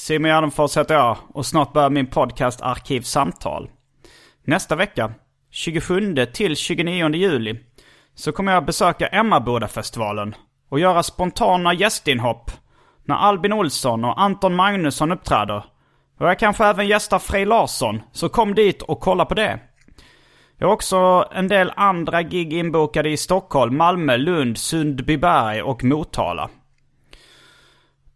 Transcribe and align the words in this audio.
Simon 0.00 0.30
Gärdenfors 0.30 0.76
heter 0.76 0.94
jag 0.94 1.16
och 1.34 1.46
snart 1.46 1.72
börjar 1.72 1.90
min 1.90 2.06
podcast 2.06 2.60
Arkivsamtal. 2.60 3.70
Nästa 4.44 4.76
vecka, 4.76 5.12
27 5.50 6.14
till 6.26 6.56
29 6.56 7.14
juli, 7.14 7.60
så 8.14 8.32
kommer 8.32 8.52
jag 8.52 8.64
besöka 8.64 9.06
Emmabodafestivalen 9.06 10.34
och 10.68 10.80
göra 10.80 11.02
spontana 11.02 11.74
gästinhopp 11.74 12.50
när 13.04 13.14
Albin 13.14 13.52
Olsson 13.52 14.04
och 14.04 14.20
Anton 14.20 14.54
Magnusson 14.54 15.12
uppträder. 15.12 15.64
Och 16.18 16.28
jag 16.28 16.38
kanske 16.38 16.64
även 16.64 16.88
gästar 16.88 17.18
Frej 17.18 17.44
Larsson, 17.44 18.00
så 18.12 18.28
kom 18.28 18.54
dit 18.54 18.82
och 18.82 19.00
kolla 19.00 19.24
på 19.24 19.34
det. 19.34 19.60
Jag 20.58 20.66
har 20.66 20.74
också 20.74 21.28
en 21.32 21.48
del 21.48 21.72
andra 21.76 22.22
gig 22.22 22.52
inbokade 22.52 23.10
i 23.10 23.16
Stockholm, 23.16 23.76
Malmö, 23.76 24.16
Lund, 24.16 24.58
Sundbyberg 24.58 25.62
och 25.62 25.84
Motala. 25.84 26.50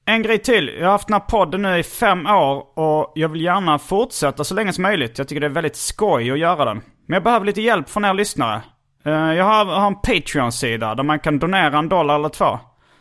En 0.06 0.22
grej 0.22 0.38
till. 0.38 0.69
Jag 0.78 0.84
har 0.84 0.92
haft 0.92 1.08
den 1.08 1.14
här 1.14 1.20
podden 1.20 1.62
nu 1.62 1.78
i 1.78 1.83
fem 1.83 2.27
år 2.27 2.78
och 2.78 3.12
jag 3.14 3.28
vill 3.28 3.42
gärna 3.42 3.78
fortsätta 3.78 4.44
så 4.44 4.55
länge 4.55 4.72
som 4.72 4.83
möjligt. 4.83 5.19
Jag 5.19 5.28
tycker 5.28 5.41
det 5.41 5.46
är 5.46 5.50
väldigt 5.50 5.77
skoj 5.77 6.30
att 6.30 6.38
göra 6.38 6.64
den. 6.64 6.83
Men 7.06 7.14
jag 7.14 7.22
behöver 7.22 7.46
lite 7.46 7.62
hjälp 7.62 7.91
från 7.91 8.05
er 8.05 8.14
lyssnare. 8.14 8.62
Eh, 9.05 9.12
jag 9.12 9.44
har, 9.44 9.64
har 9.64 9.86
en 9.86 9.94
Patreon-sida 9.94 10.94
där 10.94 11.02
man 11.02 11.19
kan 11.19 11.38
donera 11.38 11.78
en 11.78 11.88
dollar 11.88 12.14
eller 12.14 12.28
två. 12.28 12.58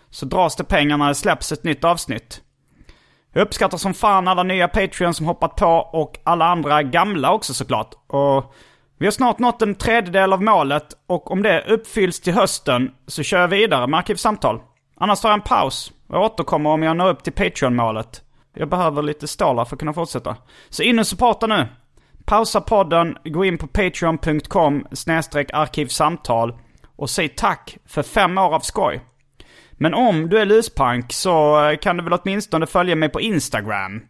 Så 0.09 0.25
dras 0.25 0.55
det 0.55 0.63
pengar 0.63 0.97
när 0.97 1.07
det 1.07 1.15
släpps 1.15 1.51
ett 1.51 1.63
nytt 1.63 1.83
avsnitt. 1.83 2.41
Jag 3.33 3.41
uppskattar 3.41 3.77
som 3.77 3.93
fan 3.93 4.27
alla 4.27 4.43
nya 4.43 4.67
Patreon 4.67 5.13
som 5.13 5.25
hoppat 5.25 5.55
på 5.55 5.89
och 5.93 6.19
alla 6.23 6.45
andra 6.45 6.83
gamla 6.83 7.31
också 7.31 7.53
såklart. 7.53 7.93
Och 8.07 8.53
vi 8.99 9.05
har 9.05 9.11
snart 9.11 9.39
nått 9.39 9.61
en 9.61 9.75
tredjedel 9.75 10.33
av 10.33 10.43
målet 10.43 10.87
och 11.07 11.31
om 11.31 11.43
det 11.43 11.63
uppfylls 11.67 12.21
till 12.21 12.33
hösten 12.33 12.91
så 13.07 13.23
kör 13.23 13.39
jag 13.39 13.47
vidare 13.47 13.87
med 13.87 13.97
Arkivsamtal. 13.97 14.61
Annars 14.99 15.21
tar 15.21 15.29
jag 15.29 15.33
en 15.33 15.41
paus 15.41 15.91
jag 16.13 16.21
återkommer 16.21 16.69
om 16.69 16.83
jag 16.83 16.97
når 16.97 17.09
upp 17.09 17.23
till 17.23 17.33
Patreon-målet. 17.33 18.21
Jag 18.55 18.69
behöver 18.69 19.01
lite 19.01 19.27
stålar 19.27 19.65
för 19.65 19.75
att 19.75 19.79
kunna 19.79 19.93
fortsätta. 19.93 20.35
Så 20.69 20.83
in 20.83 20.99
och 20.99 21.07
supporta 21.07 21.47
nu! 21.47 21.67
Pausa 22.25 22.61
podden, 22.61 23.17
gå 23.25 23.45
in 23.45 23.57
på 23.57 23.67
patreon.com 23.67 24.85
arkivsamtal 25.53 26.57
och 26.95 27.09
säg 27.09 27.29
tack 27.29 27.77
för 27.85 28.03
fem 28.03 28.37
år 28.37 28.55
av 28.55 28.59
skoj. 28.59 29.01
Men 29.71 29.93
om 29.93 30.29
du 30.29 30.39
är 30.39 30.45
luspank 30.45 31.13
så 31.13 31.65
eh, 31.69 31.77
kan 31.77 31.97
du 31.97 32.03
väl 32.03 32.13
åtminstone 32.13 32.65
följa 32.65 32.95
mig 32.95 33.09
på 33.09 33.21
Instagram. 33.21 34.01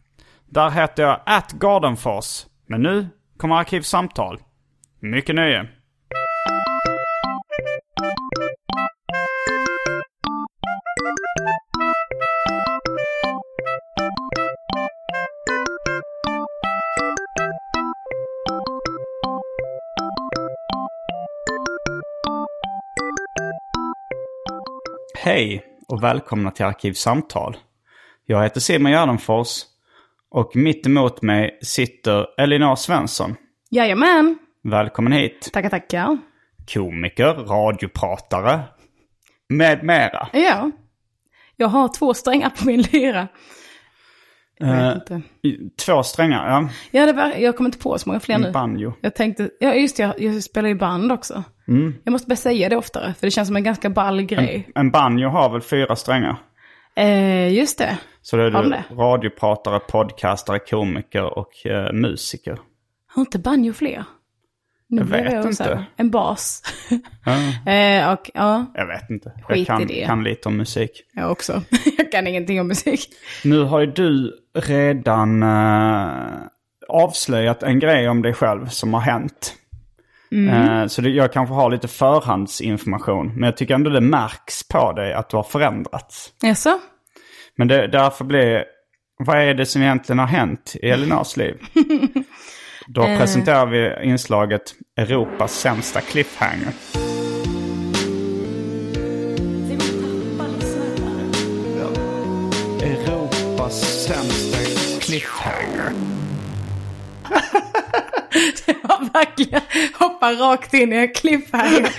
Där 0.46 0.70
heter 0.70 1.04
jag 1.04 1.20
atgardenfors. 1.26 2.46
Men 2.68 2.82
nu 2.82 3.08
kommer 3.38 3.56
Arkivsamtal. 3.56 4.40
Mycket 5.00 5.36
nöje. 5.36 5.68
Hej 25.26 25.64
och 25.88 26.04
välkomna 26.04 26.52
till 26.52 26.66
Arkivsamtal. 26.66 27.58
Jag 28.26 28.44
heter 28.44 28.60
Simon 28.60 28.92
Gärdenfors 28.92 29.62
och 30.32 30.56
mitt 30.56 30.86
emot 30.86 31.22
mig 31.22 31.60
sitter 31.62 32.42
Elinor 32.42 32.76
Svensson. 32.76 33.36
Jajamän. 33.70 34.38
Välkommen 34.64 35.14
hit. 35.14 35.50
Tackar, 35.54 35.70
tackar. 35.70 36.18
Komiker, 36.74 37.34
radiopratare 37.34 38.60
med 39.50 39.84
mera. 39.84 40.28
Ja. 40.34 40.72
Jag 41.56 41.68
har 41.68 41.88
två 41.88 42.14
strängar 42.14 42.50
på 42.50 42.68
min 42.68 42.82
lyra. 42.82 43.28
Jag 44.68 44.94
vet 44.94 45.12
Eh, 45.12 45.16
inte. 45.18 45.22
Två 45.86 46.04
strängar, 46.04 46.48
ja. 46.50 46.70
Ja, 46.92 47.06
det 47.06 47.14
var, 47.14 47.32
jag 47.38 47.58
kommer 47.58 47.68
inte 47.68 47.78
på 47.80 47.98
så 47.98 48.10
många 48.10 48.20
fler 48.20 48.38
nu. 48.38 48.48
En 48.48 48.54
banjo. 48.54 48.94
Jag 49.02 49.16
tänkte, 49.16 49.50
ja 49.60 49.74
just 49.74 49.98
det, 49.98 50.04
jag, 50.04 50.22
jag 50.22 50.44
spelar 50.44 50.70
ju 50.70 50.76
band 50.76 51.12
också. 51.12 51.44
Mm. 51.68 51.94
Jag 52.04 52.12
måste 52.12 52.28
börja 52.28 52.38
säga 52.38 52.70
det 52.70 52.76
oftare, 52.78 53.14
för 53.20 53.28
det 53.28 53.32
känns 53.32 53.48
som 53.48 53.56
en 53.56 53.64
ganska 53.64 53.90
ball 53.90 54.22
grej. 54.22 54.70
En 54.76 54.92
banjo 54.92 55.30
har 55.30 55.50
väl 55.50 55.62
fyra 55.62 55.96
strängar? 55.96 56.38
Eh, 56.96 57.54
just 57.54 57.78
det. 57.78 57.98
Så 58.22 58.38
det 58.38 58.44
är 58.44 58.52
Har 58.52 58.64
du 58.64 58.70
det? 58.70 58.84
radiopratare, 58.92 59.80
podcastare, 59.80 60.60
komiker 60.60 61.38
och 61.38 61.66
eh, 61.66 61.94
musiker. 61.94 62.58
Har 63.16 63.22
inte 63.22 63.40
banjo 63.40 63.74
fler? 63.74 64.04
Nu 64.94 65.02
Jag 65.02 65.24
vet 65.24 65.46
inte. 65.46 65.86
En 65.96 66.12
bas. 66.12 66.64
Ja, 67.26 67.72
eh, 67.72 68.12
och 68.14 68.32
ja, 68.34 68.66
jag 68.74 68.88
vet 68.88 69.10
inte. 69.10 69.30
Skit 69.30 69.44
Jag 69.50 69.58
i 69.58 69.66
kan, 69.66 69.88
det. 69.88 70.06
kan 70.06 70.24
lite 70.24 70.50
om 70.50 70.58
musik. 70.58 70.92
jag 71.14 71.32
också. 71.32 71.62
jag 71.98 72.12
kan 72.12 72.28
ingenting 72.28 72.62
om 72.62 72.68
musik. 72.68 73.10
Nu 73.44 73.64
har 73.64 73.80
ju 73.80 73.86
du 73.86 74.34
redan 74.54 75.44
eh, 75.44 76.12
avslöjat 76.88 77.64
en 77.64 77.80
grej 77.80 78.10
om 78.10 78.22
dig 78.22 78.34
själv 78.34 78.68
som 78.68 78.94
har 78.94 79.02
hänt. 79.02 79.56
Eh, 80.52 80.88
så 80.88 81.02
det, 81.02 81.10
jag 81.10 81.34
kanske 81.34 81.54
har 81.56 81.72
lite 81.72 81.88
förhandsinformation. 81.88 83.28
Men 83.36 83.44
jag 83.44 83.58
tycker 83.58 83.76
ändå 83.76 83.90
det 83.90 84.02
märks 84.02 84.68
på 84.68 84.92
dig 84.94 85.14
att 85.14 85.30
du 85.30 85.36
har 85.38 85.44
förändrats. 85.44 86.32
Jaså? 86.42 86.80
Men 87.56 87.68
det, 87.68 87.88
därför 87.88 88.26
blir 88.26 88.64
vad 89.18 89.38
är 89.38 89.54
det 89.54 89.66
som 89.66 89.82
egentligen 89.82 90.20
har 90.20 90.28
hänt 90.28 90.76
i 90.82 90.90
Elinors 90.90 91.38
liv? 91.38 91.56
Då 92.88 93.04
presenterar 93.04 93.66
vi 93.66 93.94
inslaget 94.04 94.74
Europas 94.98 95.60
sämsta 95.60 96.02
cliffhanger. 96.02 96.74
Europas 102.82 104.06
sämsta 104.06 104.58
cliffhanger. 105.02 105.92
Det 108.66 108.76
var 108.84 109.14
verkligen 109.14 109.62
hoppa 110.00 110.32
rakt 110.32 110.74
in 110.74 110.94
i 110.94 110.96
en 110.96 111.14
cliffhanger. 111.14 111.90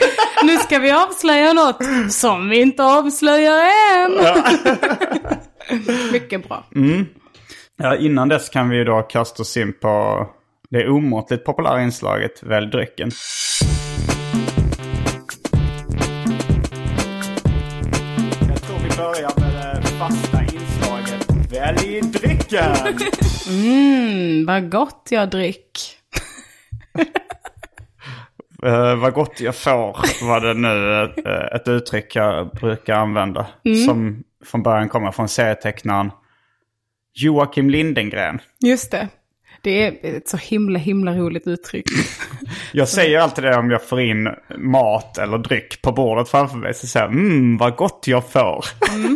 Nu 0.45 0.57
ska 0.57 0.79
vi 0.79 0.91
avslöja 0.91 1.53
något 1.53 2.13
som 2.13 2.49
vi 2.49 2.61
inte 2.61 2.85
avslöjar 2.85 3.63
än. 3.97 4.13
Mycket 6.13 6.49
bra. 6.49 6.65
Ja, 7.77 7.97
innan 7.97 8.29
dess 8.29 8.49
kan 8.49 8.69
vi 8.69 8.85
då 8.85 9.03
kasta 9.03 9.43
oss 9.43 9.57
in 9.57 9.73
på 9.73 10.27
det 10.75 10.89
omåttligt 10.89 11.45
populära 11.45 11.83
inslaget 11.83 12.43
Välj 12.43 12.71
drycken. 12.71 13.11
Jag 18.49 18.63
tror 18.63 18.79
vi 18.79 18.97
börjar 18.97 19.41
med 19.41 19.83
det 19.83 19.89
fasta 19.89 20.43
inslaget 20.43 21.53
Välj 21.53 22.01
drycken! 22.01 22.75
Mm, 23.49 24.47
vad 24.47 24.71
gott 24.71 25.09
jag 25.11 25.31
drick. 25.31 25.71
Eh, 28.63 28.97
vad 28.97 29.13
gott 29.13 29.41
jag 29.41 29.55
får 29.57 30.27
var 30.29 30.41
det 30.41 30.55
nu 30.55 31.03
eh, 31.03 31.57
ett 31.57 31.69
uttryck 31.69 32.17
jag 32.17 32.51
brukar 32.51 32.95
använda. 32.95 33.47
Som 33.87 34.25
från 34.45 34.63
början 34.63 34.89
kommer 34.89 35.11
från 35.11 35.29
serietecknaren 35.29 36.11
Joakim 37.15 37.71
Lindengren. 37.71 38.41
Just 38.61 38.91
det. 38.91 39.09
Det 39.65 39.87
är 39.87 40.17
ett 40.17 40.29
så 40.29 40.37
himla, 40.37 40.79
himla 40.79 41.13
roligt 41.13 41.47
uttryck. 41.47 41.85
Jag 42.73 42.89
säger 42.89 43.19
alltid 43.21 43.45
det 43.45 43.57
om 43.57 43.71
jag 43.71 43.83
får 43.89 44.01
in 44.01 44.29
mat 44.59 45.19
eller 45.19 45.39
dryck 45.39 45.83
på 45.83 45.93
bordet 45.93 46.29
framför 46.29 46.57
mig. 46.57 46.75
Så 46.75 46.87
säger 46.87 47.07
jag 47.07 47.13
mm 47.15 47.57
vad 47.57 47.77
gott 47.77 48.05
jag 48.07 48.31
får. 48.31 48.65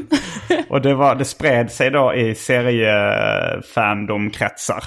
och 0.70 0.80
det, 0.82 0.94
var, 0.94 1.14
det 1.14 1.24
spred 1.24 1.70
sig 1.72 1.90
då 1.90 2.14
i 2.14 2.34
seriefandomkretsar. 2.34 4.84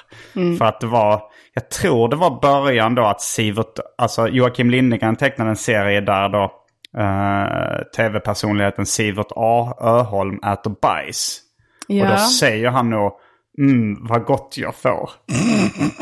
För 0.57 0.65
att 0.65 0.79
det 0.79 0.87
var, 0.87 1.21
jag 1.53 1.69
tror 1.69 2.09
det 2.09 2.15
var 2.15 2.39
början 2.41 2.95
då 2.95 3.05
att 3.05 3.21
Sivert, 3.21 3.79
alltså 3.97 4.27
Joakim 4.27 4.69
Lindegren 4.69 5.15
tecknade 5.15 5.49
en 5.49 5.55
serie 5.55 6.01
där 6.01 6.29
då 6.29 6.51
eh, 6.97 7.81
tv-personligheten 7.97 8.85
Sivert 8.85 9.27
A. 9.35 9.73
Öholm 9.81 10.39
äter 10.43 10.75
bajs. 10.81 11.41
Och 11.89 11.95
då 11.95 12.01
Ja. 12.01 12.17
säger 12.17 12.69
han 12.69 12.89
nog 12.89 13.11
mm, 13.61 13.97
vad 14.07 14.25
gott 14.25 14.55
jag 14.57 14.75
får. 14.75 15.09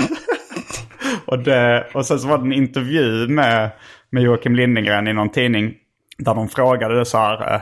och, 1.25 1.39
det, 1.39 1.88
och 1.94 2.06
sen 2.06 2.19
så 2.19 2.27
var 2.27 2.38
det 2.38 2.44
en 2.44 2.53
intervju 2.53 3.27
med, 3.27 3.69
med 4.09 4.23
Joakim 4.23 4.56
Lindengren 4.56 5.07
i 5.07 5.13
någon 5.13 5.29
tidning. 5.31 5.73
Där 6.17 6.35
de 6.35 6.50
frågade 6.50 6.97
det 7.00 7.06
så 7.06 7.17
här. 7.17 7.53
eh, 7.56 7.61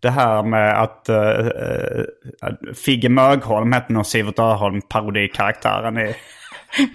Det 0.00 0.10
här 0.10 0.42
med 0.42 0.82
att 0.82 1.06
uh, 1.10 2.74
Figge 2.84 3.08
Mögholm 3.08 3.72
hette 3.72 3.92
nog 3.92 4.06
Sivert 4.06 4.38
Öholm 4.38 4.80
parodikaraktären 4.88 5.98
i 5.98 6.14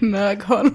Mögholm. 0.00 0.74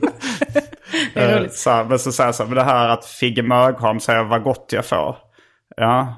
det 1.14 1.20
är 1.20 1.40
roligt. 1.40 1.54
Så, 1.54 1.70
här, 1.70 1.84
men 1.86 2.00
så 2.00 2.12
säger 2.12 2.32
så 2.32 2.46
här, 2.46 2.56
det 2.56 2.64
här 2.64 2.90
att 2.90 3.06
Figge 3.06 3.44
Mögholm 3.44 4.00
säger 4.00 4.24
vad 4.24 4.44
gott 4.44 4.70
jag 4.74 4.86
får. 4.86 5.18
Ja, 5.78 6.16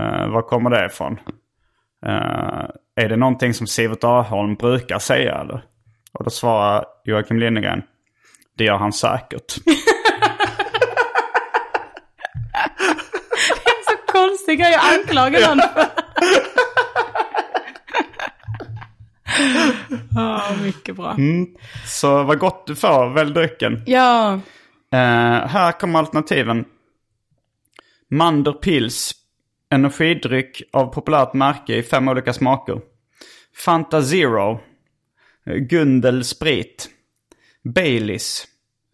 uh, 0.00 0.28
var 0.28 0.42
kommer 0.42 0.70
det 0.70 0.86
ifrån? 0.86 1.18
Eh, 2.06 2.64
är 2.96 3.08
det 3.08 3.16
någonting 3.16 3.54
som 3.54 3.66
Sivert 3.66 4.04
Öholm 4.04 4.54
brukar 4.54 4.98
säga 4.98 5.34
eller? 5.40 5.62
Och 6.12 6.24
då 6.24 6.30
svarar 6.30 6.84
Joakim 7.04 7.38
Lindegren, 7.38 7.82
det 8.56 8.64
gör 8.64 8.76
han 8.76 8.92
säkert. 8.92 9.52
Så 13.86 14.12
konstig 14.12 14.58
grej 14.58 14.74
att 14.74 14.98
anklaga 14.98 15.48
någon 15.48 15.58
för. 15.74 15.86
Ja, 20.14 20.42
mycket 20.62 20.96
bra. 20.96 21.16
så 21.86 22.22
vad 22.22 22.38
gott 22.38 22.66
du 22.66 22.74
får, 22.76 23.14
välj 23.14 23.32
drycken. 23.34 23.82
Ja, 23.86 24.40
Eh, 24.92 25.46
här 25.48 25.72
kommer 25.72 25.98
alternativen. 25.98 26.64
Mander 28.10 28.52
Pils, 28.52 29.12
energidryck 29.70 30.62
av 30.72 30.86
populärt 30.86 31.34
märke 31.34 31.76
i 31.76 31.82
fem 31.82 32.08
olika 32.08 32.32
smaker. 32.32 32.80
Fanta 33.64 34.02
Zero, 34.02 34.60
eh, 35.46 35.54
Gundel 35.56 36.24
Sprit, 36.24 36.88
Baileys, 37.74 38.46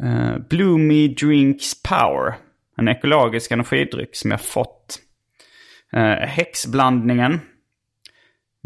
eh, 0.03 0.39
Bloomy 0.51 1.09
Drinks 1.09 1.83
Power, 1.83 2.35
en 2.77 2.89
ekologisk 2.89 3.51
energidryck 3.51 4.17
som 4.17 4.31
jag 4.31 4.41
fått. 4.41 4.99
Eh, 5.93 6.29
häxblandningen, 6.29 7.41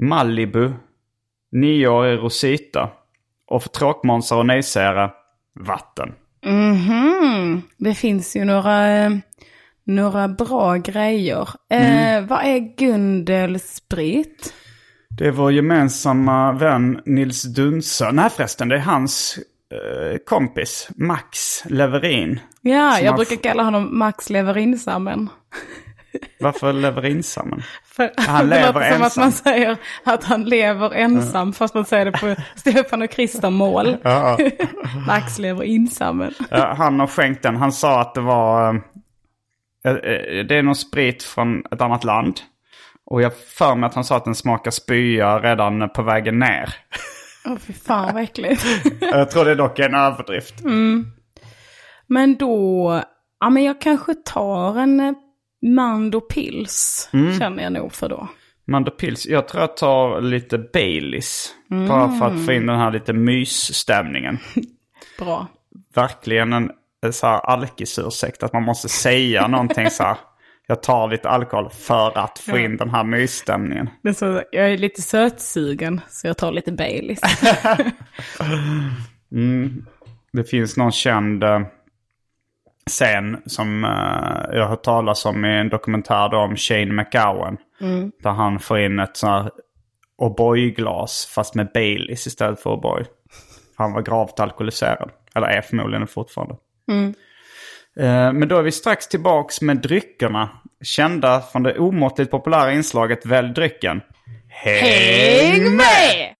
Malibu, 0.03 0.73
nioårig 1.53 2.19
Rosita 2.19 2.91
och 3.47 3.63
för 3.63 3.71
tråkmånsar 3.71 4.37
och 4.37 4.47
nejsägare, 4.47 5.11
vatten. 5.55 6.15
mhm. 6.45 7.63
Det 7.77 7.95
finns 7.95 8.37
ju 8.37 8.45
några, 8.45 8.89
eh, 8.89 9.11
några 9.88 10.29
bra 10.29 10.76
grejer. 10.76 11.49
Eh, 11.70 12.20
vad 12.26 12.44
är 12.44 12.76
Gundelsprit? 12.76 14.55
Det 15.19 15.26
är 15.26 15.31
vår 15.31 15.52
gemensamma 15.52 16.52
vän 16.52 17.00
Nils 17.06 17.43
Dunsa. 17.43 18.11
Nej 18.12 18.31
förresten, 18.31 18.69
det 18.69 18.76
är 18.76 18.81
hans 18.81 19.38
eh, 19.73 20.19
kompis 20.26 20.88
Max 20.96 21.62
Leverin. 21.64 22.40
Ja, 22.61 23.00
jag 23.00 23.17
brukar 23.17 23.37
kalla 23.37 23.62
honom 23.62 23.99
Max 23.99 24.31
Leverinsammen. 24.31 25.29
Varför 26.40 26.73
Leverinsammen? 26.73 27.62
För 27.85 28.11
Han 28.17 28.49
det 28.49 28.56
lever 28.56 28.73
låter 28.73 28.93
som 28.93 29.02
att 29.02 29.05
ensam. 29.05 29.23
man 29.23 29.32
säger 29.32 29.76
att 30.05 30.25
han 30.25 30.44
lever 30.44 30.94
ensam, 30.94 31.52
fast 31.52 31.75
man 31.75 31.85
säger 31.85 32.05
det 32.05 32.12
på 32.12 32.37
Stefan 32.56 33.02
och 33.02 33.11
Krister 33.11 33.50
mål. 33.50 33.96
Max 35.06 35.38
lever 35.38 35.64
ensammen. 35.64 36.35
Ja, 36.50 36.75
han 36.79 37.00
har 37.00 37.06
skänkt 37.06 37.43
den. 37.43 37.56
Han 37.56 37.73
sa 37.73 38.00
att 38.00 38.14
det 38.14 38.20
var... 38.20 38.82
eh, 39.85 39.93
eh, 39.93 40.45
det 40.45 40.57
är 40.57 40.63
någon 40.63 40.77
sprit 40.77 41.23
från 41.23 41.63
ett 41.71 41.81
annat 41.81 42.05
land. 42.05 42.41
Och 43.05 43.23
jag 43.23 43.37
för 43.37 43.75
mig 43.75 43.87
att 43.87 43.95
han 43.95 44.05
sa 44.05 44.17
att 44.17 44.25
den 44.25 44.35
smakar 44.35 44.71
spya 44.71 45.39
redan 45.39 45.89
på 45.89 46.03
vägen 46.03 46.39
ner. 46.39 46.75
Åh 47.45 47.57
fy 47.57 47.73
fan 47.73 48.15
vad 48.15 48.23
äckligt. 48.23 48.65
jag 49.01 49.31
tror 49.31 49.45
det 49.45 49.55
dock 49.55 49.79
är 49.79 49.89
en 49.89 49.95
överdrift. 49.95 50.55
Men 52.07 52.37
då, 52.37 53.03
ja 53.41 53.51
men 53.51 53.65
jag 53.65 53.81
kanske 53.81 54.15
tar 54.15 54.79
en 54.79 55.01
eh, 55.01 55.13
Mando 55.63 56.21
Pils, 56.21 57.09
känner 57.39 57.63
jag 57.63 57.73
nog 57.73 57.93
för 57.93 58.09
då. 58.09 58.29
Mando 58.67 58.91
Pils. 58.91 59.27
Jag 59.27 59.49
tror 59.49 59.61
jag 59.61 59.77
tar 59.77 60.21
lite 60.21 60.59
Baileys. 60.59 61.55
Bara 61.89 62.19
för 62.19 62.27
att 62.27 62.47
få 62.47 62.53
in 62.53 62.67
den 62.67 62.79
här 62.79 62.91
lite 62.91 63.13
mysstämningen. 63.13 64.39
Bra. 65.19 65.47
verkligen 65.95 66.53
en 66.53 66.71
en 66.71 66.71
så 67.11 67.27
här 67.27 67.39
alkisursäkt. 67.39 68.43
Att 68.43 68.53
man 68.53 68.62
måste 68.62 68.89
säga 68.89 69.47
någonting 69.47 69.91
så 69.91 70.03
här. 70.03 70.17
Jag 70.67 70.83
tar 70.83 71.09
lite 71.09 71.29
alkohol 71.29 71.71
för 71.71 72.19
att 72.19 72.39
få 72.39 72.59
in 72.59 72.77
den 72.77 72.91
här 72.91 73.05
mysstämningen. 73.05 73.91
Men 74.03 74.15
så, 74.15 74.43
jag 74.53 74.73
är 74.73 74.79
lite 74.79 75.03
sötsugen, 75.03 76.00
så 76.09 76.27
jag 76.27 76.37
tar 76.37 76.53
lite 76.53 76.73
Baileys. 76.73 77.21
Det 80.33 80.45
finns 80.45 80.77
någon 80.77 80.93
känd 80.93 81.45
eh, 81.45 81.61
scen 82.91 83.43
som 83.47 83.85
eh, 83.85 84.56
jag 84.56 84.62
har 84.62 84.69
hört 84.69 84.83
talas 84.83 85.27
om 85.27 85.45
i 85.45 85.49
en 85.49 85.69
dokumentär 85.69 86.35
om 86.35 86.56
Shane 86.56 86.93
McGowan. 86.93 87.56
Där 88.23 88.31
han 88.31 88.59
får 88.59 88.79
in 88.79 88.99
ett 88.99 89.17
sånt 89.17 89.43
här 89.43 89.50
O'boy-glas 90.23 91.27
fast 91.35 91.55
med 91.55 91.71
Baileys 91.75 92.27
istället 92.27 92.61
för 92.61 92.71
O'boy. 92.71 93.06
Han 93.77 93.93
var 93.93 94.03
gravt 94.03 94.41
alkoholiserad. 94.41 95.11
Eller 95.35 95.47
är 95.47 95.61
förmodligen 95.61 96.06
fortfarande. 96.06 96.56
Eh, 96.88 98.32
Men 98.32 98.49
då 98.49 98.56
är 98.58 98.62
vi 98.62 98.73
strax 98.73 99.08
tillbaks 99.08 99.61
med 99.61 99.76
dryckerna. 99.76 100.50
Kända 100.85 101.40
från 101.40 101.62
det 101.62 101.79
omåttligt 101.79 102.31
populära 102.31 102.73
inslaget 102.73 103.26
Välj 103.26 103.55
drycken. 103.55 104.00
Häng 104.49 105.76
med! 105.76 106.35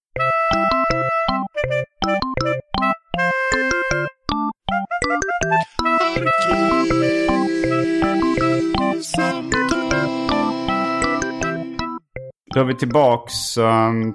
Då 12.55 12.61
är 12.61 12.65
vi 12.65 12.75
tillbaks 12.75 13.59
ehm, 13.59 14.15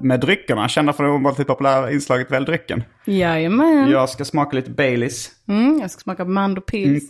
med 0.00 0.20
dryckerna. 0.20 0.68
Kända 0.68 0.92
från 0.92 1.06
det 1.06 1.12
omåttligt 1.12 1.48
populära 1.48 1.92
inslaget 1.92 2.30
Välj 2.30 2.46
drycken. 2.46 2.82
Jajamän. 3.04 3.90
Jag 3.90 4.08
ska 4.08 4.24
smaka 4.24 4.56
lite 4.56 4.70
Baileys. 4.70 5.30
Mm, 5.48 5.78
jag 5.80 5.90
ska 5.90 6.00
smaka 6.00 6.24
Mando 6.24 6.60
Pils. 6.60 7.04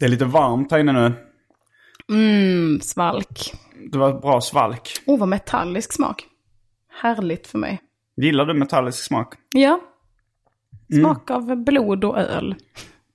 Det 0.00 0.04
är 0.04 0.08
lite 0.08 0.24
varmt 0.24 0.72
här 0.72 0.78
inne 0.78 0.92
nu. 0.92 1.12
Mm, 2.10 2.80
svalk. 2.80 3.52
Det 3.92 3.98
var 3.98 4.10
ett 4.10 4.22
bra 4.22 4.40
svalk. 4.40 4.88
Åh, 5.06 5.18
vad 5.18 5.28
metallisk 5.28 5.92
smak. 5.92 6.26
Härligt 7.02 7.46
för 7.46 7.58
mig. 7.58 7.80
Gillar 8.16 8.44
du 8.44 8.54
metallisk 8.54 9.04
smak? 9.04 9.34
Ja. 9.54 9.80
Smak 10.94 11.30
av 11.30 11.56
blod 11.56 12.04
och 12.04 12.18
öl. 12.18 12.54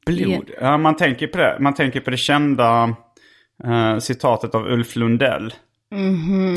Blod. 0.05 0.51
Ja, 0.61 0.77
man 0.77 0.95
tänker 0.95 1.27
på 1.27 1.37
det. 1.37 1.57
Man 1.59 1.73
tänker 1.73 1.99
på 1.99 2.11
det 2.11 2.17
kända 2.17 2.95
eh, 3.63 3.97
citatet 3.97 4.55
av 4.55 4.67
Ulf 4.67 4.95
Lundell. 4.95 5.53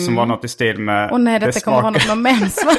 Som 0.00 0.14
var 0.16 0.26
något 0.26 0.44
i 0.44 0.48
stil 0.48 0.78
med... 0.78 1.10
Och 1.10 1.20
nej, 1.20 1.38
det 1.40 1.46
detta 1.46 1.60
kommer 1.60 1.80
ha 1.80 1.90
något 1.90 2.06
med 2.08 2.18
mens? 2.18 2.64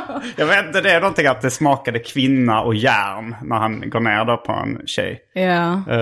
Jag 0.36 0.46
vet 0.46 0.66
inte, 0.66 0.80
det 0.80 0.90
är 0.92 1.00
någonting 1.00 1.26
att 1.26 1.40
det 1.40 1.50
smakade 1.50 1.98
kvinna 1.98 2.60
och 2.60 2.74
järn 2.74 3.36
när 3.42 3.56
han 3.56 3.90
går 3.90 4.00
ner 4.00 4.24
då 4.24 4.36
på 4.36 4.52
en 4.52 4.80
tjej. 4.86 5.20
Eh, 5.34 5.42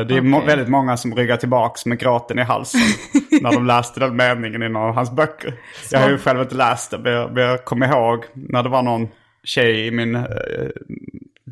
Det 0.01 0.17
är 0.17 0.21
må- 0.21 0.37
okej. 0.39 0.47
väldigt 0.49 0.69
många 0.69 0.97
som 0.97 1.15
ryggar 1.15 1.37
tillbaks 1.37 1.87
med 1.87 1.99
gråten 1.99 2.39
i 2.39 2.43
halsen 2.43 2.81
när 3.43 3.53
de 3.53 3.67
läste 3.67 4.01
den 4.01 4.17
meningen 4.17 4.63
i 4.63 4.69
någon 4.69 4.89
av 4.89 4.95
hans 4.95 5.11
böcker. 5.13 5.55
Jag 5.91 6.01
har 6.01 6.09
ju 6.11 6.19
själv 6.19 6.41
inte 6.41 6.55
läst 6.55 6.91
det, 6.91 6.99
men 6.99 7.13
jag, 7.13 7.33
men 7.35 7.43
jag 7.45 7.65
kommer 7.65 7.89
ihåg 7.89 8.25
när 8.35 8.63
det 8.63 8.69
var 8.69 8.83
någon 8.83 9.09
tjej 9.45 9.87
i 9.87 9.91
min 9.91 10.15
eh, 10.15 10.23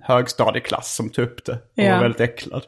högstadieklass 0.07 0.95
som 0.95 1.11
tog 1.11 1.25
upp 1.25 1.45
det 1.45 1.53
och 1.53 1.59
Ja. 1.75 1.95
var 1.95 2.03
väldigt 2.03 2.21
äcklad. 2.21 2.63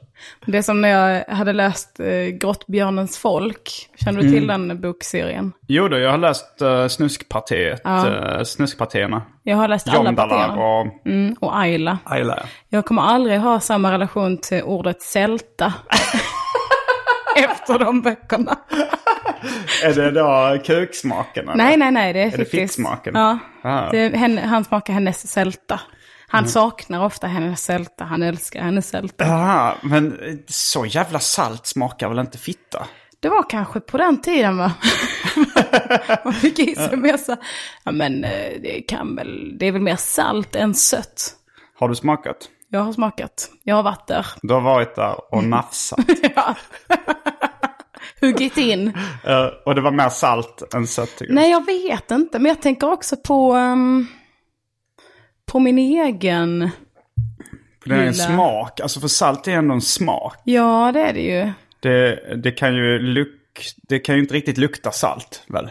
Det 0.47 0.59
är 0.59 0.63
som 0.63 0.81
när 0.81 0.89
jag 0.89 1.25
hade 1.35 1.53
läst 1.53 2.01
eh, 2.01 2.07
Grottbjörnens 2.13 3.19
folk. 3.19 3.71
Känner 4.05 4.23
du 4.23 4.31
till 4.31 4.47
den 4.47 4.81
bokserien? 4.81 5.53
Jo 5.69 5.89
då, 5.89 5.99
jag 5.99 6.11
har 6.11 6.19
läst 6.19 6.63
uh, 6.63 6.87
Snuskpartiet, 6.89 7.81
Ja. 7.85 8.07
uh, 8.39 8.43
Snuskpartierna. 8.45 9.23
Jag 9.43 9.57
har 9.57 9.69
läst 9.69 9.89
alla 9.89 10.13
partierna. 10.13 10.53
och 10.67 10.87
Mm, 11.07 11.37
och 11.41 11.59
Ayla. 11.59 11.99
Ayla. 12.05 12.39
Jag 12.69 12.85
kommer 12.85 13.03
aldrig 13.03 13.39
ha 13.41 13.61
samma 13.61 13.93
relation 13.93 14.39
till 14.39 14.63
ordet 14.63 15.03
sälta. 15.03 15.73
Efter 17.37 17.79
de 17.79 18.03
böckerna. 18.03 18.57
Är 19.85 19.95
det 19.95 20.11
då 20.11 20.59
kuksmaken? 20.65 21.45
eller? 21.49 21.57
Nej, 21.57 21.77
nej, 21.77 21.91
nej, 21.91 22.13
det 22.13 22.21
är, 22.21 22.25
det 22.25 22.31
faktiskt... 22.31 22.51
fittsmaken? 22.51 23.15
Ja, 23.17 23.39
Ah. 23.63 23.91
det 23.91 23.99
är, 23.99 24.11
henne, 24.11 24.41
han 24.41 24.65
smakar 24.65 24.93
hennes 24.93 25.29
sälta. 25.33 25.81
Han 26.31 26.39
Mm. 26.39 26.49
saknar 26.51 27.05
ofta 27.05 27.27
hennes 27.27 27.63
sälta, 27.65 28.05
han 28.05 28.23
älskar 28.23 28.61
hennes 28.63 28.89
sälta. 28.89 29.25
Jaha, 29.27 29.75
men 29.83 30.13
eh, 30.21 30.35
så 30.47 30.87
jävla 30.87 31.19
salt 31.21 31.67
smakar 31.67 32.09
väl 32.09 32.19
inte 32.19 32.39
fitta? 32.39 32.87
Det 33.21 33.29
var 33.29 33.51
kanske 33.51 33.81
på 33.81 33.99
den 33.99 34.21
tiden 34.21 34.57
va? 34.57 34.73
Man 36.25 36.33
fick 36.33 36.59
i 36.59 36.75
sig 36.75 36.97
mer 36.97 37.17
så, 37.17 37.37
ja 37.85 37.93
men 37.93 38.25
eh, 38.25 38.61
det 38.63 38.81
kan 38.89 39.17
väl, 39.17 39.59
det 39.59 39.67
är 39.67 39.73
väl 39.73 39.83
mer 39.83 39.97
salt 39.97 40.57
än 40.57 40.75
sött. 40.75 41.35
Har 41.79 41.89
du 41.89 41.95
smakat? 41.95 42.37
Jag 42.71 42.81
har 42.81 42.93
smakat, 42.93 43.51
jag 43.63 43.77
har 43.77 43.83
varit 43.83 44.07
där. 44.07 44.27
Du 44.43 44.55
har 44.55 44.61
varit 44.61 44.95
där 44.97 45.35
och 45.35 45.45
nafsat. 45.45 46.01
ja. 46.35 46.55
huggit 48.21 48.57
in. 48.57 48.89
Eh, 49.25 49.47
och 49.67 49.75
det 49.75 49.81
var 49.81 49.91
mer 49.91 50.09
salt 50.09 50.75
än 50.75 50.87
sött 50.87 51.11
tycker 51.19 51.25
jag. 51.25 51.35
Nej, 51.35 51.51
jag 51.51 51.67
vet 51.67 52.11
inte. 52.11 52.39
Men 52.39 52.49
jag 52.49 52.63
tänker 52.63 52.93
också 52.93 53.17
på, 53.17 53.53
ehm, 53.53 54.07
på 55.49 55.59
min 55.59 55.79
egen... 55.79 56.71
För 57.83 57.91
det 57.91 57.97
är 57.97 57.99
en 58.01 58.13
gilla. 58.13 58.25
smak. 58.25 58.81
Alltså 58.81 59.01
för 59.01 59.09
salt 59.09 59.49
är 59.49 59.53
ändå 59.53 59.75
en 59.75 59.81
smak. 59.81 60.37
Ja, 60.45 60.91
det 60.93 61.01
är 61.01 61.13
det 61.13 61.21
ju. 61.21 61.53
Det, 61.81 62.21
det 62.43 62.51
kan 62.51 62.75
ju 62.75 62.99
luk... 62.99 63.35
Det 63.89 63.99
kan 63.99 64.15
ju 64.15 64.21
inte 64.21 64.35
riktigt 64.35 64.59
lukta 64.59 64.91
salt 64.93 65.43
väl? 65.49 65.71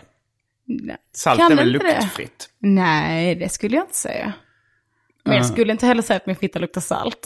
Nej. 0.66 0.98
Salt 1.16 1.40
Kan 1.40 1.52
är 1.52 1.56
väl 1.56 1.76
inte 1.76 1.88
det? 1.88 1.94
luktfritt? 2.02 2.50
Nej, 2.60 3.36
det 3.36 3.50
skulle 3.50 3.76
jag 3.76 3.84
inte 3.84 3.98
säga. 3.98 4.34
Men 5.26 5.36
jag 5.38 5.46
skulle 5.46 5.72
inte 5.72 5.86
heller 5.86 6.02
säga 6.02 6.18
att 6.18 6.26
min 6.26 6.36
fitta 6.36 6.60
luktar 6.60 6.82
salt. 6.82 7.26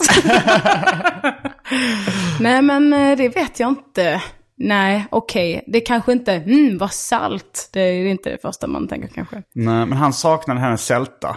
Nej, 2.40 2.62
men 2.62 2.92
eh, 2.92 3.16
det 3.16 3.28
vet 3.28 3.60
jag 3.60 3.68
inte. 3.68 4.22
Nej, 4.56 5.06
okej. 5.10 5.64
Det 5.66 5.80
kanske 5.80 6.12
inte, 6.12 6.32
mm, 6.32 6.78
vad 6.78 6.92
salt. 6.92 7.70
Det 7.72 7.80
är 7.80 8.06
inte 8.06 8.30
det 8.30 8.38
första 8.42 8.66
man 8.66 8.88
tänker 8.88 9.08
kanske. 9.08 9.36
Nej, 9.52 9.86
men 9.86 9.92
han 9.92 10.12
saknade 10.12 10.60
hennes 10.60 10.84
sälta. 10.86 11.36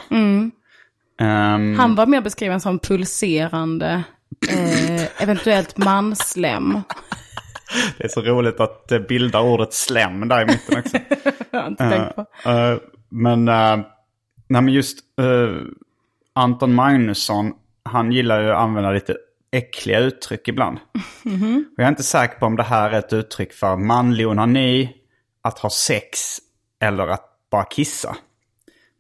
Mm. 1.19 1.31
Ehm, 1.31 1.79
Han 1.79 1.95
var 1.95 2.05
mer 2.05 2.21
beskriven 2.21 2.61
som 2.61 2.79
pulserande, 2.79 4.03
eh, 4.49 5.23
eventuellt 5.23 5.77
manslem. 5.77 6.81
Det 7.97 8.03
är 8.03 8.07
så 8.07 8.21
roligt 8.21 8.59
att 8.59 8.87
det 8.87 8.99
bildar 8.99 9.41
ordet 9.41 9.73
slem 9.73 10.27
där 10.27 10.41
i 10.41 10.45
mitten 10.45 10.79
också. 10.79 10.97
Jag 11.51 11.61
har 11.61 11.67
inte 11.67 11.89
tänkt 11.89 12.15
på. 12.15 12.49
Eh, 12.49 12.77
men, 13.09 13.49
uh, 13.49 13.77
nej, 14.47 14.61
men 14.61 14.69
just 14.69 14.99
eh, 15.19 15.61
Anton 16.35 16.73
Magnusson, 16.75 17.53
han 17.83 18.11
gillar 18.11 18.41
ju 18.41 18.51
att 18.51 18.57
använda 18.57 18.91
lite 18.91 19.15
äckliga 19.51 19.99
uttryck 19.99 20.47
ibland. 20.47 20.77
Mhm. 21.23 21.65
Och 21.71 21.79
jag 21.79 21.85
är 21.85 21.89
inte 21.89 22.03
säker 22.03 22.39
på 22.39 22.45
om 22.45 22.55
det 22.55 22.63
här 22.63 22.91
är 22.91 22.99
ett 22.99 23.13
uttryck 23.13 23.53
för 23.53 23.75
manlig 23.75 24.27
onani, 24.27 24.89
att 25.41 25.59
ha 25.59 25.69
sex 25.69 26.19
eller 26.81 27.07
att 27.07 27.25
bara 27.51 27.63
kissa. 27.63 28.15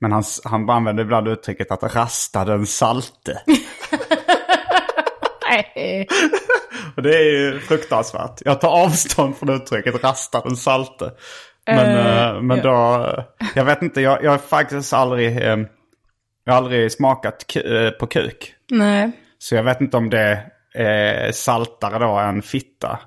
Men 0.05 0.11
han, 0.11 0.23
han 0.43 0.69
använder 0.69 1.03
ibland 1.03 1.27
uttrycket 1.27 1.71
att 1.71 1.95
rasta 1.95 2.45
den 2.45 2.65
salte. 2.65 3.41
Nej. 5.49 6.07
Och 6.95 7.03
det 7.03 7.17
är 7.17 7.23
ju 7.23 7.59
fruktansvärt. 7.59 8.41
Jag 8.45 8.61
tar 8.61 8.69
avstånd 8.69 9.37
från 9.37 9.49
uttrycket 9.49 10.03
rasta 10.03 10.41
den 10.41 10.55
salte. 10.55 11.11
Men, 11.67 11.97
eh, 11.97 12.41
men 12.41 12.57
ja. 12.57 12.63
då, 12.63 13.23
jag 13.55 13.65
vet 13.65 13.81
inte, 13.81 14.01
jag, 14.01 14.23
jag 14.23 14.31
har 14.31 14.37
faktiskt 14.37 14.93
aldrig, 14.93 15.37
eh, 15.37 15.57
jag 16.43 16.53
har 16.53 16.57
aldrig 16.57 16.91
smakat 16.91 17.45
på 17.99 18.07
kuk. 18.07 18.55
Nej. 18.71 19.11
Så 19.37 19.55
jag 19.55 19.63
vet 19.63 19.81
inte 19.81 19.97
om 19.97 20.09
det 20.09 20.51
är 20.73 21.31
saltare 21.31 21.99
då 21.99 22.17
än 22.17 22.41
fitta. 22.41 22.99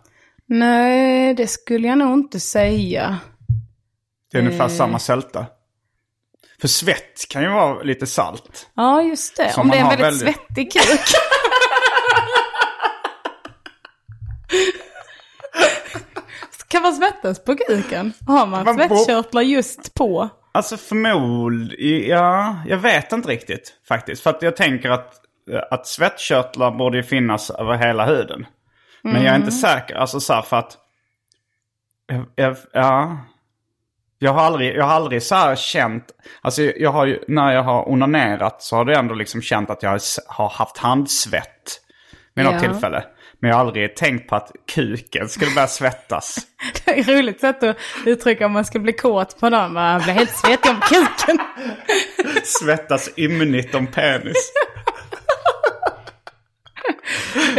Nej, 0.46 1.34
det 1.34 1.46
skulle 1.46 1.88
jag 1.88 1.98
nog 1.98 2.18
inte 2.18 2.40
säga. 2.40 3.18
Det 4.32 4.38
är 4.38 4.42
ungefär 4.42 4.68
samma 4.68 4.98
sälta. 4.98 5.46
För 6.60 6.68
svett 6.68 7.28
kan 7.28 7.42
ju 7.42 7.48
vara 7.48 7.82
lite 7.82 8.06
salt. 8.06 8.70
Ja, 8.74 9.02
just 9.02 9.36
det. 9.36 9.52
Som 9.52 9.60
Om 9.62 9.68
det 9.68 9.76
är 9.76 9.80
en 9.80 9.88
väldigt, 9.88 10.06
väldigt- 10.06 10.36
svettig 10.36 10.72
kuk. 10.72 11.00
kan 16.68 16.82
man 16.82 16.94
svettas 16.94 17.44
på 17.44 17.56
kuken? 17.56 18.12
Har 18.26 18.46
man 18.46 18.64
Man 18.64 18.74
svettkörtlar 18.74 19.42
just 19.42 19.94
på? 19.94 20.28
Alltså 20.52 20.76
förmod, 20.76 21.74
ja, 22.08 22.56
jag 22.66 22.76
vet 22.76 23.12
inte 23.12 23.28
riktigt 23.28 23.72
faktiskt. 23.88 24.22
För 24.22 24.30
att 24.30 24.42
jag 24.42 24.56
tänker 24.56 24.90
att, 24.90 25.14
att 25.70 25.86
svettkörtlar 25.86 26.70
borde 26.70 26.96
ju 26.96 27.02
finnas 27.02 27.50
över 27.50 27.74
hela 27.76 28.06
huden. 28.06 28.46
Men 29.02 29.22
jag 29.22 29.32
är 29.34 29.36
inte 29.36 29.52
säker, 29.52 29.94
alltså 29.94 30.20
så 30.20 30.32
här 30.32 30.42
för 30.42 30.56
att, 30.56 30.78
jag, 32.34 32.56
ja. 32.72 33.18
Jag 34.18 34.32
har 34.32 34.42
aldrig, 34.42 34.76
jag 34.76 34.84
har 34.84 34.94
aldrig 34.94 35.22
så 35.22 35.34
här 35.34 35.56
känt, 35.56 36.04
alltså 36.40 36.62
jag 36.62 36.90
har 36.90 37.06
ju, 37.06 37.18
när 37.28 37.52
jag 37.52 37.62
har 37.62 37.88
onanerat 37.88 38.62
så 38.62 38.76
har 38.76 38.84
det 38.84 38.94
ändå 38.98 39.14
liksom 39.14 39.42
känt 39.42 39.70
att 39.70 39.82
jag 39.82 39.98
har 40.26 40.48
haft 40.48 40.78
handsvett 40.78 41.80
vid 42.34 42.44
något 42.44 42.54
Ja. 42.54 42.60
tillfälle. 42.60 43.04
Men 43.40 43.48
jag 43.50 43.56
har 43.56 43.64
aldrig 43.64 43.96
tänkt 43.96 44.28
på 44.28 44.36
att 44.36 44.52
kuken 44.74 45.28
skulle 45.28 45.50
börja 45.54 45.66
svettas. 45.66 46.38
Det 46.84 46.90
är 46.90 47.00
ett 47.00 47.08
roligt 47.08 47.40
sätt 47.40 47.62
att 47.62 47.76
uttrycka 48.06 48.46
om 48.46 48.52
man 48.52 48.64
ska 48.64 48.78
bli 48.78 48.92
kåt 48.92 49.40
på 49.40 49.48
någon. 49.50 49.72
Man 49.72 50.02
blir 50.02 50.14
helt 50.14 50.36
svettig 50.36 50.70
om 50.70 50.80
kuken. 50.80 51.38
Svettas 52.44 53.10
ymnigt 53.16 53.74
om 53.74 53.86
penis. 53.86 54.52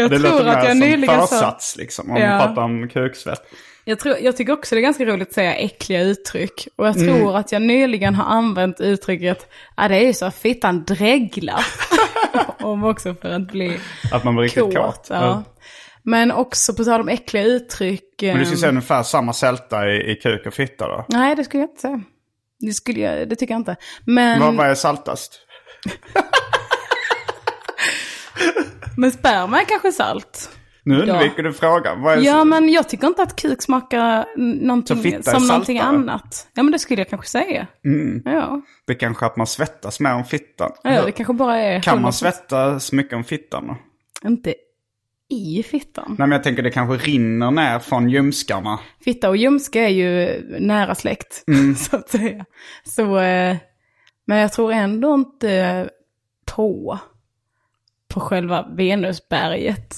Jag 0.02 0.12
Det 0.12 0.20
tror 0.20 0.32
låter 0.32 0.46
att 0.46 0.68
jag 0.68 0.78
nyligen 0.78 1.20
sa... 1.20 1.28
försats 1.28 1.78
liksom, 1.78 2.12
om 2.12 2.18
Ja. 2.18 2.30
man 2.30 2.48
pratar 2.48 2.62
om 2.62 2.90
kuksvett. 2.90 3.42
Jag, 3.86 4.00
tror, 4.00 4.16
jag 4.22 4.38
tycker 4.38 4.54
också 4.54 4.76
det 4.76 4.82
är 4.82 4.84
ganska 4.84 5.06
roligt 5.06 5.28
att 5.28 5.34
säga 5.34 5.56
äckliga 5.56 6.02
uttryck. 6.02 6.68
Och 6.76 6.88
jag 6.88 6.98
Mm. 6.98 7.20
tror 7.20 7.38
att 7.38 7.52
jag 7.52 7.62
nyligen 7.62 8.16
har 8.16 8.26
använt 8.38 8.82
uttrycket, 8.82 9.50
ja 9.78 9.88
det 9.88 9.96
är 9.96 10.06
ju 10.06 10.14
så 10.14 10.26
att 10.26 10.36
fittan 10.36 10.84
dreglar. 10.84 11.66
om 12.60 12.84
också 12.84 13.16
för 13.16 13.30
att 13.30 13.48
bli 13.52 13.80
Att 14.12 14.24
man 14.24 14.36
blir 14.36 14.44
riktigt 14.44 14.64
kåt. 14.64 14.76
kåt. 14.76 15.08
Ja. 15.10 15.44
Men 16.04 16.32
också 16.32 16.74
på 16.74 16.84
tal 16.84 17.02
om 17.02 17.10
äckliga 17.10 17.44
uttryck. 17.44 18.04
Men 18.22 18.40
du 18.40 18.46
skulle 18.46 18.56
ehm, 18.56 18.60
säga 18.60 18.70
ungefär 18.70 19.04
samma 19.04 19.34
sälta 19.34 19.90
i, 19.90 20.12
i 20.12 20.16
kuk 20.16 20.46
och 20.48 20.54
fitta 20.54 20.88
då? 20.88 21.06
Nej, 21.10 21.36
det 21.36 21.44
skulle 21.44 21.64
jag 21.64 21.70
inte 21.70 21.82
säga. 21.82 22.02
Det, 22.60 22.74
skulle 22.74 23.00
jag, 23.00 23.30
det 23.30 23.36
tycker 23.36 23.54
jag 23.54 23.60
inte. 23.62 23.76
Men, 24.06 24.40
Vad, 24.40 24.54
vad 24.56 24.68
är 24.68 24.76
saltast? 24.76 25.40
men 29.00 29.12
sperma 29.12 29.62
är 29.62 29.66
kanske 29.66 29.92
salt. 29.92 30.50
Nu 30.84 31.02
undviker 31.02 31.44
du 31.44 31.54
frågan. 31.54 32.02
Vad 32.02 32.18
är 32.18 32.22
Ja, 32.22 32.44
men 32.44 32.70
jag 32.70 32.90
tycker 32.90 33.08
inte 33.08 33.22
att 33.24 33.36
kuk 33.36 33.62
smakar 33.62 34.24
Så 34.36 34.40
någonting, 34.42 34.98
fitta 35.02 35.32
är 35.32 35.36
som 35.40 35.48
någonting 35.48 35.78
saltare? 35.80 35.96
annat. 35.98 36.48
Ja, 36.54 36.64
men 36.64 36.72
det 36.72 36.80
skulle 36.80 37.02
jag 37.02 37.10
kanske 37.10 37.28
säga. 37.28 37.68
Mm. 37.86 38.22
Ja. 38.26 38.62
Det 38.88 38.94
är 38.94 38.98
kanske 38.98 39.26
att 39.26 39.38
man 39.38 39.48
svettas 39.48 40.00
mer 40.00 40.14
om 40.14 40.26
fittan. 40.26 40.72
ja, 40.84 41.06
det 41.06 41.12
kanske 41.12 41.34
bara 41.34 41.58
är... 41.58 41.82
Kan 41.82 42.02
man 42.02 42.12
100% 42.12 42.14
svettas 42.16 42.92
mycket 42.92 43.14
om 43.14 43.24
fittan 43.24 43.68
då? 43.68 43.78
Inte 44.30 44.56
i 45.32 45.64
fittan. 45.64 46.06
Nej 46.20 46.28
men 46.28 46.32
jag 46.32 46.44
tänker 46.44 46.64
det 46.64 46.72
kanske 46.72 47.06
rinner 47.10 47.52
ner 47.52 47.80
från 47.80 48.10
ljumskarna. 48.10 48.80
Fitta 49.04 49.30
och 49.30 49.38
ljumske 49.38 49.80
är 49.80 49.88
ju 49.90 50.42
nära 50.60 50.96
släkt, 50.96 51.44
Mm. 51.48 51.76
så 51.76 51.96
att 51.96 52.10
säga. 52.10 52.46
Så, 52.84 53.18
eh, 53.20 53.58
men 54.28 54.38
jag 54.38 54.54
tror 54.54 54.72
ändå 54.72 55.14
inte 55.14 55.90
på, 56.56 57.00
på 58.14 58.20
själva 58.20 58.66
Venusberget. 58.72 59.96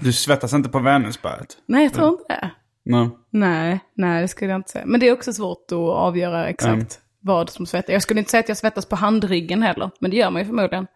Du 0.00 0.12
svettas 0.12 0.52
inte 0.54 0.68
på 0.68 0.78
Venusberget? 0.78 1.56
Nej, 1.66 1.82
jag 1.82 1.92
tror 1.94 2.08
inte 2.08 2.24
det. 2.28 2.50
Nej. 2.84 3.08
Nej, 3.30 3.80
nej, 3.96 4.22
det 4.22 4.28
skulle 4.28 4.50
jag 4.50 4.58
inte 4.58 4.70
säga. 4.70 4.84
Men 4.86 5.00
det 5.00 5.08
är 5.08 5.12
också 5.12 5.32
svårt 5.32 5.66
att 5.72 5.78
avgöra 5.78 6.48
exakt 6.48 6.72
Mm. 6.72 6.86
vad 7.22 7.50
som 7.50 7.66
svettas. 7.66 7.92
Jag 7.92 8.02
skulle 8.02 8.20
inte 8.20 8.30
säga 8.30 8.40
att 8.40 8.48
jag 8.48 8.56
svettas 8.58 8.86
på 8.86 8.96
handryggen 8.96 9.62
heller, 9.62 9.90
men 10.00 10.10
det 10.10 10.16
gör 10.16 10.30
man 10.30 10.42
ju 10.42 10.46
förmodligen. 10.46 10.86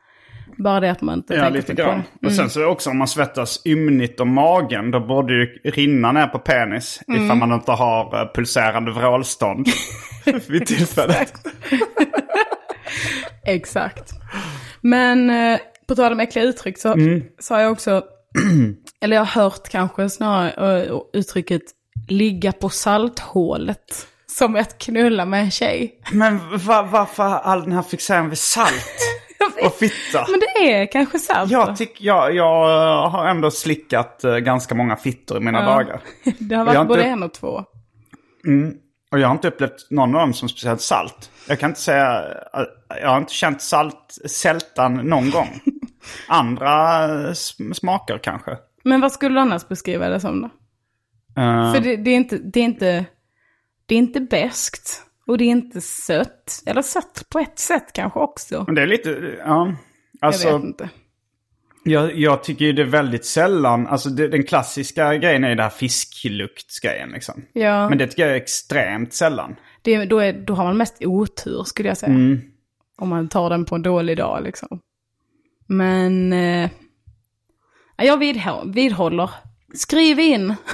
Bara 0.57 0.81
det 0.81 0.91
att 0.91 1.01
man 1.03 1.19
inte 1.19 1.35
Ja, 1.35 1.41
tänker 1.43 1.57
lite 1.59 1.75
på 1.75 1.83
grann. 1.83 2.03
det. 2.21 2.27
Och 2.27 2.33
sen 2.33 2.51
så 2.51 2.61
är 2.61 2.65
det 2.65 2.71
också 2.71 2.91
om 2.91 2.99
man 2.99 3.09
svettas 3.09 3.63
ymnigt 3.67 4.21
om 4.21 4.35
magen, 4.35 4.91
då 4.91 5.01
borde 5.01 5.33
ju 5.35 5.47
rinna 5.65 6.13
ner 6.13 6.27
på 6.27 6.39
penis. 6.39 7.01
Mm. 7.09 7.25
Ifall 7.25 7.37
man 7.37 7.53
inte 7.53 7.73
har 7.73 8.21
eh, 8.23 8.33
pulserande 8.35 8.93
vrålstånd 8.93 9.67
vid 10.49 10.67
tillfället. 10.67 11.33
Exakt. 13.47 14.11
Men 14.81 15.31
eh, 15.31 15.59
på 15.87 15.95
tal 15.95 16.13
om 16.13 16.21
äckliga 16.21 16.45
uttryck 16.45 16.79
så 16.79 16.93
Mm. 16.93 17.23
sa 17.39 17.61
jag 17.63 17.73
också, 17.73 18.05
eller 19.01 19.17
jag 19.17 19.25
har 19.25 19.43
hört 19.43 19.69
kanske 19.69 20.09
snarare 20.11 20.85
eh, 20.87 20.99
uttrycket 21.13 21.63
ligga 22.09 22.53
på 22.53 22.69
salthålet. 22.69 24.07
Som 24.27 24.57
att 24.57 24.79
knulla 24.79 25.25
med 25.25 25.41
en 25.41 25.51
tjej. 25.51 26.01
Men 26.13 26.59
va, 26.59 26.89
varför 26.93 27.23
all 27.25 27.63
den 27.63 27.73
här 27.73 27.83
fixeringen 27.83 28.31
vid 28.31 28.39
salt 28.39 28.85
och 29.65 29.75
fitta? 29.75 30.27
Men 30.31 30.41
det 30.41 30.73
är 30.73 30.93
kanske 30.93 31.19
sant. 31.19 31.51
Jag, 31.51 31.77
tyck, 31.77 32.01
jag, 32.01 32.35
jag 32.35 33.09
har 33.09 33.27
ändå 33.27 33.51
slickat 33.51 34.25
eh, 34.25 34.37
ganska 34.37 34.75
många 34.75 34.97
fittor 34.97 35.37
i 35.37 35.41
mina 35.41 35.59
Ja. 35.63 35.67
dagar. 35.71 36.01
det 36.39 36.55
har 36.55 36.65
varit 36.65 36.77
har 36.79 36.85
både 36.85 37.01
inte- 37.01 37.11
en 37.11 37.23
och 37.23 37.33
två. 37.35 37.65
Och 39.13 39.19
jag 39.21 39.29
har 39.29 39.33
inte 39.35 39.49
upplevt 39.49 39.91
någon 39.91 40.15
av 40.15 40.21
dem 40.21 40.35
som 40.35 40.49
speciellt 40.49 40.81
salt. 40.81 41.31
Jag 41.49 41.61
kan 41.61 41.71
inte 41.71 41.81
säga, 41.81 42.25
eh, 42.55 42.99
jag 43.03 43.09
har 43.09 43.19
inte 43.19 43.33
känt 43.33 43.63
salt, 43.63 44.17
sältan 44.27 44.95
någon 44.95 45.31
gång. 45.31 45.61
Andra 46.29 47.05
eh, 47.05 47.31
sm- 47.31 47.73
smaker 47.73 48.19
kanske. 48.19 48.57
Men 48.85 49.01
vad 49.01 49.13
skulle 49.13 49.35
du 49.35 49.41
annars 49.41 49.69
beskriva 49.69 50.09
det 50.09 50.21
som 50.21 50.41
då? 50.43 50.47
Eh, 51.43 51.73
För 51.73 51.81
det, 51.81 51.97
det, 51.97 52.11
är 52.11 52.17
inte, 52.17 52.39
det 52.39 52.61
är 52.61 52.65
inte, 52.65 53.05
det 53.87 53.95
är 53.95 53.99
inte 53.99 54.21
beskt 54.21 55.03
och 55.27 55.39
det 55.39 55.45
är 55.45 55.49
inte 55.49 55.81
sött. 55.81 56.63
Eller 56.67 56.83
sött 56.83 57.25
på 57.29 57.39
ett 57.39 57.59
sätt 57.59 57.93
kanske 57.93 58.21
också. 58.21 58.65
Men 58.67 58.75
det 58.75 58.83
är 58.83 58.87
lite, 58.87 59.11
ja. 59.39 59.75
Jag 60.21 60.27
Alltså, 60.29 60.57
vet 60.59 60.65
inte. 60.67 60.89
jag, 61.85 62.17
jag 62.19 62.45
tycker 62.45 62.65
ju 62.65 62.73
det 62.73 62.83
är 62.83 62.87
väldigt 62.87 63.25
sällan, 63.25 63.87
alltså 63.87 64.09
det, 64.11 64.29
den 64.29 64.45
klassiska 64.45 65.15
grejen 65.17 65.45
är 65.45 65.49
ju 65.49 65.55
det 65.55 65.63
här 65.63 65.71
fiskluktsgrejen 65.71 67.09
liksom. 67.11 67.43
Ja, 67.53 67.89
Men 67.89 67.99
det 67.99 68.07
tycker 68.07 68.23
jag 68.23 68.33
är 68.33 68.37
extremt 68.37 69.13
sällan. 69.15 69.57
det, 69.83 70.05
då, 70.05 70.19
är, 70.19 70.33
då 70.33 70.55
har 70.55 70.65
man 70.65 70.77
mest 70.77 70.97
otur 71.05 71.63
skulle 71.65 71.89
jag 71.89 71.99
säga. 71.99 72.13
Mm. 72.13 72.41
Om 72.97 73.09
man 73.09 73.29
tar 73.29 73.51
den 73.51 73.65
på 73.65 73.75
en 73.75 73.83
dålig 73.83 74.17
dag 74.17 74.43
liksom. 74.45 74.81
Men 75.67 76.33
eh, 76.33 76.71
ja, 77.97 78.05
jag 78.05 78.17
vidhå- 78.23 78.73
vidhåller 78.75 79.31
Skriv 79.75 80.21
in. 80.21 80.55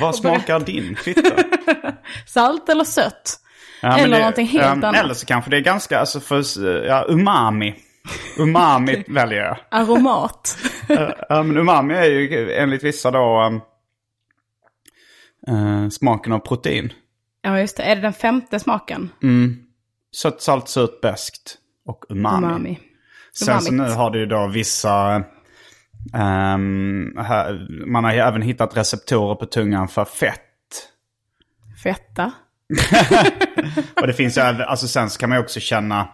Vad 0.00 0.14
smakar 0.16 0.60
din 0.60 0.96
fitta? 0.96 1.42
Salt 2.26 2.68
eller 2.68 2.84
sött? 2.84 3.40
Ja, 3.82 3.98
Eller 3.98 4.16
det- 4.16 4.18
någonting 4.18 4.46
helt 4.46 4.64
ja, 4.64 4.70
annat. 4.70 4.96
Eller 4.96 5.14
så 5.14 5.26
kanske 5.26 5.50
det 5.50 5.56
är 5.56 5.60
ganska, 5.60 5.98
alltså 6.00 6.20
för, 6.20 6.42
ja, 6.84 7.06
umami. 7.08 7.74
Umami 8.38 9.04
väljer 9.08 9.44
jag. 9.44 9.56
Aromat. 9.70 10.58
Ja, 11.28 11.42
men 11.42 11.56
umami 11.56 11.94
är 11.94 12.04
ju 12.04 12.52
enligt 12.52 12.84
vissa 12.84 13.10
då 13.10 13.42
um, 13.46 13.60
eh, 15.48 15.88
smaken 15.88 16.32
av 16.32 16.38
protein. 16.38 16.92
ja, 17.42 17.60
just 17.60 17.76
det. 17.76 17.82
Är 17.82 17.96
det 17.96 18.02
den 18.02 18.12
femte 18.12 18.58
smaken? 18.60 19.10
Sött, 20.16 20.42
salt, 20.42 20.68
surt, 20.68 21.00
beskt 21.00 21.58
och 21.86 22.04
umami. 22.08 22.46
Umami. 22.46 22.78
Sen 23.34 23.60
så 23.60 23.72
nu 23.72 23.82
har 23.90 24.10
du 24.10 24.18
ju 24.18 24.26
då 24.26 24.46
vissa... 24.46 25.24
ehm, 26.14 27.16
här, 27.18 27.66
man 27.86 28.04
har 28.04 28.12
ju 28.12 28.18
även 28.18 28.42
hittat 28.42 28.76
receptorer 28.76 29.34
på 29.34 29.46
tungan 29.46 29.88
för 29.88 30.04
fett. 30.04 30.40
Fetta. 31.82 32.32
Och 34.00 34.06
det 34.06 34.12
finns 34.12 34.38
ju 34.38 34.42
även, 34.42 34.60
alltså 34.62 34.88
sen 34.88 35.10
så 35.10 35.18
kan 35.18 35.28
man 35.28 35.38
ju 35.38 35.42
också 35.44 35.60
känna 35.60 36.08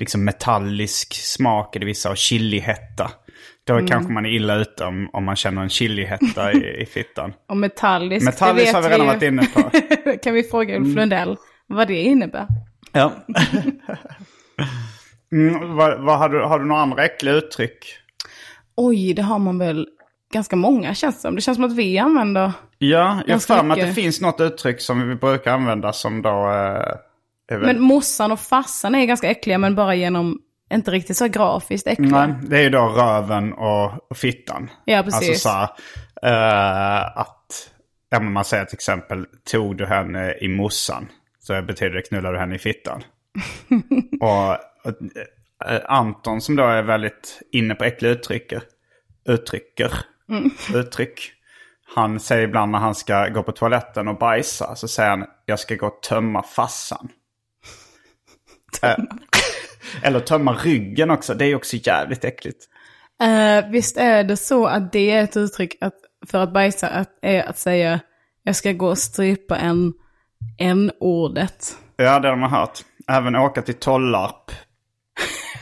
liksom 0.00 0.24
metallisk 0.24 1.14
smak 1.14 1.76
i 1.76 1.78
det 1.78 1.86
vissa 1.86 2.10
och 2.10 2.16
chilihetta. 2.16 3.10
Då 3.64 3.72
Mm. 3.74 3.86
kanske 3.86 4.12
man 4.12 4.26
är 4.26 4.30
illa 4.30 4.54
ute 4.54 4.84
om, 4.84 5.10
om 5.12 5.24
man 5.24 5.36
känner 5.36 5.62
en 5.62 5.68
chilihetta 5.68 6.52
i, 6.52 6.82
i 6.82 6.86
fittan. 6.86 7.32
Och 7.48 7.56
metallisk. 7.56 8.24
Metallisk 8.24 8.74
har 8.74 8.82
vi 8.82 8.88
redan 8.88 9.00
ju. 9.00 9.06
varit 9.06 9.22
inne 9.22 9.46
på. 9.46 9.70
kan 10.22 10.34
vi 10.34 10.42
fråga 10.42 10.74
Mm. 10.76 10.88
Ulf 10.88 10.96
Lundell 10.96 11.36
vad 11.66 11.88
det 11.88 12.02
innebär? 12.02 12.46
Ja. 12.92 13.12
Mm, 15.32 15.76
vad, 15.76 16.00
vad 16.00 16.18
har, 16.18 16.28
du, 16.28 16.42
har 16.42 16.58
du 16.58 16.64
några 16.64 16.82
andra 16.82 17.04
äckliga 17.04 17.34
uttryck? 17.34 17.96
Oj, 18.76 19.14
det 19.14 19.22
har 19.22 19.38
man 19.38 19.58
väl 19.58 19.88
ganska 20.32 20.56
många 20.56 20.94
känns 20.94 21.14
det 21.14 21.20
som. 21.20 21.34
Det 21.34 21.40
känns 21.40 21.56
som 21.56 21.64
att 21.64 21.76
vi 21.76 21.98
använder... 21.98 22.52
Ja, 22.78 23.22
jag 23.26 23.40
har 23.48 23.70
att 23.70 23.76
det 23.76 23.94
finns 23.94 24.20
något 24.20 24.40
uttryck 24.40 24.80
som 24.80 25.08
vi 25.08 25.14
brukar 25.14 25.52
använda 25.54 25.92
som 25.92 26.22
då... 26.22 26.50
Eh, 27.50 27.58
Men 27.58 27.80
morsan 27.80 28.32
och 28.32 28.40
farsan 28.40 28.94
är 28.94 29.06
ganska 29.06 29.30
äckliga 29.30 29.58
men 29.58 29.74
bara 29.74 29.94
genom, 29.94 30.38
inte 30.72 30.90
riktigt 30.90 31.16
så 31.16 31.28
grafiskt 31.28 31.86
äckliga. 31.86 32.26
Nej, 32.26 32.34
det 32.42 32.58
är 32.58 32.62
ju 32.62 32.70
då 32.70 32.88
röven 32.88 33.52
och, 33.52 34.10
och 34.10 34.16
fittan. 34.16 34.70
Ja, 34.84 35.02
precis. 35.02 35.28
Alltså 35.28 35.48
så 35.48 35.48
här, 35.48 35.68
eh, 36.22 37.18
att, 37.18 37.70
ja 38.10 38.20
men 38.20 38.32
man 38.32 38.44
säger 38.44 38.64
till 38.64 38.76
exempel, 38.76 39.26
tog 39.50 39.76
du 39.76 39.86
henne 39.86 40.34
i 40.40 40.48
mossan? 40.48 41.08
Så 41.38 41.62
betyder 41.62 41.94
det 41.94 42.02
knullar 42.02 42.32
du 42.32 42.38
henne 42.38 42.54
i 42.54 42.58
fittan. 42.58 43.02
Och 44.20 44.50
och, 44.84 45.68
eh, 45.70 45.80
Anton 45.84 46.40
som 46.40 46.56
då 46.56 46.64
är 46.64 46.82
väldigt 46.82 47.40
inne 47.52 47.74
på 47.74 47.84
äckliga 47.84 48.12
uttrycker, 48.12 48.62
uttrycker, 49.28 49.92
Mm. 50.28 50.50
uttryck. 50.74 51.32
Han 51.94 52.20
säger 52.20 52.42
ibland 52.42 52.72
när 52.72 52.78
han 52.78 52.94
ska 52.94 53.28
gå 53.28 53.42
på 53.42 53.52
toaletten 53.52 54.08
och 54.08 54.18
bajsa 54.18 54.76
så 54.76 54.88
säger 54.88 55.10
han 55.10 55.24
jag 55.46 55.58
ska 55.60 55.74
gå 55.74 55.86
och 55.86 56.02
tömma 56.02 56.42
fassan. 56.42 57.08
Eh, 58.82 58.96
Eller 60.02 60.20
tömma 60.20 60.52
ryggen 60.52 61.10
också, 61.10 61.34
det 61.34 61.44
är 61.44 61.54
också 61.54 61.76
jävligt 61.76 62.24
äckligt. 62.24 62.64
Eh, 63.22 63.70
visst 63.70 63.96
är 63.96 64.24
det 64.24 64.36
så 64.36 64.66
att 64.66 64.92
det 64.92 65.10
är 65.10 65.22
ett 65.24 65.36
uttryck 65.36 65.76
att, 65.80 65.94
för 66.26 66.38
att 66.38 66.52
bajsa 66.52 66.88
att, 66.88 67.18
är 67.22 67.42
att 67.42 67.58
säga 67.58 68.00
jag 68.42 68.56
ska 68.56 68.72
gå 68.72 68.86
och 68.88 68.98
strypa 68.98 69.56
en 69.56 69.92
n-ordet. 70.58 71.76
Ja, 71.96 72.18
det 72.20 72.28
har 72.28 72.36
man 72.36 72.50
hört. 72.50 72.78
Även 73.12 73.36
åka 73.36 73.62
till 73.62 73.74
Tollarp. 73.74 74.50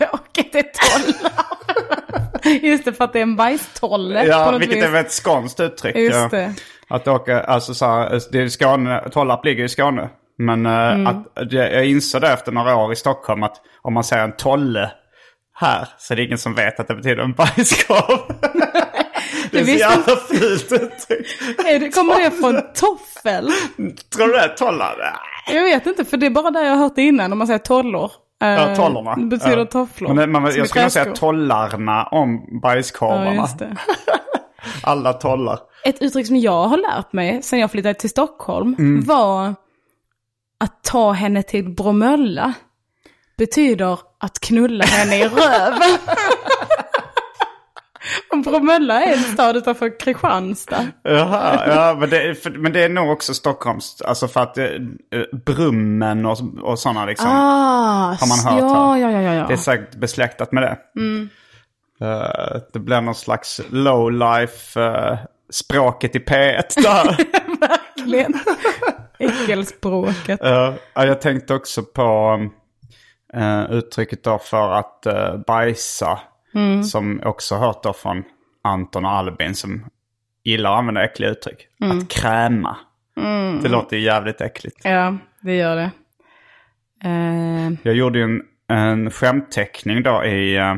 Och 0.12 0.20
det 0.52 0.54
är 0.58 0.62
tollar. 0.62 1.32
Just 2.66 2.84
det, 2.84 2.92
för 2.92 3.04
att 3.04 3.12
det 3.12 3.18
är 3.18 3.22
en 3.22 3.36
bajstolle 3.36 4.24
Ja, 4.24 4.50
vilket 4.58 4.76
vis. 4.78 4.84
är 4.84 4.94
ett 4.94 5.12
skånskt 5.12 5.60
uttryck. 5.60 5.96
Just 5.96 6.16
ja. 6.16 6.28
det. 6.30 6.54
Att 6.88 7.08
åka, 7.08 7.40
alltså 7.40 7.74
så 7.74 7.86
här, 7.86 8.20
det 8.32 8.38
är 8.42 8.48
Skåne, 8.48 9.08
Tollarp 9.12 9.44
ligger 9.44 9.64
i 9.64 9.68
Skåne. 9.68 10.08
Men 10.38 10.66
eh, 10.66 10.72
Mm. 10.92 11.06
att, 11.06 11.52
jag 11.52 11.86
insåg 11.86 12.20
det 12.20 12.28
efter 12.28 12.52
några 12.52 12.76
år 12.76 12.92
i 12.92 12.96
Stockholm 12.96 13.42
att 13.42 13.56
om 13.82 13.94
man 13.94 14.04
säger 14.04 14.24
en 14.24 14.36
tolle 14.36 14.90
här 15.54 15.88
så 15.98 16.14
är 16.14 16.16
det 16.16 16.24
ingen 16.24 16.38
som 16.38 16.54
vet 16.54 16.80
att 16.80 16.88
det 16.88 16.94
betyder 16.94 17.22
en 17.22 17.32
bajskorv. 17.32 18.34
det 19.50 19.60
är 19.60 19.64
så 19.64 19.70
jävla 19.70 20.16
fult 20.16 20.72
uttryck. 20.72 21.94
Kommer 21.94 22.24
det 22.24 22.30
från 22.30 22.60
toffel? 22.74 23.50
Tror 24.14 24.26
du 24.26 24.32
det 24.32 24.40
är 24.40 24.48
tollar? 24.56 24.96
Jag 25.54 25.64
vet 25.64 25.86
inte, 25.86 26.04
för 26.04 26.16
det 26.16 26.26
är 26.26 26.30
bara 26.30 26.50
där 26.50 26.62
jag 26.64 26.70
har 26.70 26.76
hört 26.76 26.96
det 26.96 27.02
innan, 27.02 27.32
om 27.32 27.38
man 27.38 27.46
säger 27.46 27.58
tollor. 27.58 28.10
Ja, 28.38 28.68
Eh, 28.70 28.76
tollorna. 28.76 29.16
Det 29.16 29.24
betyder 29.26 29.58
ja. 29.58 29.64
tofflor. 29.64 30.14
Men, 30.14 30.34
Som 30.34 30.44
jag 30.56 30.68
skulle 30.68 30.90
säga 30.90 31.04
tollarna 31.14 32.04
om 32.04 32.60
bajskorvarna. 32.62 33.34
Ja, 33.34 33.48
det. 33.58 33.76
Alla 34.82 35.12
tollar. 35.12 35.58
Ett 35.84 36.02
uttryck 36.02 36.26
som 36.26 36.36
jag 36.36 36.68
har 36.68 36.76
lärt 36.76 37.12
mig 37.12 37.42
sen 37.42 37.58
jag 37.58 37.70
flyttade 37.70 37.94
till 37.94 38.10
Stockholm 38.10 38.76
Mm. 38.78 39.04
var 39.04 39.54
att 40.60 40.82
ta 40.84 41.12
henne 41.12 41.42
till 41.42 41.68
Bromölla 41.74 42.52
betyder 43.38 43.98
att 44.18 44.40
knulla 44.40 44.84
henne 44.84 45.16
i 45.16 45.24
röven. 45.28 45.98
Bromölla 48.44 49.02
är 49.02 49.12
en 49.12 49.18
stad 49.22 49.56
utanför 49.56 50.00
Kristianstad. 50.00 50.86
Jaha, 51.02 51.66
ja, 51.66 51.96
men 52.00 52.10
det, 52.10 52.42
för, 52.42 52.50
men 52.50 52.72
det 52.72 52.84
är 52.84 52.88
nog 52.88 53.10
också 53.10 53.34
Stockholms, 53.34 54.02
alltså 54.02 54.28
för 54.28 54.40
att 54.40 54.58
eh, 54.58 54.66
Brummen 55.46 56.26
och, 56.26 56.38
och 56.62 56.78
sådana 56.78 57.06
liksom. 57.06 57.30
Ah, 57.30 58.16
Har 58.20 58.28
man 58.28 58.54
hört 58.54 58.70
ja, 58.70 58.92
här. 58.92 58.98
ja, 58.98 59.10
ja, 59.10 59.34
ja. 59.34 59.46
Det 59.46 59.52
är 59.52 59.56
säkert 59.56 59.94
besläktat 59.94 60.52
med 60.52 60.62
det. 60.62 60.78
Eh, 62.00 62.60
det 62.72 62.78
blir 62.78 63.00
någon 63.00 63.14
slags 63.14 63.60
low 63.70 64.12
life 64.12 64.80
eh, 64.80 65.18
språket 65.50 66.16
i 66.16 66.18
P1 66.18 66.82
där. 66.82 67.16
Verkligen. 67.96 68.34
Äckelspråket. 69.18 70.40
Ja, 70.42 70.74
jag 70.94 71.20
tänkte 71.20 71.54
också 71.54 71.82
på 71.82 72.38
uh, 73.36 73.72
uttrycket 73.72 74.24
då 74.24 74.38
för 74.38 74.72
att 74.72 75.06
uh, 75.06 75.36
bajsa. 75.46 76.18
Som 76.84 77.20
också 77.24 77.56
hört 77.56 77.82
då 77.82 77.92
från 77.92 78.22
Anton 78.64 79.04
och 79.04 79.10
Albin 79.10 79.54
som 79.54 79.84
gillar 80.44 80.72
att 80.72 80.78
använda 80.78 81.04
äckliga 81.04 81.30
uttryck. 81.30 81.66
Att 81.80 82.08
kräma. 82.08 82.76
Det 83.62 83.68
låter 83.68 83.96
ju 83.96 84.02
jävligt 84.02 84.40
äckligt. 84.40 84.76
Ja, 84.84 85.16
det 85.40 85.56
gör 85.56 85.76
det. 85.76 85.90
Eh, 87.08 87.72
Jag 87.82 87.94
gjorde 87.94 88.18
ju 88.18 88.24
en, 88.24 88.42
en 88.68 89.10
skämtteckning 89.10 90.02
då 90.02 90.24
i, 90.24 90.56
eh, 90.56 90.74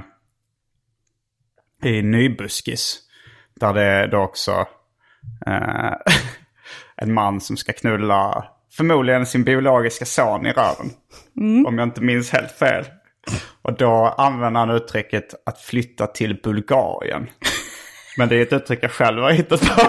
i 1.85 2.03
Nybuskis. 2.03 2.99
Där 3.61 3.73
det 3.75 3.83
är 3.83 4.09
då 4.09 4.19
också 4.19 4.67
eh, 5.47 5.93
en 6.97 7.15
man 7.15 7.41
som 7.41 7.57
ska 7.57 7.73
knulla 7.73 8.45
förmodligen 8.73 9.27
sin 9.27 9.45
biologiska 9.45 10.05
son 10.05 10.47
i 10.47 10.53
röven. 10.53 10.91
Om 11.67 11.79
jag 11.79 11.89
inte 11.89 12.01
minns 12.03 12.31
helt 12.31 12.53
fel. 12.53 12.85
Och 13.63 13.77
då 13.77 14.15
använder 14.19 14.61
han 14.61 14.71
uttrycket 14.71 15.35
att 15.47 15.61
flytta 15.61 16.07
till 16.07 16.41
Bulgarien. 16.43 17.31
Men 18.17 18.29
det 18.29 18.37
är 18.37 18.43
ett 18.43 18.53
uttryck 18.53 18.79
jag 18.83 18.91
själv 18.93 19.23
har 19.23 19.31
hittat 19.31 19.61
på. 19.61 19.83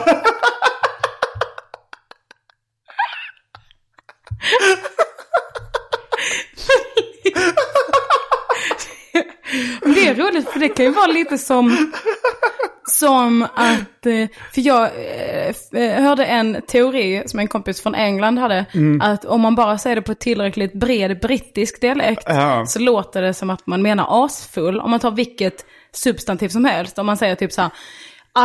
Det 9.85 10.07
är 10.07 10.15
roligt 10.15 10.49
för 10.49 10.59
det 10.59 10.69
kan 10.69 10.85
ju 10.85 10.91
vara 10.91 11.07
lite 11.07 11.37
som, 11.37 11.91
som 12.93 13.43
att, 13.43 14.05
eh, 14.05 14.27
för 14.53 14.61
jag 14.61 14.83
eh, 14.83 15.81
eh, 15.83 16.03
hörde 16.03 16.25
en 16.25 16.61
teori 16.67 17.23
som 17.25 17.39
en 17.39 17.47
kompis 17.47 17.81
från 17.81 17.95
England 17.95 18.37
hade, 18.37 18.65
att 19.01 19.25
om 19.25 19.41
man 19.41 19.55
bara 19.55 19.77
säger 19.77 19.95
det 19.95 20.01
på 20.01 20.13
tillräckligt 20.15 20.73
bred 20.73 21.19
brittisk 21.19 21.81
dialekt 21.81 22.23
Ja. 22.27 22.65
så 22.65 22.79
låter 22.79 23.21
det 23.21 23.33
som 23.33 23.49
att 23.49 23.67
man 23.67 23.81
menar 23.81 24.25
asfull. 24.25 24.79
Om 24.79 24.91
man 24.91 24.99
tar 24.99 25.11
vilket 25.11 25.65
substantiv 25.91 26.49
som 26.49 26.65
helst, 26.65 26.99
om 26.99 27.05
man 27.05 27.17
säger 27.17 27.35
typ 27.35 27.51
så 27.51 27.61
här, 27.61 27.71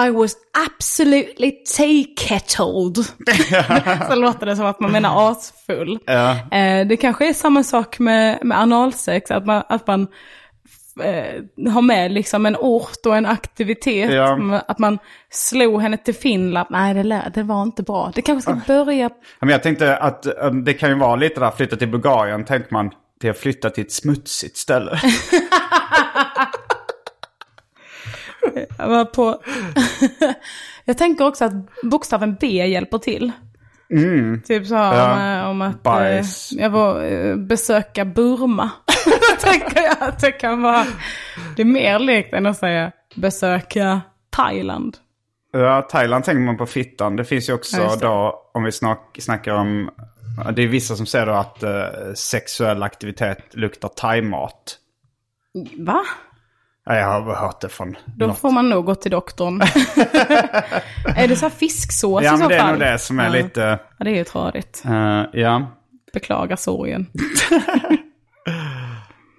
I 0.07 0.11
was 0.11 0.37
absolutely 0.67 1.53
take-kettled. 1.77 3.05
så 4.09 4.15
låter 4.15 4.47
det 4.47 4.57
som 4.57 4.67
att 4.67 4.81
man 4.81 4.93
menar 4.93 5.31
asfull. 5.31 5.99
Eh, 6.53 6.87
det 6.87 6.97
kanske 6.97 7.29
är 7.29 7.33
samma 7.33 7.63
sak 7.63 7.99
med, 7.99 8.39
med 8.43 8.59
analsex, 8.61 9.31
att 9.31 9.47
man, 9.47 9.63
att 9.69 9.87
man 9.87 10.07
eh, 11.01 11.73
har 11.73 11.83
med 11.83 12.13
liksom 12.13 12.47
en 12.47 12.57
ort 12.57 13.07
och 13.07 13.17
en 13.17 13.27
aktivitet. 13.27 14.13
Ja. 14.13 14.33
M- 14.33 14.61
Att 14.69 14.79
man 14.79 14.99
slog 15.31 15.83
henne 15.83 15.97
till 15.97 16.15
Finland. 16.15 16.67
Nej, 16.71 16.95
det, 16.95 17.31
det 17.35 17.43
var 17.43 17.63
inte 17.63 17.83
bra. 17.83 18.13
Det 18.15 18.23
kanske 18.23 18.43
ska 18.53 18.61
börja... 18.85 19.11
Men 19.41 19.49
jag 19.49 19.63
tänkte 19.63 19.97
att 19.97 20.27
eh, 20.27 20.51
det 20.51 20.75
kan 20.75 20.89
ju 20.91 20.95
vara 20.99 21.17
lite 21.17 21.41
där, 21.41 21.51
flytta 21.51 21.77
till 21.77 21.89
Bulgarien, 21.89 22.45
tänker 22.45 22.73
man. 22.73 22.91
Det 23.21 23.27
är 23.27 23.31
att 23.31 23.39
flytta 23.39 23.71
till 23.71 23.85
ett 23.85 23.93
smutsigt 23.93 24.57
ställe. 24.57 25.01
Jag, 28.79 28.89
var 28.89 29.05
på... 29.05 29.43
jag 30.85 30.99
tänker 30.99 31.27
också 31.27 31.45
att 31.45 31.53
bokstaven 31.83 32.37
B 32.41 32.47
hjälper 32.67 32.99
till. 32.99 33.33
Typ 34.47 34.67
så 34.67 34.75
här 34.75 34.95
Ja. 34.97 35.13
om, 35.13 35.43
eh, 35.43 35.51
om 35.51 35.63
att 35.63 35.75
eh, 35.77 35.83
Bajs. 35.83 36.53
jag 36.53 36.71
var 36.71 37.05
eh, 37.05 37.37
besöka 37.37 38.05
Burma. 38.05 38.71
tänker 39.41 39.81
jag 39.83 39.97
att 40.01 40.21
det 40.21 40.33
kan 40.33 40.63
vara... 40.63 40.85
Det 41.57 41.63
är 41.63 41.67
mer 41.67 41.99
likt 41.99 42.33
än 42.33 42.47
att 42.47 42.57
säga 42.59 42.93
besöka 43.15 44.01
Thailand. 44.31 44.97
Ja, 45.53 45.83
Thailand 45.83 46.25
tänker 46.25 46.41
man 46.41 46.57
på 46.57 46.67
fittan. 46.67 47.17
Det 47.17 47.25
finns 47.25 47.49
ju 47.49 47.53
också 47.53 47.77
Ja, 47.77 47.97
då, 48.01 48.43
om 48.55 48.65
vi 48.65 48.73
snack, 48.73 49.17
snackar 49.21 49.55
om... 49.55 49.91
Det 50.53 50.63
är 50.63 50.67
vissa 50.69 50.97
som 50.97 51.07
säger 51.07 51.27
då 51.27 51.33
att 51.33 51.63
eh, 51.63 51.71
sexuell 52.15 52.83
aktivitet 52.83 53.39
luktar 53.57 53.89
thaimat. 53.89 54.77
Va? 55.79 56.01
Ja, 56.91 56.95
jag 56.97 57.07
har 57.07 57.35
hört 57.35 57.61
det 57.61 57.69
från 57.69 57.97
Då 58.17 58.27
något. 58.27 58.39
får 58.39 58.51
man 58.51 58.71
nog 58.71 58.85
gå 58.85 58.95
till 58.95 59.11
doktorn. 59.11 59.61
är 61.17 61.29
det 61.29 61.37
så 61.37 61.45
här 61.45 61.51
fisksås 61.51 62.25
Ja, 62.25 62.35
i 62.35 62.37
så 62.37 62.41
men 62.41 62.49
det 62.49 62.55
är 62.57 62.61
fall? 62.61 62.71
nog 62.71 62.81
det 62.81 62.99
som 62.99 63.21
är 63.21 63.25
ja. 63.25 63.31
lite... 63.31 63.79
Ja, 63.99 64.05
det 64.05 64.11
är 64.11 64.15
ju 64.17 64.25
tradigt. 64.25 64.83
eh, 64.87 65.23
ja. 65.33 65.67
Beklagar 66.13 66.57
sorgen. 66.57 67.07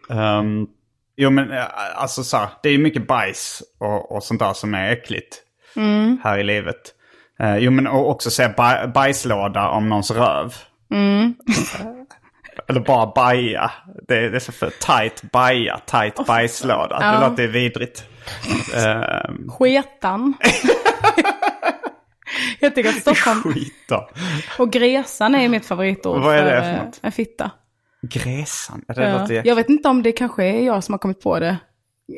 Um, 0.10 0.68
jo 1.18 1.30
men 1.30 1.52
eh, 1.52 1.64
alltså 1.96 2.24
så 2.24 2.38
här, 2.38 2.48
det 2.64 2.70
är 2.70 2.74
ju 2.74 2.80
mycket 2.80 3.08
bajs 3.08 3.64
och, 3.80 4.12
och 4.16 4.24
sånt 4.24 4.40
där 4.40 4.54
som 4.54 4.74
är 4.74 4.92
äckligt 4.92 5.36
Mm. 5.76 6.18
här 6.24 6.38
i 6.38 6.44
livet. 6.44 6.94
Uh, 7.44 7.58
jo 7.58 7.72
men 7.72 7.88
och 7.88 8.10
också 8.10 8.30
se 8.30 8.48
baj, 8.58 8.88
bajslåda 8.88 9.70
om 9.70 9.90
någons 9.90 10.12
röv. 10.12 10.54
Mm. 10.92 11.36
Eller 12.70 12.80
bara 12.80 13.12
baja. 13.16 13.72
Det, 14.08 14.30
det 14.30 14.36
är 14.36 14.40
så 14.40 14.52
för 14.52 14.70
tight 14.70 15.22
baja, 15.32 15.80
tight 15.86 16.26
bajslåda. 16.28 16.98
Ja. 17.02 17.12
Det 17.20 17.30
låter 17.30 17.48
vidrigt. 17.48 18.04
Um, 19.28 19.50
Sketan. 19.50 20.34
Jag 22.60 22.76
tycker 22.76 22.90
att 22.90 22.96
Stockholm 22.96 23.42
skita. 23.44 24.08
och 24.60 24.72
Gresan 24.72 25.36
är 25.36 25.50
mitt 25.50 25.66
favoritord 25.66 26.22
Vad 26.22 26.36
är 26.36 26.44
det 26.46 26.62
för 26.62 26.70
eh, 26.74 26.86
något? 26.86 27.00
en 27.02 27.12
fitta. 27.12 27.52
Gräsan. 28.02 28.82
Ja, 28.88 28.94
Det 28.94 29.04
Ja. 29.10 29.20
låter 29.22 29.42
Jag 29.48 29.56
vet 29.56 29.70
inte 29.70 29.90
om 29.90 30.04
det 30.04 30.12
kanske 30.12 30.44
är 30.46 30.66
jag 30.66 30.84
som 30.84 30.94
har 30.94 31.00
kommit 31.00 31.22
på 31.22 31.40
det. 31.40 31.58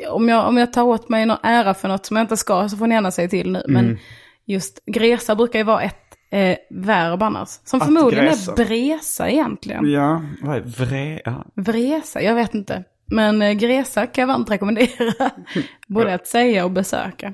Om 0.09 0.29
jag, 0.29 0.47
om 0.47 0.57
jag 0.57 0.73
tar 0.73 0.83
åt 0.83 1.09
mig 1.09 1.25
någon 1.25 1.37
ära 1.43 1.73
för 1.73 1.87
något 1.87 2.05
som 2.05 2.17
jag 2.17 2.23
inte 2.23 2.37
ska 2.37 2.69
så 2.69 2.77
får 2.77 2.87
ni 2.87 2.95
gärna 2.95 3.11
säga 3.11 3.27
till 3.29 3.51
nu. 3.51 3.63
Mm. 3.69 3.85
Men 3.85 3.99
just 4.45 4.85
gresa 4.85 5.35
brukar 5.35 5.59
ju 5.59 5.65
vara 5.65 5.81
ett 5.81 6.10
eh, 6.31 6.57
verb 6.69 7.23
annars. 7.23 7.49
Som 7.63 7.81
Att 7.81 7.85
förmodligen 7.85 8.25
gräsa. 8.25 8.51
är 8.51 8.55
bresa 8.55 9.29
egentligen. 9.29 9.91
Ja, 9.91 10.21
vad 10.41 10.57
är 10.57 10.61
vre? 10.61 11.21
Ja. 11.25 11.45
Vresa, 11.55 12.21
jag 12.21 12.35
vet 12.35 12.53
inte. 12.53 12.83
Men 13.05 13.41
eh, 13.41 13.51
gresa 13.51 14.07
kan 14.07 14.21
jag 14.21 14.27
varmt 14.27 14.51
rekommendera. 14.51 15.31
Både 15.87 16.13
att 16.13 16.27
säga 16.27 16.65
och 16.65 16.71
besöka. 16.71 17.33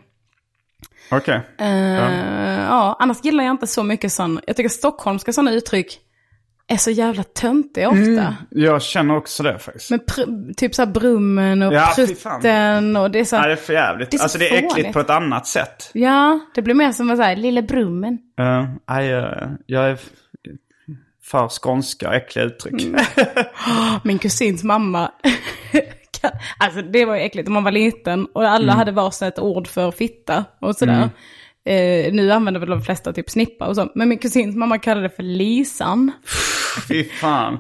Okej. 1.12 1.42
Eh, 1.58 1.68
ja. 1.68 2.98
annars 3.00 3.26
gillar 3.26 3.44
jag 3.44 3.52
inte 3.52 3.68
så 3.68 3.84
mycket 3.84 4.12
sån, 4.12 4.40
jag 4.48 4.56
tycker 4.56 4.70
stockholmska 4.70 5.34
sådana 5.34 5.52
uttryck 5.52 6.00
är 6.68 6.78
så 6.78 6.92
jävla 6.92 7.24
töntiga 7.24 7.90
ofta. 7.90 8.02
Mm. 8.02 8.34
Jag 8.50 8.82
känner 8.82 9.16
också 9.18 9.44
det 9.44 9.60
faktiskt. 9.60 9.92
Pr- 9.92 10.54
typ 10.54 10.76
så 10.76 10.82
här 10.82 10.92
brummen 10.92 11.62
och 11.62 11.74
Ja, 11.74 11.94
prutten 11.96 12.96
och 12.96 13.12
det 13.12 13.20
är 13.20 13.26
så 13.26 13.36
här, 13.36 13.48
det 13.48 13.54
är 13.54 13.58
för 13.58 13.74
jävligt. 13.74 14.12
Det 14.12 14.16
är 14.16 14.18
så 14.18 14.24
alltså 14.24 14.38
det 14.38 14.50
är 14.50 14.66
äckligt 14.66 14.94
på 14.94 15.00
ett 15.00 15.10
annat 15.10 15.48
sätt. 15.48 15.90
Ja, 15.94 16.40
det 16.56 16.62
blir 16.62 16.74
mer 16.74 16.92
som 16.92 17.10
en 17.10 17.18
så 17.18 17.24
här, 17.24 17.36
lille 17.36 17.62
brummen. 17.62 18.18
Uh, 18.40 18.66
nej, 18.90 19.12
eh, 19.14 19.50
jag 19.66 19.90
är 19.90 20.00
för 21.24 21.48
skånska 21.48 22.14
äckliga 22.14 22.46
uttryck. 22.46 22.82
Mm. 22.84 23.02
Min 24.04 24.20
kusins 24.20 24.64
mamma, 24.64 25.12
alltså 26.58 26.82
det 26.82 27.06
var 27.06 27.16
ju 27.16 27.22
äckligt, 27.22 27.50
man 27.50 27.64
var 27.64 27.72
liten 27.72 28.26
och 28.26 28.44
alla 28.44 28.74
hade 28.74 28.92
varsitt 28.92 29.40
ord 29.40 29.68
för 29.68 29.92
fitta 29.92 30.46
och 30.62 30.76
sådär. 30.76 31.10
Eh, 31.68 32.14
nu 32.14 32.32
använder 32.32 32.60
väl 32.60 32.70
de 32.70 32.82
flesta 32.82 33.14
typ 33.14 33.30
snippa 33.30 33.68
och 33.68 33.76
så, 33.76 33.92
men 33.96 34.10
min 34.10 34.18
kusins 34.18 34.56
mamma 34.56 34.78
kallade 34.78 35.08
det 35.08 35.16
för 35.16 35.24
lisan. 35.24 36.12
Fy 36.88 37.04
fan. 37.04 37.60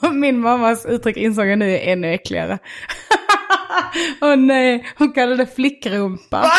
Och 0.00 0.14
min 0.14 0.40
mammas 0.40 0.86
uttryck 0.86 1.16
insåg 1.16 1.46
jag 1.46 1.58
nu 1.58 1.70
är 1.70 1.92
ännu 1.92 2.14
äckligare. 2.14 2.58
Åh 4.20 4.36
nej, 4.36 4.86
hon 4.98 5.12
kallade 5.12 5.36
det 5.36 5.54
flickrumpa. 5.54 6.50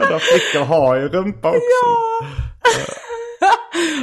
Alla 0.00 0.18
flickor 0.18 0.64
har 0.64 0.96
ju 0.96 1.08
rumpa 1.08 1.48
också. 1.48 1.86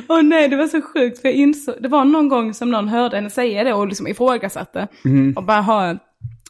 Åh 0.09 0.21
nej, 0.21 0.47
det 0.47 0.55
var 0.55 0.67
så 0.67 0.81
sjukt 0.81 1.21
för 1.21 1.27
jag 1.27 1.35
insåg, 1.35 1.75
det 1.79 1.87
var 1.87 2.05
någon 2.05 2.29
gång 2.29 2.53
som 2.53 2.71
någon 2.71 2.87
hörde 2.87 3.15
henne 3.15 3.29
säga 3.29 3.63
det 3.63 3.73
och 3.73 3.87
liksom 3.87 4.07
ifrågasatte. 4.07 4.87
Och 5.35 5.43
bara 5.43 5.61
ha 5.61 5.97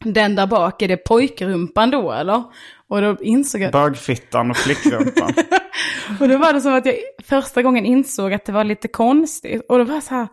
den 0.06 0.36
där 0.36 0.48
bak, 0.48 0.82
är 0.82 0.88
det 0.88 0.98
pojkrumpan 0.98 1.92
då 1.92 2.12
eller? 2.12 2.44
Och 2.88 3.02
då 3.02 3.18
insåg 3.22 3.62
jag, 3.62 3.72
Bögfittan 3.72 4.52
och 4.52 4.58
flickrumpan. 4.58 5.34
och 6.20 6.30
då 6.30 6.38
var 6.38 6.54
det 6.54 6.62
som 6.62 6.74
att 6.74 6.86
jag 6.86 6.96
första 7.24 7.62
gången 7.62 7.86
insåg 7.86 8.34
att 8.34 8.46
det 8.46 8.52
var 8.52 8.64
lite 8.64 8.88
konstigt. 8.88 9.62
Och 9.70 9.78
då 9.78 9.84
var 9.84 9.94
jag 9.94 10.04
så 10.04 10.16
här, 10.16 10.28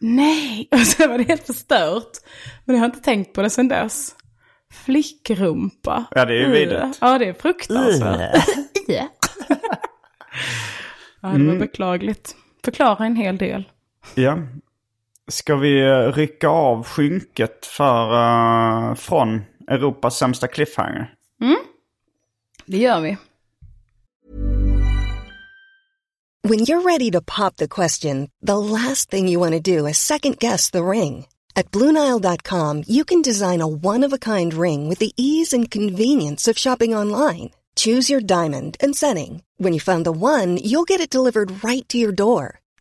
nej, 0.00 0.68
och 0.72 0.78
så 0.78 1.08
var 1.08 1.18
det 1.18 1.24
helt 1.24 1.46
förstört. 1.46 2.10
Men 2.64 2.76
jag 2.76 2.80
har 2.80 2.86
inte 2.86 3.00
tänkt 3.00 3.32
på 3.32 3.42
det 3.42 3.50
sedan 3.50 3.68
dess. 3.68 4.14
Flickrumpa. 4.84 6.04
Ja, 6.10 6.24
det 6.24 6.34
är 6.34 6.38
ju 6.38 6.50
vidrigt. 6.50 6.98
Ja, 7.00 7.18
det 7.18 7.28
är 7.28 7.32
fruktansvärt. 7.32 8.44
ja, 8.86 9.08
det 11.28 11.44
var 11.44 11.58
beklagligt. 11.58 12.36
Förklara 12.64 13.06
en 13.06 13.16
hel 13.16 13.38
del. 13.38 13.64
ja. 14.14 14.38
Ska 15.30 15.56
vi 15.56 15.80
eh, 15.80 16.12
rycka 16.12 16.48
av 16.48 16.84
skynket 16.84 17.66
för, 17.66 18.12
eh, 18.12 18.94
från 18.94 19.42
Europas 19.68 20.16
sämsta 20.16 20.48
cliffhanger? 20.48 21.14
Det 22.66 22.78
gör 22.78 23.00
vi. 23.00 23.16
When 26.48 26.58
you're 26.58 26.82
ready 26.82 27.10
to 27.10 27.20
pop 27.20 27.56
the 27.56 27.68
question, 27.68 28.28
the 28.46 28.56
last 28.56 29.10
thing 29.10 29.28
you 29.28 29.38
want 29.40 29.64
to 29.64 29.76
do 29.76 29.86
is 29.86 29.98
second 29.98 30.38
guess 30.38 30.70
the 30.70 30.82
ring. 30.82 31.26
At 31.54 31.70
Bluenile.com, 31.70 32.84
you 32.88 33.04
can 33.04 33.22
design 33.22 33.60
a 33.60 33.66
one 33.66 34.06
of 34.06 34.12
a 34.12 34.18
kind 34.18 34.54
ring 34.54 34.88
with 34.88 34.98
the 34.98 35.12
ease 35.16 35.52
and 35.52 35.70
convenience 35.70 36.48
of 36.50 36.58
shopping 36.58 36.96
online. 36.96 37.50
Choose 37.76 38.10
your 38.10 38.20
diamond 38.20 38.76
and 38.80 38.96
setting. 38.96 39.42
When 39.58 39.72
you 39.72 39.80
find 39.80 40.04
the 40.04 40.12
one, 40.12 40.56
you'll 40.56 40.84
get 40.84 41.00
it 41.00 41.10
delivered 41.10 41.62
right 41.64 41.88
to 41.88 41.98
your 41.98 42.12
door. 42.12 42.61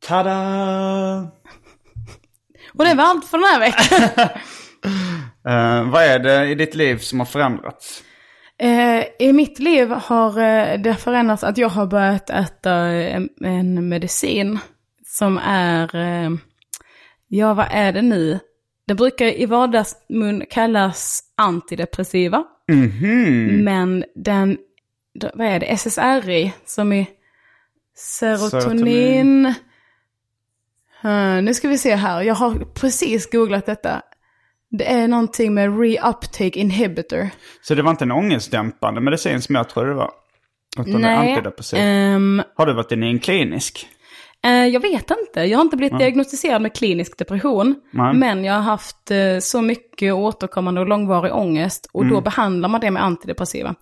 Tada! 0.00 1.30
Och 2.74 2.84
det 2.84 2.94
var 2.94 3.04
allt 3.04 3.24
för 3.24 3.38
den 3.38 3.46
här 3.46 3.60
veckan. 3.60 4.30
Eh, 5.48 5.90
vad 5.90 6.02
är 6.02 6.18
det 6.18 6.48
i 6.48 6.54
ditt 6.54 6.74
liv 6.74 6.98
som 6.98 7.18
har 7.18 7.26
förändrats? 7.26 8.02
Eh, 8.58 9.04
I 9.18 9.32
mitt 9.32 9.58
liv 9.58 9.90
har 9.90 10.38
eh, 10.38 10.78
det 10.80 10.94
förändrats 10.94 11.44
att 11.44 11.58
jag 11.58 11.68
har 11.68 11.86
börjat 11.86 12.30
äta 12.30 12.72
en, 12.74 13.28
en 13.44 13.88
medicin 13.88 14.58
som 15.06 15.38
är, 15.38 15.90
ja 17.28 17.54
vad 17.54 17.66
är 17.70 17.92
det 17.92 18.02
nu? 18.02 18.38
Det 18.86 18.94
brukar 18.94 19.40
i 19.40 19.46
vardagsmun 19.46 20.44
kallas 20.50 21.22
antidepressiva. 21.36 22.44
Men 23.64 24.04
den, 24.14 24.58
vad 25.34 25.46
är 25.46 25.60
det, 25.60 25.66
SSRI 25.66 26.52
som 26.64 26.92
är 26.92 27.06
serotonin. 27.96 28.50
Serotonin. 28.60 29.54
Eh, 31.06 31.42
nu 31.42 31.54
ska 31.54 31.68
vi 31.68 31.78
se 31.78 31.94
här, 31.94 32.22
jag 32.22 32.34
har 32.34 32.54
precis 32.74 33.30
googlat 33.30 33.66
detta. 33.66 34.02
Det 34.70 34.92
är 34.92 35.08
någonting 35.08 35.54
med 35.54 35.80
reuptake 35.80 36.58
inhibitor. 36.58 37.28
Så 37.62 37.74
det 37.74 37.82
var 37.82 37.90
inte 37.90 38.04
en 38.04 38.12
ångestdämpande 38.12 39.00
medicin 39.00 39.42
som 39.42 39.54
jag 39.54 39.68
trodde 39.68 39.88
det 39.88 39.94
var? 39.94 40.10
Utan 40.78 41.00
Nej, 41.00 41.30
antidepressiv. 41.30 41.78
ehm, 41.82 42.42
Har 42.56 42.66
du 42.66 42.72
varit 42.72 42.92
inne 42.92 43.06
i 43.06 43.10
en 43.10 43.18
klinisk? 43.18 43.88
Eh, 44.44 44.50
jag 44.66 44.80
vet 44.80 45.10
inte, 45.10 45.40
jag 45.40 45.58
har 45.58 45.62
inte 45.64 45.76
blivit 45.76 45.98
diagnostiserad 45.98 46.62
med 46.62 46.74
klinisk 46.74 47.18
depression. 47.18 47.74
Nej. 47.92 48.14
Men 48.14 48.44
jag 48.44 48.54
har 48.54 48.60
haft 48.60 49.10
eh, 49.10 49.38
så 49.40 49.62
mycket 49.62 50.14
återkommande 50.14 50.80
och 50.80 50.86
långvarig 50.88 51.32
ångest. 51.34 51.88
Och 51.92 52.02
Mm. 52.02 52.14
då 52.14 52.20
behandlar 52.20 52.68
man 52.68 52.80
det 52.80 52.90
med 52.90 53.04
antidepressiva. 53.04 53.74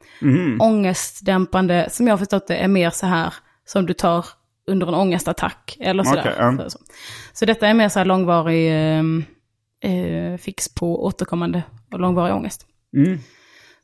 Ångestdämpande, 0.60 1.88
som 1.90 2.06
jag 2.06 2.12
har 2.12 2.18
förstått 2.18 2.46
det, 2.46 2.56
är 2.56 2.68
mer 2.68 2.90
så 2.90 3.06
här 3.06 3.34
som 3.64 3.86
du 3.86 3.92
tar 3.92 4.26
under 4.66 4.86
en 4.86 4.94
ångestattack. 4.94 5.76
Eller 5.80 6.04
sådär. 6.04 6.20
Okej, 6.20 6.34
ja. 6.38 6.58
så, 6.58 6.70
så. 6.70 6.78
så 7.32 7.44
detta 7.44 7.68
är 7.68 7.74
mer 7.74 7.88
så 7.88 7.98
här 7.98 8.06
långvarig 8.06 8.68
ehm, 8.72 9.24
eh, 9.80 10.38
fix 10.38 10.74
på 10.74 11.04
återkommande 11.04 11.62
och 11.92 12.00
långvarig 12.00 12.34
ångest. 12.34 12.66
Mm. 12.96 13.18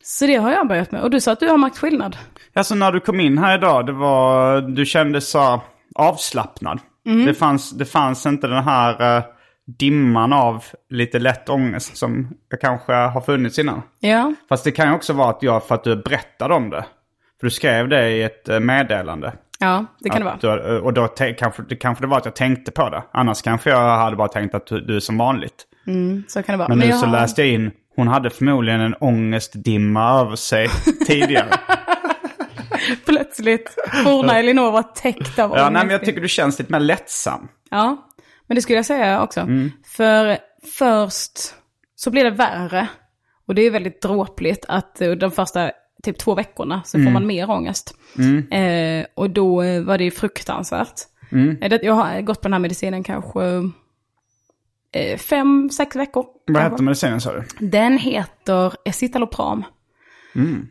Så 0.03 0.27
det 0.27 0.37
har 0.37 0.53
jag 0.53 0.69
börjat 0.69 0.93
med. 0.93 1.03
Och 1.03 1.11
du 1.11 1.21
sa 1.21 1.33
att 1.33 1.41
du 1.41 1.49
har 1.49 1.59
märkt 1.59 1.79
skillnad. 1.79 2.17
Alltså 2.55 2.75
när 2.75 2.93
du 2.93 3.01
kom 3.01 3.21
in 3.21 3.39
här 3.39 3.59
idag, 3.59 3.87
det 3.87 3.93
var, 3.93 4.61
du 4.61 4.87
kände 4.87 5.21
så 5.21 5.63
avslappnad. 5.95 6.81
Mm. 7.07 7.27
Det, 7.27 7.35
fanns, 7.35 7.71
det 7.71 7.85
fanns 7.85 8.27
inte 8.27 8.47
den 8.47 8.65
här 8.65 9.17
eh, 9.17 9.25
dimman 9.79 10.33
av 10.33 10.65
lite 10.91 11.19
lätt 11.19 11.49
ångest 11.49 11.97
som 11.97 12.29
kanske 12.61 12.93
har 12.93 13.21
funnits 13.21 13.59
innan. 13.59 13.83
Ja, 14.01 14.35
Fast 14.49 14.65
det 14.65 14.73
kan 14.73 14.89
ju 14.89 14.95
också 14.95 15.13
vara 15.13 15.31
att 15.31 15.43
jag, 15.43 15.65
för 15.65 15.75
att 15.75 15.85
du 15.85 15.97
berättade 15.97 16.55
om 16.55 16.71
det. 16.71 16.85
För 17.41 17.47
du 17.47 17.51
skrev 17.51 17.89
det 17.89 18.11
i 18.11 18.23
ett 18.23 18.49
eh, 18.49 18.61
meddelande. 18.61 19.33
Ja 19.61 19.85
det 20.01 20.09
kan 20.11 20.19
det 20.21 20.25
vara. 20.25 20.77
Att 20.79 20.83
och 20.83 20.93
då 20.93 21.09
te- 21.09 21.33
kanske, 21.35 21.63
det 21.69 21.77
kanske 21.77 22.05
det 22.05 22.09
var 22.09 22.17
att 22.19 22.25
jag 22.25 22.37
tänkte 22.37 22.71
på 22.73 22.89
det. 22.91 23.03
Annars 23.13 23.43
kanske 23.43 23.71
jag 23.71 23.97
hade 23.99 24.17
bara 24.17 24.29
tänkt 24.29 24.55
att 24.55 24.67
du, 24.67 24.81
du 24.81 24.97
är 24.97 25.01
som 25.01 25.19
vanligt. 25.19 25.67
Så 26.29 26.43
kan 26.43 26.53
det 26.53 26.57
vara. 26.57 26.69
Men, 26.69 26.79
nu 26.79 26.85
jag 26.87 26.99
så 26.99 27.07
har- 27.07 27.13
läste 27.21 27.43
jag 27.43 27.51
in, 27.51 27.71
hon 27.97 28.09
hade 28.09 28.31
förmodligen 28.31 28.81
en 28.81 28.95
ångestdimma 28.95 30.21
över 30.21 30.37
sig 30.37 30.69
tidigare. 31.07 31.49
Plötsligt 33.07 33.75
forna 34.05 34.39
Elinor 34.39 34.71
var 34.73 34.83
täckt 34.83 35.39
av 35.39 35.51
ja, 35.51 35.57
ångest. 35.57 35.73
nej, 35.73 35.83
men 35.85 35.91
jag 35.91 36.05
tycker 36.05 36.21
du 36.21 36.29
känns 36.29 36.59
lite 36.59 36.73
mer 36.73 36.81
lättsam. 36.81 37.49
Ja, 37.71 38.09
men 38.47 38.55
det 38.55 38.63
skulle 38.63 38.77
jag 38.79 38.87
säga 38.87 39.23
också. 39.23 39.41
Mm. 39.41 39.71
För 39.97 40.39
först 40.79 41.33
så 41.95 42.11
blir 42.11 42.25
det 42.25 42.31
värre. 42.31 42.87
Och 43.49 43.55
det 43.55 43.63
är 43.63 43.71
väldigt 43.71 44.03
dråpligt 44.03 44.65
att 44.69 45.03
de 45.21 45.31
första 45.31 45.71
typ 46.03 46.19
två 46.19 46.35
veckorna 46.35 46.83
så 46.85 46.97
Mm. 46.99 47.07
får 47.07 47.13
man 47.13 47.27
mer 47.27 47.51
ångest. 47.51 47.95
Eh, 48.51 49.07
och 49.15 49.31
då 49.31 49.63
eh, 49.63 49.83
var 49.83 49.99
det 49.99 50.11
fruktansvärt. 50.11 50.95
Mm. 51.33 51.57
Eh, 51.63 51.79
Jag 51.83 51.95
har 51.95 52.21
gått 52.21 52.41
på 52.41 52.49
den 52.49 52.53
här 52.53 52.61
medicinen 52.61 53.03
kanske 53.03 53.43
eh, 54.93 55.19
fem, 55.19 55.71
sex 55.71 55.97
veckor. 55.97 56.23
Vad 56.47 56.57
kanske. 56.57 56.71
hette 56.71 56.83
medicinen 56.83 57.21
sa 57.21 57.33
du? 57.33 57.43
Den 57.67 57.99
heter 57.99 58.73
Escitalopram. 58.85 59.65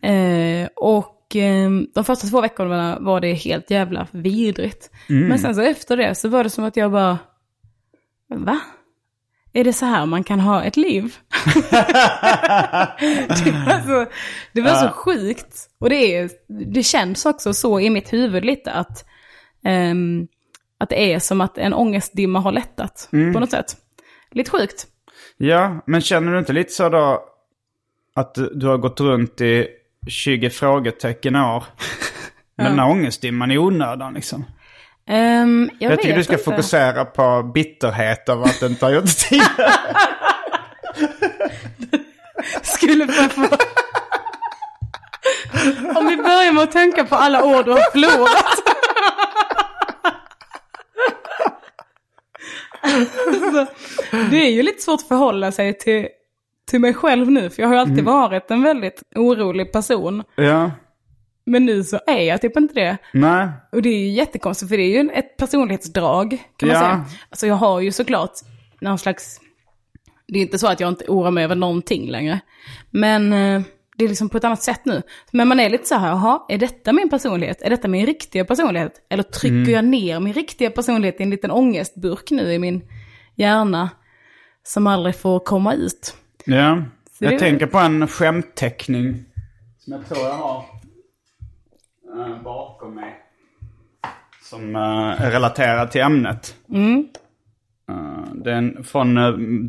Eh, 0.02 0.70
och 0.76 1.36
eh, 1.36 1.70
de 1.96 2.04
första 2.06 2.28
två 2.28 2.42
veckorna 2.42 2.98
var 3.00 3.22
det 3.22 3.34
helt 3.34 3.72
jävla 3.72 4.08
vidrigt. 4.12 4.92
Men 5.08 5.40
sen 5.40 5.56
så 5.56 5.62
efter 5.62 5.98
det 5.98 6.16
så 6.16 6.30
var 6.30 6.44
det 6.44 6.50
som 6.50 6.64
att 6.64 6.78
jag 6.78 6.92
bara, 6.92 7.18
va? 8.36 8.60
Är 9.54 9.64
det 9.64 9.74
så 9.74 9.86
här 9.86 10.06
man 10.06 10.24
kan 10.24 10.40
ha 10.40 10.64
ett 10.64 10.78
liv? 10.78 11.16
det 11.72 13.52
var, 13.66 13.82
så, 13.86 14.12
det 14.54 14.62
var 14.62 14.76
så 14.76 14.90
sjukt. 14.90 15.70
Och 15.80 15.90
det, 15.90 16.16
är, 16.16 16.30
det 16.74 16.84
känns 16.84 17.26
också 17.26 17.54
så 17.54 17.80
i 17.80 17.90
mitt 17.90 18.14
huvud 18.14 18.46
lite 18.46 18.72
att, 18.72 19.06
ehm, 19.64 20.28
att 20.78 20.90
det 20.90 21.14
är 21.14 21.20
som 21.20 21.42
att 21.42 21.58
en 21.58 21.74
ångestdimma 21.74 22.40
har 22.40 22.52
lättat 22.52 23.08
på 23.12 23.40
något 23.40 23.52
sätt. 23.52 23.78
Lite 24.32 24.52
sjukt. 24.52 24.88
Ja, 25.38 25.84
men 25.86 26.02
känner 26.02 26.32
du 26.32 26.40
inte 26.40 26.54
lite 26.54 26.72
så 26.72 26.90
då 26.90 27.24
att 28.16 28.36
du, 28.54 28.68
har 28.68 28.78
gått 28.78 29.00
runt 29.00 29.42
i 29.42 29.68
20 30.08 30.50
frågetecken 30.50 31.36
år 31.36 31.64
med 32.56 32.66
den 32.66 32.80
här 32.80 32.90
ångestdimman 32.90 33.52
i 33.52 33.58
onödan 33.58 34.14
liksom? 34.14 34.46
Ehm, 35.10 35.70
jag, 35.80 35.92
Jag, 35.92 36.02
tycker 36.02 36.16
du 36.16 36.24
ska 36.24 36.34
inte. 36.34 36.44
fokusera 36.44 37.06
på 37.06 37.44
bitterhet 37.54 38.30
över 38.30 38.46
att 38.46 38.60
du 38.60 38.66
inte 38.66 38.86
har 38.86 38.92
gjort 38.92 39.06
det 39.06 39.12
tidigare. 39.30 39.74
skulle 42.64 43.08
få... 43.08 43.42
Om 46.00 46.08
vi 46.08 46.18
börjar 46.18 46.54
med 46.54 46.64
att 46.64 46.72
tänka 46.72 47.04
på 47.06 47.16
alla 47.16 47.44
år 47.44 47.64
du 47.64 47.72
har 47.72 47.92
förlorat. 47.92 48.60
Så, 53.54 53.66
det 54.32 54.38
är 54.38 54.50
ju 54.52 54.64
lite 54.64 54.82
svårt 54.82 55.00
att 55.02 55.08
förhålla 55.08 55.52
sig 55.52 55.78
till, 55.78 56.08
till 56.70 56.80
mig 56.80 56.94
själv 56.94 57.32
nu, 57.32 57.50
för 57.50 57.62
jag 57.62 57.70
har 57.70 57.76
ju 57.76 57.82
alltid 57.82 58.04
varit 58.04 58.52
en 58.52 58.64
väldigt 58.64 59.04
orolig 59.16 59.72
person. 59.72 60.24
ja, 60.36 60.72
Men 61.50 61.66
nu 61.66 61.84
så 61.84 62.00
är 62.08 62.22
jag 62.22 62.42
typ 62.42 62.58
inte 62.58 62.74
det. 62.74 62.98
nej. 63.14 63.48
Och 63.72 63.82
det 63.82 63.90
är 63.90 64.00
ju 64.00 64.10
jättekonstigt, 64.10 64.70
för 64.70 64.78
det 64.78 64.84
är 64.84 65.04
ju 65.04 65.10
ett 65.10 65.38
personlighetsdrag, 65.38 66.38
kan 66.58 66.70
man 66.70 66.76
Ja. 66.78 66.82
säga. 66.82 67.06
Alltså 67.30 67.48
jag 67.48 67.56
har 67.56 67.80
ju 67.80 67.92
såklart 67.92 68.32
någon 68.82 69.00
slags... 69.00 69.40
Det 70.28 70.40
är 70.40 70.42
inte 70.42 70.60
så 70.60 70.68
att 70.68 70.80
jag 70.80 70.90
inte 70.90 71.06
oroar 71.08 71.32
mig 71.32 71.44
över 71.44 71.56
någonting 71.56 72.10
längre. 72.10 72.40
Men 72.90 73.34
eh, 73.34 73.62
det 73.98 74.06
är 74.06 74.10
liksom 74.10 74.30
på 74.30 74.38
ett 74.38 74.44
annat 74.44 74.64
sätt 74.64 74.82
nu. 74.86 75.02
Men 75.32 75.48
man 75.48 75.60
är 75.60 75.70
lite 75.70 75.88
så 75.88 75.96
här, 75.96 76.08
jaha, 76.10 76.42
är 76.50 76.58
detta 76.58 76.94
min 76.94 77.10
personlighet? 77.10 77.62
Är 77.62 77.70
detta 77.70 77.88
min 77.88 78.06
riktiga 78.06 78.46
personlighet? 78.46 78.94
Eller 79.10 79.24
trycker 79.24 79.56
Mm. 79.56 79.72
jag 79.72 79.86
ner 79.86 80.20
min 80.20 80.34
riktiga 80.34 80.72
personlighet 80.72 81.20
i 81.20 81.24
en 81.24 81.30
liten 81.30 81.52
ångestburk 81.52 82.32
nu 82.32 82.54
i 82.54 82.60
min 82.60 82.82
hjärna? 83.36 83.90
Som 84.64 84.88
aldrig 84.88 85.16
får 85.16 85.40
komma 85.40 85.74
ut. 85.74 86.16
Ja. 86.46 86.84
Så 87.18 87.26
Jag 87.26 87.40
tänker 87.40 87.66
på 87.68 87.78
en 87.78 88.08
skämtteckning 88.08 89.26
som 89.80 89.94
jag 89.94 90.08
tror 90.08 90.28
jag 90.28 90.34
har 90.36 90.66
eh, 92.16 92.44
bakom 92.44 92.96
mig. 92.96 93.16
Som 94.42 94.76
eh, 94.76 95.22
är 95.22 95.32
relaterad 95.32 95.92
till 95.92 96.02
ämnet. 96.02 96.56
Eh, 97.90 98.34
den 98.34 98.84
från 98.84 99.16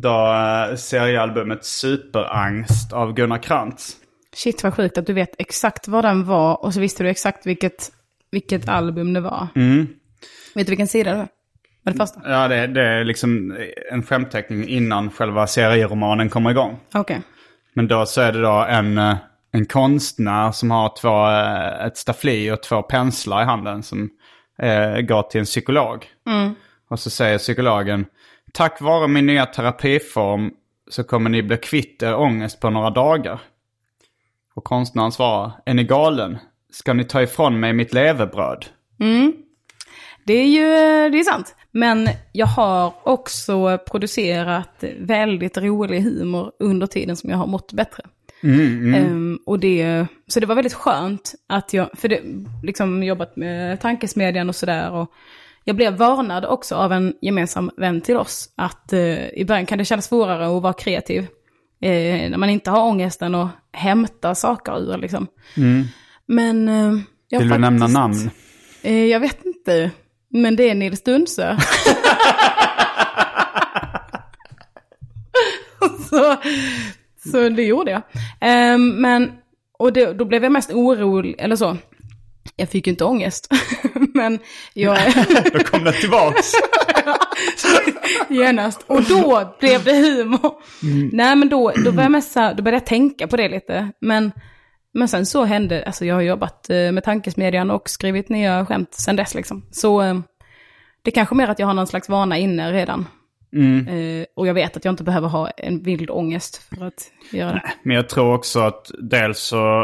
då, 0.01 0.33
eh, 0.33 0.75
seriealbumet 0.75 1.65
Superangst 1.65 2.93
av 2.93 3.13
Gunnar 3.13 3.37
Krantz. 3.37 3.97
Shit 4.33 4.63
vad 4.63 4.73
sjukt 4.73 4.97
att 4.97 5.05
du 5.05 5.13
vet 5.13 5.35
exakt 5.37 5.87
vad 5.87 6.03
den 6.03 6.25
var 6.25 6.65
och 6.65 6.73
så 6.73 6.79
visste 6.79 7.03
du 7.03 7.09
exakt 7.09 7.45
vilket, 7.45 7.91
vilket 8.31 8.69
album 8.69 9.13
det 9.13 9.21
var. 9.21 9.47
Mm. 9.55 9.87
Vet 10.55 10.67
du 10.67 10.71
vilken 10.71 10.87
sida 10.87 11.11
det 11.11 11.17
var? 11.17 11.27
Var 11.83 11.93
det 11.93 11.97
första? 11.97 12.21
Ja, 12.25 12.47
det, 12.47 12.67
det 12.67 12.81
är 12.81 13.03
liksom 13.03 13.57
en 13.91 14.03
skämtteckning 14.03 14.67
innan 14.67 15.11
själva 15.11 15.47
serieromanen 15.47 16.29
kommer 16.29 16.51
igång. 16.51 16.79
Okej. 16.93 17.21
Men 17.73 17.87
då 17.87 18.05
så 18.05 18.21
är 18.21 18.31
det 18.31 18.41
då 18.41 18.65
en, 18.69 18.97
eh, 18.97 19.15
en 19.51 19.65
konstnär 19.65 20.51
som 20.51 20.71
har 20.71 20.93
två, 21.01 21.29
eh, 21.29 21.85
ett 21.85 21.97
staffli 21.97 22.51
och 22.51 22.63
två 22.63 22.81
penslar 22.81 23.41
i 23.41 23.45
handen 23.45 23.83
som 23.83 24.09
eh, 24.61 25.01
går 25.01 25.23
till 25.23 25.39
en 25.39 25.45
psykolog. 25.45 26.07
Och 26.89 26.99
så 26.99 27.09
säger 27.09 27.37
psykologen, 27.37 28.05
tack 28.53 28.81
vare 28.81 29.07
min 29.07 29.25
nya 29.25 29.45
terapiform 29.45 30.51
så 30.89 31.03
kommer 31.03 31.29
ni 31.29 31.43
bli 31.43 31.57
kvitt 31.57 32.03
er 32.03 32.15
ångest 32.15 32.59
på 32.59 32.69
några 32.69 32.89
dagar. 32.89 33.39
Och 34.55 34.63
konstnären 34.63 35.11
svarar, 35.11 35.51
är 35.65 35.73
ni 35.73 35.83
galen? 35.83 36.37
Ska 36.71 36.93
ni 36.93 37.03
ta 37.03 37.21
ifrån 37.21 37.59
mig 37.59 37.73
mitt 37.73 37.93
levebröd? 37.93 38.65
Det 40.25 40.33
är 40.33 40.47
ju 40.47 40.65
det 41.09 41.19
är 41.19 41.23
sant. 41.23 41.55
Men 41.71 42.09
jag 42.31 42.47
har 42.47 42.93
också 43.03 43.77
producerat 43.77 44.83
väldigt 44.99 45.57
rolig 45.57 46.01
humor 46.01 46.51
under 46.59 46.87
tiden 46.87 47.15
som 47.15 47.29
jag 47.29 47.37
har 47.37 47.47
mått 47.47 47.73
bättre. 47.73 48.03
Ehm, 48.43 49.39
och 49.45 49.59
det, 49.59 50.05
så 50.27 50.39
det 50.39 50.45
var 50.45 50.55
väldigt 50.55 50.73
skönt 50.73 51.35
att 51.49 51.73
jag, 51.73 51.89
för 51.93 52.07
det, 52.07 52.21
liksom 52.63 53.03
jobbat 53.03 53.35
med 53.35 53.79
tankesmedjan 53.81 54.49
och 54.49 54.55
sådär. 54.55 54.91
Och 54.91 55.11
jag 55.63 55.75
blev 55.75 55.93
varnad 55.93 56.45
också 56.45 56.75
av 56.75 56.91
en 56.93 57.13
gemensam 57.21 57.71
vän 57.77 58.01
till 58.01 58.17
oss 58.17 58.49
att 58.55 58.93
eh, 58.93 59.29
i 59.29 59.45
början 59.47 59.65
kan 59.65 59.77
det 59.77 59.85
kännas 59.85 60.05
svårare 60.05 60.57
att 60.57 60.63
vara 60.63 60.73
kreativ. 60.73 61.27
Eh, 61.81 62.29
när 62.29 62.37
man 62.37 62.49
inte 62.49 62.71
har 62.71 62.87
ångesten 62.87 63.35
och 63.35 63.47
hämta 63.73 64.35
saker 64.35 64.79
ur 64.79 64.97
liksom. 64.97 65.27
Men... 66.25 66.69
Eh, 66.69 66.99
jag 67.29 67.39
Vill 67.39 67.49
har 67.49 67.57
du 67.57 67.61
nämna 67.61 67.79
faktiskt- 67.79 67.93
namn? 67.99 68.29
Eh, 68.81 69.05
jag 69.05 69.19
vet 69.19 69.45
inte, 69.45 69.91
men 70.29 70.55
det 70.55 70.69
är 70.69 70.75
Nils 70.75 71.03
Dunsö. 71.03 71.57
så, 76.09 76.37
så 77.31 77.49
det 77.49 77.63
gjorde 77.63 77.91
jag. 77.91 78.01
Eh, 78.49 78.77
men, 78.77 79.31
och 79.79 79.93
det, 79.93 80.13
då 80.13 80.25
blev 80.25 80.43
jag 80.43 80.51
mest 80.51 80.71
orolig, 80.73 81.35
eller 81.39 81.55
så. 81.55 81.77
Jag 82.55 82.69
fick 82.69 82.87
ju 82.87 82.91
inte 82.91 83.05
ångest. 83.05 83.47
men 84.13 84.39
jag... 84.73 84.97
Då 85.53 85.59
kom 85.59 85.83
det 85.83 85.91
tillbaks. 85.91 86.51
Genast. 88.29 88.83
Och 88.87 89.03
då 89.03 89.55
blev 89.59 89.83
det 89.83 89.95
humor. 89.95 90.53
Nej 91.11 91.35
men 91.35 91.49
då, 91.49 91.71
då 91.75 91.83
började 91.83 92.01
jag 92.01 92.11
mest 92.11 92.33
då 92.33 92.39
började 92.63 92.71
jag 92.71 92.85
tänka 92.85 93.27
på 93.27 93.37
det 93.37 93.49
lite. 93.49 93.91
Men, 94.01 94.31
men 94.93 95.07
sen 95.07 95.25
så 95.25 95.43
hände, 95.43 95.85
alltså 95.85 96.05
jag 96.05 96.15
har 96.15 96.21
jobbat 96.21 96.69
eh, 96.69 96.91
med 96.91 97.03
tankesmedjan 97.03 97.71
och 97.71 97.89
skrivit 97.89 98.29
nya 98.29 98.65
skämt 98.65 98.93
sen 98.93 99.15
dess 99.15 99.35
liksom. 99.35 99.65
Så 99.71 100.01
eh, 100.01 100.19
det 101.03 101.11
är 101.11 101.15
kanske 101.15 101.35
mer 101.35 101.47
att 101.47 101.59
jag 101.59 101.67
har 101.67 101.73
någon 101.73 101.87
slags 101.87 102.09
vana 102.09 102.37
inne 102.37 102.71
redan. 102.71 103.07
Eh, 103.87 104.25
och 104.35 104.47
jag 104.47 104.53
vet 104.53 104.77
att 104.77 104.85
jag 104.85 104.91
inte 104.91 105.03
behöver 105.03 105.27
ha 105.27 105.49
en 105.49 105.83
vild 105.83 106.09
ångest 106.09 106.57
för 106.57 106.85
att 106.87 107.11
göra 107.31 107.53
det. 107.53 107.71
Men 107.83 107.95
jag 107.95 108.09
tror 108.09 108.33
också 108.33 108.59
att 108.59 108.91
dels 109.01 109.39
så... 109.39 109.81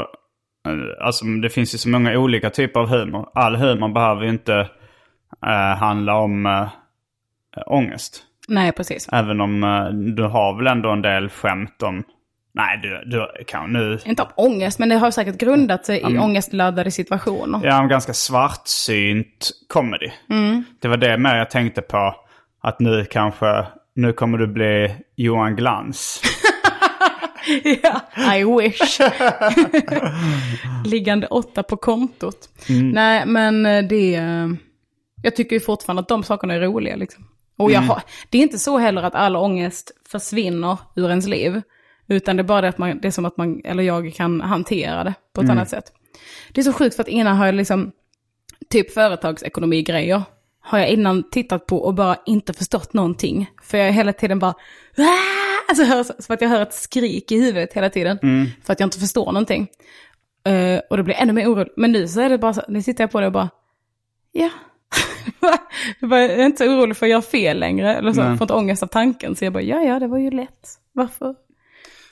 eh, 0.67 1.05
Alltså 1.05 1.25
det 1.25 1.49
finns 1.49 1.73
ju 1.73 1.77
så 1.77 1.89
många 1.89 2.17
olika 2.19 2.49
typer 2.49 2.79
av 2.79 2.87
humor. 2.87 3.29
All 3.33 3.55
humor 3.55 3.89
behöver 3.89 4.23
ju 4.23 4.29
inte 4.29 4.69
eh, 5.45 5.77
handla 5.77 6.15
om 6.15 6.45
eh, 6.45 6.67
ångest. 7.65 8.23
Nej, 8.47 8.71
precis. 8.71 9.09
Även 9.11 9.41
om 9.41 9.63
eh, 9.63 9.89
du 10.15 10.23
har 10.23 10.57
väl 10.57 10.67
ändå 10.67 10.89
en 10.91 11.01
del 11.01 11.29
skämt 11.29 11.83
om... 11.83 12.03
Nej, 12.53 12.79
du, 12.83 13.03
du 13.05 13.43
kan 13.47 13.73
nu... 13.73 13.99
Inte 14.05 14.23
om 14.23 14.29
ångest, 14.35 14.79
men 14.79 14.89
det 14.89 14.95
har 14.95 15.11
säkert 15.11 15.37
grundat 15.37 15.85
sig 15.85 16.01
i 16.13 16.17
ångestladdade 16.17 16.91
situationer. 16.91 17.61
Ja, 17.63 17.81
en 17.81 17.87
ganska 17.87 18.13
svartsynt 18.13 19.51
comedy. 19.67 20.09
Det 20.81 20.87
var 20.87 20.97
det 20.97 21.17
med 21.17 21.39
jag 21.39 21.49
tänkte 21.49 21.81
på. 21.81 22.15
Att 22.67 22.79
nu 22.79 23.05
kanske... 23.05 23.65
Nu 23.93 24.13
kommer 24.13 24.37
du 24.37 24.47
bli 24.47 24.95
Johan 25.15 25.55
Glans. 25.55 26.21
Ja, 27.83 28.01
I 28.35 28.43
wish. 28.43 28.99
Liggande 30.85 31.27
åtta 31.27 31.63
på 31.63 31.77
kontot. 31.77 32.49
Nej, 32.93 33.25
men 33.25 33.63
det... 33.87 34.15
eh, 34.15 34.47
Jag 35.21 35.35
tycker 35.35 35.55
ju 35.55 35.59
fortfarande 35.59 36.01
att 36.01 36.07
de 36.07 36.23
sakerna 36.23 36.53
är 36.53 36.59
roliga 36.61 36.95
liksom. 36.95 37.27
Och 37.57 37.71
jag 37.71 37.81
har, 37.81 38.01
det 38.29 38.37
är 38.37 38.41
inte 38.41 38.59
så 38.59 38.77
heller 38.77 39.03
att 39.03 39.15
all 39.15 39.35
ångest 39.35 39.91
försvinner 40.11 40.77
ur 40.95 41.09
ens 41.09 41.27
liv. 41.27 41.61
Utan 42.07 42.35
det 42.37 42.41
är 42.41 42.45
bara 42.45 42.61
det 42.61 42.67
att 42.69 42.77
man, 42.77 42.99
det 43.01 43.07
är 43.07 43.11
som 43.11 43.25
att 43.25 43.37
man, 43.37 43.61
eller 43.65 43.83
jag 43.83 44.13
kan 44.13 44.41
hantera 44.41 45.03
det 45.03 45.13
på 45.33 45.41
ett 45.41 45.49
annat 45.49 45.69
sätt. 45.69 45.85
Det 46.53 46.61
är 46.61 46.65
så 46.65 46.73
sjukt 46.73 46.95
för 46.95 47.03
att 47.03 47.09
innan 47.09 47.37
har 47.37 47.45
jag 47.45 47.55
liksom, 47.55 47.91
typ 48.69 48.93
företagsekonomi-grejer, 48.93 50.21
har 50.67 50.79
jag 50.79 50.89
innan 50.89 51.23
tittat 51.29 51.65
på 51.65 51.77
och 51.77 51.93
bara 51.93 52.17
inte 52.25 52.53
förstått 52.53 52.93
någonting. 52.93 53.51
För 53.63 53.77
jag 53.77 53.87
är 53.87 53.91
hela 53.91 54.13
tiden 54.13 54.39
bara, 54.39 54.53
"Aah!" 54.97 55.47
alltså, 55.67 55.83
hör, 55.83 56.03
som 56.03 56.33
att 56.33 56.41
jag 56.41 56.49
hör 56.49 56.61
ett 56.61 56.73
skrik 56.73 57.31
i 57.31 57.39
huvudet 57.39 57.73
hela 57.73 57.89
tiden. 57.89 58.19
För 58.63 58.73
att 58.73 58.79
jag 58.79 58.87
inte 58.87 58.99
förstår 58.99 59.25
någonting. 59.25 59.67
Eh, 60.45 60.81
och 60.89 60.97
det 60.97 61.03
blir 61.03 61.15
ännu 61.15 61.33
mer 61.33 61.47
oroligt. 61.47 61.73
Men 61.77 61.91
nu 61.91 62.07
så 62.07 62.21
är 62.21 62.29
det 62.29 62.37
bara 62.37 62.53
så, 62.53 62.61
nu 62.67 62.81
sitter 62.81 63.03
jag 63.03 63.11
på 63.11 63.19
det 63.19 63.25
och 63.25 63.33
bara, 63.33 63.49
ja. 64.31 64.49
jag 65.39 65.59
jag 65.99 66.23
är 66.23 66.45
inte 66.45 66.65
så 66.65 66.71
orolig 66.71 66.97
för 66.97 67.05
att 67.05 67.09
göra 67.09 67.21
fel 67.21 67.59
längre. 67.59 67.95
Eller 67.95 68.13
så, 68.13 68.23
Nej. 68.23 68.37
får 68.37 68.45
inte 68.45 68.53
ångest 68.53 68.83
av 68.83 68.87
tanken. 68.87 69.35
Så 69.35 69.45
jag 69.45 69.53
bara, 69.53 69.63
ja 69.63 69.81
ja, 69.81 69.99
det 69.99 70.07
var 70.07 70.17
ju 70.17 70.31
lätt. 70.31 70.69
Varför? 70.93 71.35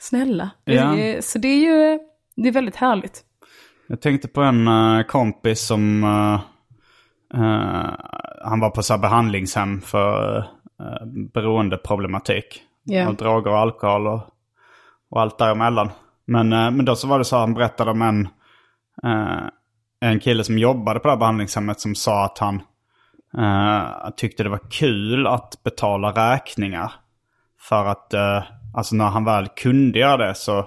Snälla. 0.00 0.50
Ja. 0.64 0.96
Så 1.20 1.38
det 1.38 1.48
är 1.48 1.58
ju, 1.58 1.98
det 2.36 2.48
är 2.48 2.52
väldigt 2.52 2.76
härligt. 2.76 3.22
Jag 3.86 4.00
tänkte 4.00 4.28
på 4.28 4.40
en 4.42 4.68
eh, 4.68 5.02
kompis 5.02 5.60
som... 5.60 6.04
eh, 7.36 7.42
eh, 7.42 7.94
han 8.44 8.60
var 8.60 8.70
på 8.70 8.82
så 8.82 8.98
behandlingshem 8.98 9.80
för 9.80 10.38
uh, 10.38 11.06
beroendeproblematik. 11.34 12.62
Ja. 12.84 13.08
Och 13.08 13.14
droger 13.14 13.50
och 13.50 13.58
alkohol 13.58 14.06
och, 14.06 14.20
och 15.10 15.20
allt 15.20 15.38
däremellan. 15.38 15.90
Men, 16.26 16.52
uh, 16.52 16.70
men 16.70 16.84
då 16.84 16.96
så 16.96 17.08
var 17.08 17.18
det 17.18 17.24
så 17.24 17.36
att 17.36 17.40
han 17.40 17.54
berättade 17.54 17.90
om 17.90 18.02
en, 18.02 18.28
eh, 19.02 19.48
en 20.00 20.20
kille 20.20 20.44
som 20.44 20.58
jobbade 20.58 21.00
på 21.00 21.08
det 21.08 21.12
här 21.12 21.18
behandlingshemmet 21.18 21.80
som 21.80 21.94
sa 21.94 22.24
att 22.24 22.38
han 22.38 22.62
eh, 23.38 24.10
tyckte 24.16 24.42
det 24.42 24.48
var 24.48 24.70
kul 24.70 25.26
att 25.26 25.62
betala 25.62 26.10
räkningar. 26.10 26.92
För 27.60 27.84
att 27.84 28.14
eh, 28.14 28.42
alltså 28.74 28.96
när 28.96 29.04
han 29.04 29.24
väl 29.24 29.48
kunde 29.48 29.98
göra 29.98 30.26
det 30.26 30.34
så 30.34 30.66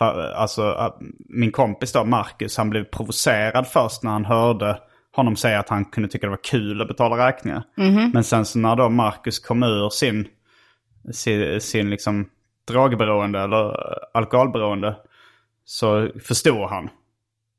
för, 0.00 0.32
alltså, 0.32 0.94
min 1.28 1.52
kompis 1.52 1.92
då, 1.92 2.04
Marcus, 2.04 2.56
han 2.56 2.70
blev 2.70 2.84
provocerad 2.84 3.66
först 3.66 4.02
när 4.02 4.10
han 4.10 4.24
hörde 4.24 4.78
honom 5.16 5.36
säga 5.36 5.58
att 5.60 5.68
han 5.68 5.84
kunde 5.84 6.08
tycka 6.08 6.26
det 6.26 6.30
var 6.30 6.44
kul 6.44 6.80
att 6.80 6.88
betala 6.88 7.28
räkningar. 7.28 7.62
Men 8.12 8.24
sen 8.24 8.44
så 8.44 8.58
när 8.58 8.76
då 8.76 8.88
Marcus 8.88 9.38
kom 9.38 9.62
ur 9.62 9.88
sin, 9.90 10.28
sin, 11.12 11.60
sin 11.60 11.90
liksom 11.90 12.28
drogberoende 12.68 13.40
eller 13.40 13.76
alkoholberoende 14.16 14.96
så 15.64 16.08
förstod 16.24 16.68
han 16.68 16.88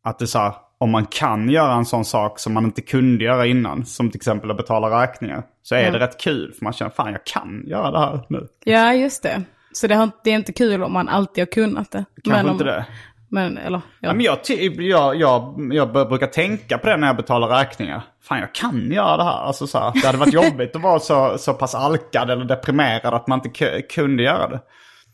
att 0.04 0.20
det 0.20 0.26
är 0.26 0.28
så 0.28 0.40
här, 0.40 0.54
om 0.78 0.92
man 0.92 1.06
kan 1.06 1.50
göra 1.50 1.74
en 1.74 1.86
sån 1.86 2.06
sak 2.06 2.40
som 2.40 2.54
man 2.54 2.66
inte 2.66 2.82
kunde 2.82 3.24
göra 3.24 3.46
innan, 3.46 3.86
som 3.86 4.10
till 4.10 4.18
exempel 4.18 4.52
att 4.52 4.58
betala 4.58 5.04
räkningar, 5.04 5.44
så 5.64 5.76
är 5.76 5.92
det 5.92 6.00
rätt 6.00 6.22
kul 6.22 6.54
för 6.54 6.64
man 6.64 6.74
känner 6.74 6.92
fan 6.92 7.12
jag 7.12 7.26
kan 7.26 7.64
göra 7.68 7.92
det 7.92 8.00
här 8.00 8.26
nu. 8.30 8.48
Ja, 8.64 8.94
just 8.94 9.24
det. 9.24 9.44
Så 9.74 9.88
det, 9.88 9.96
har, 9.96 10.10
det 10.24 10.30
är 10.30 10.36
inte 10.36 10.54
kul 10.54 10.84
om 10.84 10.94
man 10.94 11.10
alltid 11.10 11.42
har 11.42 11.52
kunnat 11.52 11.92
det. 11.92 12.06
Kanske 12.24 12.44
om, 12.44 12.52
inte 12.52 12.64
det. 12.64 12.86
Men, 13.34 13.58
eller, 13.58 13.82
ja. 14.00 14.14
Men 14.14 14.26
jag, 14.26 14.38
jag, 14.78 15.16
jag, 15.16 15.70
jag 15.74 15.92
brukar 15.92 16.28
tänka 16.28 16.78
på 16.78 16.90
det 16.90 16.98
när 16.98 17.08
jag 17.08 17.16
betalar 17.16 17.48
räkningar. 17.48 18.02
Fan, 18.24 18.40
jag 18.40 18.54
kan 18.54 18.92
göra 18.92 19.18
det 19.18 19.24
här. 19.24 19.32
Alltså, 19.46 19.68
så 19.68 19.80
här 19.80 19.94
det 20.02 20.06
hade 20.08 20.18
varit 20.18 20.34
jobbigt 20.34 20.76
att 20.76 20.82
vara 20.82 21.00
så, 21.00 21.38
så 21.38 21.54
pass 21.54 21.76
alkad 21.76 22.30
eller 22.32 22.46
deprimerad 22.46 23.14
att 23.14 23.28
man 23.28 23.42
inte 23.46 23.66
ku- 23.66 23.82
kunde 23.90 24.24
göra 24.24 24.48
det. 24.50 24.60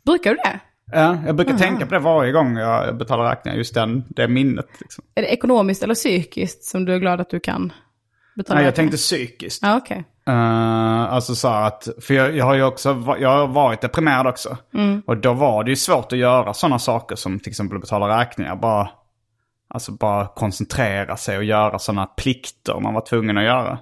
Brukar 0.05 0.29
du 0.29 0.35
det? 0.35 0.59
Ja, 0.91 1.17
jag 1.25 1.35
brukar 1.35 1.57
tänka 1.57 1.85
på 1.85 1.93
det 1.93 1.99
varje 1.99 2.31
gång 2.31 2.57
jag 2.57 2.97
betalar 2.97 3.29
räkningar. 3.29 3.57
Just 3.57 3.73
den, 3.73 4.03
det 4.09 4.27
minnet. 4.27 4.67
Liksom. 4.79 5.03
Är 5.15 5.21
det 5.21 5.27
ekonomiskt 5.27 5.83
eller 5.83 5.95
psykiskt 5.95 6.63
som 6.63 6.85
du 6.85 6.93
är 6.93 6.97
glad 6.99 7.21
att 7.21 7.29
du 7.29 7.39
kan 7.39 7.73
betala? 8.35 8.55
Nej, 8.59 8.65
jag 8.65 8.71
räkningar? 8.71 8.71
tänkte 8.71 8.97
psykiskt. 8.97 9.63
Ja, 9.63 9.77
okej. 9.77 10.03
Eh, 10.27 11.13
alltså 11.13 11.35
så 11.35 11.47
att, 11.47 11.87
för 12.01 12.13
jag, 12.13 12.35
jag 12.35 12.45
har 12.45 12.53
ju 12.53 12.63
också 12.63 13.15
jag 13.19 13.29
har 13.29 13.47
varit 13.47 13.81
deprimerad 13.81 14.27
också. 14.27 14.57
Och 15.05 15.17
då 15.17 15.33
var 15.33 15.63
det 15.63 15.69
ju 15.69 15.75
svårt 15.75 16.13
att 16.13 16.19
göra 16.19 16.53
sådana 16.53 16.79
saker 16.79 17.15
som 17.15 17.39
till 17.39 17.49
exempel 17.49 17.75
att 17.75 17.81
betala 17.81 18.19
räkningar. 18.19 18.55
Bara, 18.55 18.89
alltså 19.67 19.91
bara 19.91 20.27
koncentrera 20.27 21.17
sig 21.17 21.37
och 21.37 21.43
göra 21.43 21.79
sådana 21.79 22.05
plikter 22.05 22.79
man 22.79 22.93
var 22.93 23.01
tvungen 23.01 23.37
att 23.37 23.43
göra. 23.43 23.79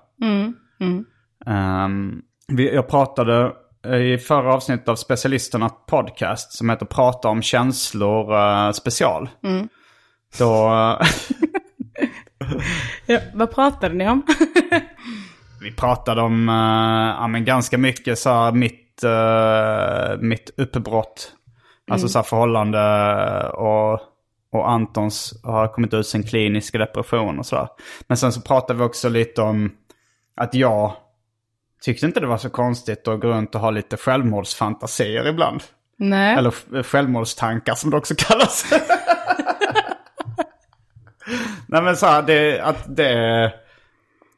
Ehm, 1.46 2.22
vi, 2.48 2.76
jag 2.76 2.88
pratade 2.88 3.52
i 4.14 4.18
förra 4.18 4.54
avsnittet 4.54 4.90
av 4.90 4.96
Specialisterna 4.96 5.70
podcast 5.70 6.52
som 6.52 6.70
heter 6.70 6.86
Prata 6.86 7.28
om 7.28 7.42
känslor 7.42 8.36
eh, 8.36 8.72
special. 8.72 9.30
Då, 10.40 10.74
eh, 10.74 11.08
Ja, 13.06 13.20
vad 13.34 13.52
pratade 13.52 13.96
ni 13.96 14.10
om? 14.10 14.22
Vi 15.66 15.72
pratade 15.72 16.22
om 16.22 16.50
uh, 16.50 16.56
ja, 17.20 17.28
men 17.28 17.46
ganska 17.46 17.78
mycket 17.78 18.20
så 18.20 18.30
här, 18.30 18.52
mitt, 18.52 19.04
uh, 19.04 20.22
mitt 20.22 20.50
uppbrott. 20.58 21.32
Alltså 21.92 22.08
så 22.08 22.20
här, 22.20 22.24
förhållande 22.24 22.80
och, 23.50 24.00
och 24.52 24.70
Antons 24.70 25.42
har 25.44 25.68
kommit 25.68 25.94
ut 25.94 26.08
sin 26.08 26.24
kliniska 26.24 26.78
depression 26.78 27.40
och 27.40 27.46
sådär. 27.46 27.68
Men 28.08 28.18
sen 28.18 28.32
så 28.32 28.42
pratade 28.42 28.80
vi 28.80 28.86
också 28.86 29.10
lite 29.10 29.42
om 29.42 29.72
att 30.36 30.54
jag 30.54 30.94
tyckte 31.82 32.06
inte 32.06 32.20
det 32.20 32.28
var 32.28 32.38
så 32.38 32.50
konstigt 32.50 33.08
att 33.08 33.20
gå 33.20 33.28
runt 33.28 33.56
och 33.56 33.62
ha 33.62 33.70
lite 33.70 33.98
självmordsfantasier 33.98 35.28
ibland. 35.28 35.64
Nej. 35.98 36.38
Eller 36.38 36.84
självmordstankar 36.84 37.76
som 37.76 37.90
det 37.90 37.98
också 37.98 38.14
kallas. 38.18 38.66
Nej 41.68 41.82
men 41.82 41.98
så 41.98 42.06
här, 42.06 42.22
det, 42.22 42.60
att 42.60 42.96
det 42.96 43.54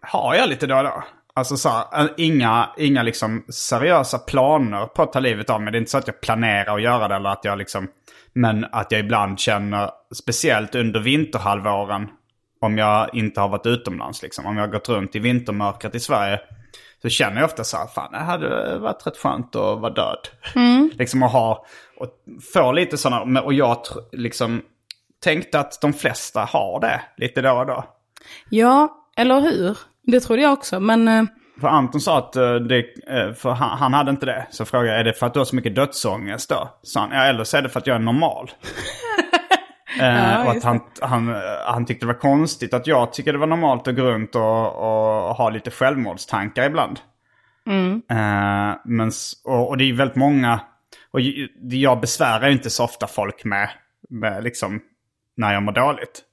har 0.01 0.35
jag 0.35 0.49
lite 0.49 0.67
då 0.67 0.77
och 0.77 0.83
då. 0.83 1.03
Alltså 1.37 1.57
så 1.57 1.69
här, 1.69 2.13
inga, 2.17 2.69
inga 2.77 3.03
liksom 3.03 3.45
seriösa 3.49 4.19
planer 4.19 4.85
på 4.85 5.01
att 5.01 5.13
ta 5.13 5.19
livet 5.19 5.49
av 5.49 5.61
mig. 5.61 5.71
Det 5.71 5.77
är 5.77 5.79
inte 5.79 5.91
så 5.91 5.97
att 5.97 6.07
jag 6.07 6.21
planerar 6.21 6.75
att 6.75 6.81
göra 6.81 7.07
det 7.07 7.15
eller 7.15 7.29
att 7.29 7.45
jag 7.45 7.57
liksom... 7.57 7.87
Men 8.33 8.65
att 8.71 8.91
jag 8.91 8.99
ibland 8.99 9.39
känner, 9.39 9.89
speciellt 10.15 10.75
under 10.75 10.99
vinterhalvåren, 10.99 12.07
om 12.61 12.77
jag 12.77 13.15
inte 13.15 13.41
har 13.41 13.49
varit 13.49 13.65
utomlands 13.65 14.21
liksom. 14.21 14.45
Om 14.45 14.57
jag 14.57 14.63
har 14.63 14.71
gått 14.71 14.89
runt 14.89 15.15
i 15.15 15.19
vintermörkret 15.19 15.95
i 15.95 15.99
Sverige. 15.99 16.39
Så 17.01 17.09
känner 17.09 17.35
jag 17.35 17.45
ofta 17.45 17.63
så 17.63 17.77
här, 17.77 17.87
fan 17.87 18.11
det 18.11 18.17
hade 18.17 18.77
varit 18.77 19.07
rätt 19.07 19.17
skönt 19.17 19.55
att 19.55 19.79
vara 19.79 19.93
död. 19.93 20.27
liksom 20.93 21.23
att 21.23 21.31
ha, 21.31 21.65
och 21.97 22.07
få 22.53 22.71
lite 22.71 22.97
sådana, 22.97 23.41
och 23.41 23.53
jag 23.53 23.77
liksom 24.11 24.61
tänkte 25.23 25.59
att 25.59 25.81
de 25.81 25.93
flesta 25.93 26.41
har 26.41 26.79
det 26.79 27.01
lite 27.17 27.41
då 27.41 27.51
och 27.51 27.65
då. 27.65 27.85
Ja, 28.49 29.07
eller 29.17 29.41
hur? 29.41 29.77
Det 30.07 30.19
trodde 30.19 30.41
jag 30.41 30.53
också, 30.53 30.79
men... 30.79 31.07
eh, 31.07 31.23
För 31.61 31.67
Anton 31.67 32.01
sa 32.01 32.17
att 32.17 32.35
eh, 32.35 32.55
det, 32.55 32.79
eh, 33.07 33.33
för 33.33 33.49
han, 33.51 33.77
han 33.77 33.93
hade 33.93 34.11
inte 34.11 34.25
det. 34.25 34.47
Så 34.49 34.65
frågade 34.65 34.89
jag, 34.91 34.99
är 34.99 35.03
det 35.03 35.13
för 35.13 35.25
att 35.25 35.33
du 35.33 35.39
har 35.39 35.45
så 35.45 35.55
mycket 35.55 35.75
dödsångest 35.75 36.49
då? 36.49 36.69
Så 36.81 36.99
han, 36.99 37.09
ja, 37.11 37.23
eller 37.23 37.43
så 37.43 37.57
är 37.57 37.61
det 37.61 37.69
för 37.69 37.79
att 37.79 37.87
jag 37.87 37.95
är 37.95 37.99
normal. 37.99 38.51
eh, 40.01 40.45
och 40.45 40.51
att 40.51 40.63
han, 40.63 40.79
han, 41.01 41.35
han 41.65 41.85
tyckte 41.85 42.05
det 42.05 42.13
var 42.13 42.19
konstigt 42.19 42.73
att 42.73 42.87
jag 42.87 43.13
tycker 43.13 43.33
det 43.33 43.39
var 43.39 43.47
normalt 43.47 43.87
att 43.87 43.95
gå 43.95 44.03
runt 44.03 44.35
och, 44.35 44.65
och 44.75 45.35
ha 45.35 45.49
lite 45.49 45.71
självmordstankar 45.71 46.63
ibland. 46.63 46.99
Eh, 48.09 48.75
men, 48.85 49.11
och, 49.45 49.69
och 49.69 49.77
det 49.77 49.83
är 49.89 49.93
väldigt 49.93 50.15
många, 50.17 50.59
och 51.11 51.19
jag 51.61 51.99
besvärar 51.99 52.47
ju 52.47 52.53
inte 52.53 52.69
så 52.69 52.83
ofta 52.83 53.07
folk 53.07 53.43
med, 53.45 53.69
med 54.09 54.43
liksom, 54.43 54.79
när 55.37 55.53
jag 55.53 55.63
mår 55.63 55.71
dåligt. 55.71 56.23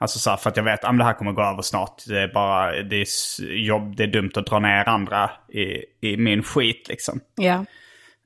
Alltså 0.00 0.18
så 0.18 0.30
här, 0.30 0.36
för 0.36 0.50
att 0.50 0.56
jag 0.56 0.64
vet 0.64 0.84
att 0.84 0.98
det 0.98 1.04
här 1.04 1.12
kommer 1.12 1.32
gå 1.32 1.42
över 1.42 1.62
snart. 1.62 2.02
Det 2.08 2.20
är 2.20 2.28
bara 2.28 2.82
det 2.82 2.96
är 2.96 3.42
jobb, 3.42 3.96
det 3.96 4.02
är 4.02 4.06
dumt 4.06 4.30
att 4.34 4.46
dra 4.46 4.58
ner 4.58 4.88
andra 4.88 5.30
i, 5.48 5.84
i 6.00 6.16
min 6.16 6.42
skit 6.42 6.88
liksom. 6.88 7.20
Ja. 7.36 7.64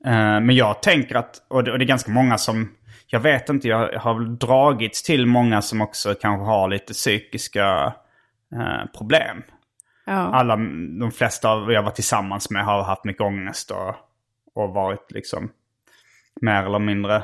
Eh, 0.05 0.39
men 0.39 0.49
jag 0.49 0.81
tänker 0.81 1.15
att, 1.15 1.45
och 1.47 1.63
det, 1.63 1.71
och 1.71 1.79
det 1.79 1.85
är 1.85 1.87
ganska 1.87 2.11
många 2.11 2.37
som, 2.37 2.71
jag 3.07 3.19
vet 3.19 3.49
inte, 3.49 3.67
jag 3.67 3.99
har 3.99 4.19
dragits 4.19 5.03
till 5.03 5.25
många 5.25 5.61
som 5.61 5.81
också 5.81 6.13
kanske 6.21 6.45
har 6.45 6.67
lite 6.69 6.93
psykiska 6.93 7.93
eh, 8.55 8.85
problem. 8.97 9.43
Ja. 10.05 10.13
Alla, 10.13 10.55
de 10.99 11.11
flesta 11.11 11.49
av 11.49 11.71
jag 11.71 11.83
var 11.83 11.91
tillsammans 11.91 12.49
med 12.49 12.65
har 12.65 12.83
haft 12.83 13.03
mycket 13.03 13.21
ångest 13.21 13.71
och, 13.71 13.95
och 14.55 14.73
varit 14.73 15.11
liksom 15.11 15.51
mer 16.41 16.63
eller 16.63 16.79
mindre 16.79 17.15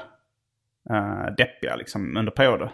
uh, 0.92 1.26
deppiga 1.38 1.76
liksom 1.76 2.18
under 2.18 2.32
perioder. 2.32 2.72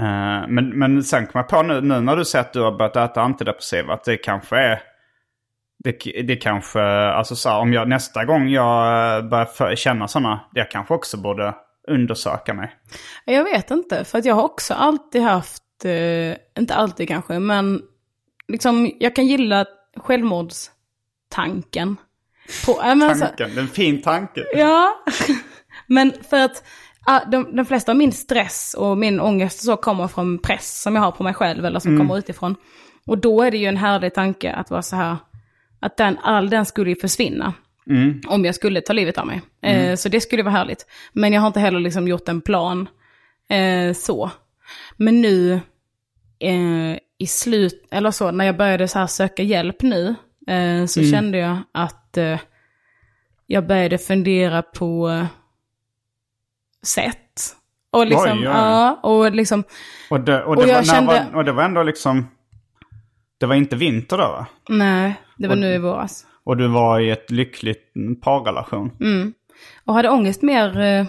Eh, 0.00 0.48
men, 0.48 0.78
men 0.78 1.02
sen 1.02 1.26
kom 1.26 1.38
jag 1.38 1.48
på 1.48 1.62
nu, 1.62 1.80
nu 1.80 2.00
när 2.00 2.16
du 2.16 2.24
säger 2.24 2.44
att 2.44 2.52
du 2.52 2.60
har 2.60 2.72
börjat 2.72 2.96
äta 2.96 3.22
antidepressiva 3.22 3.94
att 3.94 4.04
det 4.04 4.16
kanske 4.16 4.56
är... 4.56 4.82
Det, 5.84 6.22
det 6.22 6.36
kanske, 6.36 6.80
alltså 6.90 7.36
så 7.36 7.48
här, 7.48 7.58
om 7.58 7.72
jag 7.72 7.88
nästa 7.88 8.24
gång 8.24 8.48
jag 8.48 9.16
eh, 9.16 9.22
börjar 9.28 9.44
för, 9.44 9.76
känna 9.76 10.08
sådana, 10.08 10.40
jag 10.52 10.70
kanske 10.70 10.94
också 10.94 11.16
borde 11.16 11.54
undersöka 11.88 12.54
mig. 12.54 12.76
Jag 13.24 13.44
vet 13.44 13.70
inte, 13.70 14.04
för 14.04 14.18
att 14.18 14.24
jag 14.24 14.34
har 14.34 14.42
också 14.42 14.74
alltid 14.74 15.22
haft, 15.22 15.62
eh, 15.84 16.36
inte 16.58 16.74
alltid 16.74 17.08
kanske, 17.08 17.38
men 17.38 17.82
liksom 18.48 18.92
jag 19.00 19.16
kan 19.16 19.26
gilla 19.26 19.66
självmordstanken. 19.96 21.96
På, 22.66 22.80
alltså- 22.80 23.26
Tanken, 23.26 23.58
är 23.58 23.60
en 23.60 23.68
fin 23.68 24.02
tanke. 24.02 24.44
Ja, 24.54 25.04
men 25.86 26.12
för 26.30 26.44
att 26.44 26.64
de, 27.30 27.56
de 27.56 27.66
flesta 27.66 27.92
av 27.92 27.96
min 27.96 28.12
stress 28.12 28.74
och 28.78 28.98
min 28.98 29.20
ångest 29.20 29.62
så 29.62 29.76
kommer 29.76 30.08
från 30.08 30.38
press 30.38 30.82
som 30.82 30.94
jag 30.94 31.02
har 31.02 31.12
på 31.12 31.22
mig 31.22 31.34
själv 31.34 31.64
eller 31.64 31.78
som 31.80 31.90
kommer 31.98 32.18
utifrån. 32.18 32.56
Och 33.06 33.18
då 33.18 33.42
är 33.42 33.50
det 33.50 33.56
ju 33.56 33.66
en 33.66 33.76
härlig 33.76 34.14
tanke 34.14 34.52
att 34.52 34.70
vara 34.70 34.82
så 34.82 34.96
här, 34.96 35.16
att 35.80 35.96
den, 35.96 36.18
all 36.22 36.50
den 36.50 36.66
skulle 36.66 36.90
ju 36.90 36.96
försvinna. 36.96 37.54
Om 38.28 38.44
jag 38.44 38.54
skulle 38.54 38.80
ta 38.80 38.92
livet 38.92 39.18
av 39.18 39.26
mig. 39.26 39.42
Eh, 39.62 39.96
så 39.96 40.08
det 40.08 40.20
skulle 40.20 40.42
vara 40.42 40.54
härligt. 40.54 40.86
Men 41.12 41.32
jag 41.32 41.40
har 41.40 41.46
inte 41.46 41.60
heller 41.60 41.80
liksom 41.80 42.08
gjort 42.08 42.28
en 42.28 42.40
plan 42.40 42.88
eh, 43.48 43.92
så. 43.94 44.30
Men 44.96 45.20
nu 45.20 45.52
eh, 46.38 46.98
i 47.18 47.26
slut, 47.26 47.88
eller 47.90 48.10
så, 48.10 48.30
när 48.30 48.44
jag 48.44 48.56
började 48.56 48.88
så 48.88 48.98
här 48.98 49.06
söka 49.06 49.42
hjälp 49.42 49.82
nu, 49.82 50.14
eh, 50.46 50.86
så 50.86 51.02
kände 51.04 51.38
jag 51.38 51.58
att 51.72 52.16
eh, 52.16 52.38
jag 53.46 53.66
började 53.66 53.98
fundera 53.98 54.62
på 54.62 55.10
eh, 55.10 55.26
sätt. 56.86 57.56
Och 57.92 58.06
liksom, 58.06 58.38
Oj, 58.38 58.44
ja, 58.44 59.00
och 59.02 59.32
liksom, 59.32 59.64
Och 60.10 60.20
det, 60.20 60.42
och 60.44 60.48
Och 60.56 60.56
det, 60.56 60.68
jag 60.68 60.76
var, 60.76 60.82
kände- 60.82 61.26
var, 61.32 61.38
och 61.38 61.44
det 61.44 61.52
var 61.52 61.62
ändå 61.62 61.82
liksom... 61.82 62.26
Det 63.38 63.46
var 63.46 63.54
inte 63.54 63.76
vinter 63.76 64.16
då 64.18 64.22
va? 64.24 64.46
nej, 64.68 65.20
det 65.38 65.48
var 65.48 65.54
Och- 65.54 65.60
nu 65.60 65.74
i 65.74 65.78
våras. 65.78 66.26
Och 66.44 66.56
du 66.56 66.68
var 66.68 67.00
i 67.00 67.10
ett 67.10 67.30
lyckligt 67.30 67.92
parrelation. 68.22 68.90
Och 69.84 69.94
hade 69.94 70.08
ångest 70.10 70.42
mer, 70.42 70.80
eh, 70.80 71.06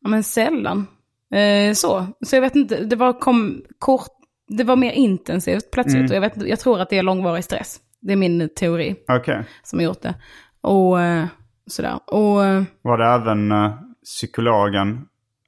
ja 0.00 0.08
men 0.08 0.22
sällan. 0.24 0.86
Eh, 1.34 1.72
så, 1.72 2.06
så 2.26 2.36
jag 2.36 2.40
vet 2.40 2.56
inte, 2.56 2.84
det 2.84 2.96
var, 2.96 3.12
kom 3.12 3.62
kort, 3.78 4.08
det 4.48 4.64
var 4.64 4.76
mer 4.76 4.92
intensivt 4.92 5.70
plötsligt. 5.70 6.10
Och 6.10 6.16
jag, 6.16 6.20
vet, 6.20 6.46
jag 6.48 6.60
tror 6.60 6.80
att 6.80 6.90
det 6.90 6.98
är 6.98 7.02
långvarig 7.02 7.44
stress. 7.44 7.80
Det 8.00 8.12
är 8.12 8.16
min 8.16 8.48
teori 8.56 8.96
Okej. 9.08 9.44
som 9.62 9.78
har 9.78 9.84
gjort 9.84 10.02
det. 10.02 10.14
Och 10.60 11.00
eh, 11.00 11.26
sådär. 11.66 11.98
Och 12.06 12.44
eh, 12.44 12.62
Var 12.82 12.98
det 12.98 13.04
även 13.06 13.52
uh, 13.52 13.74
psykologen 14.06 14.88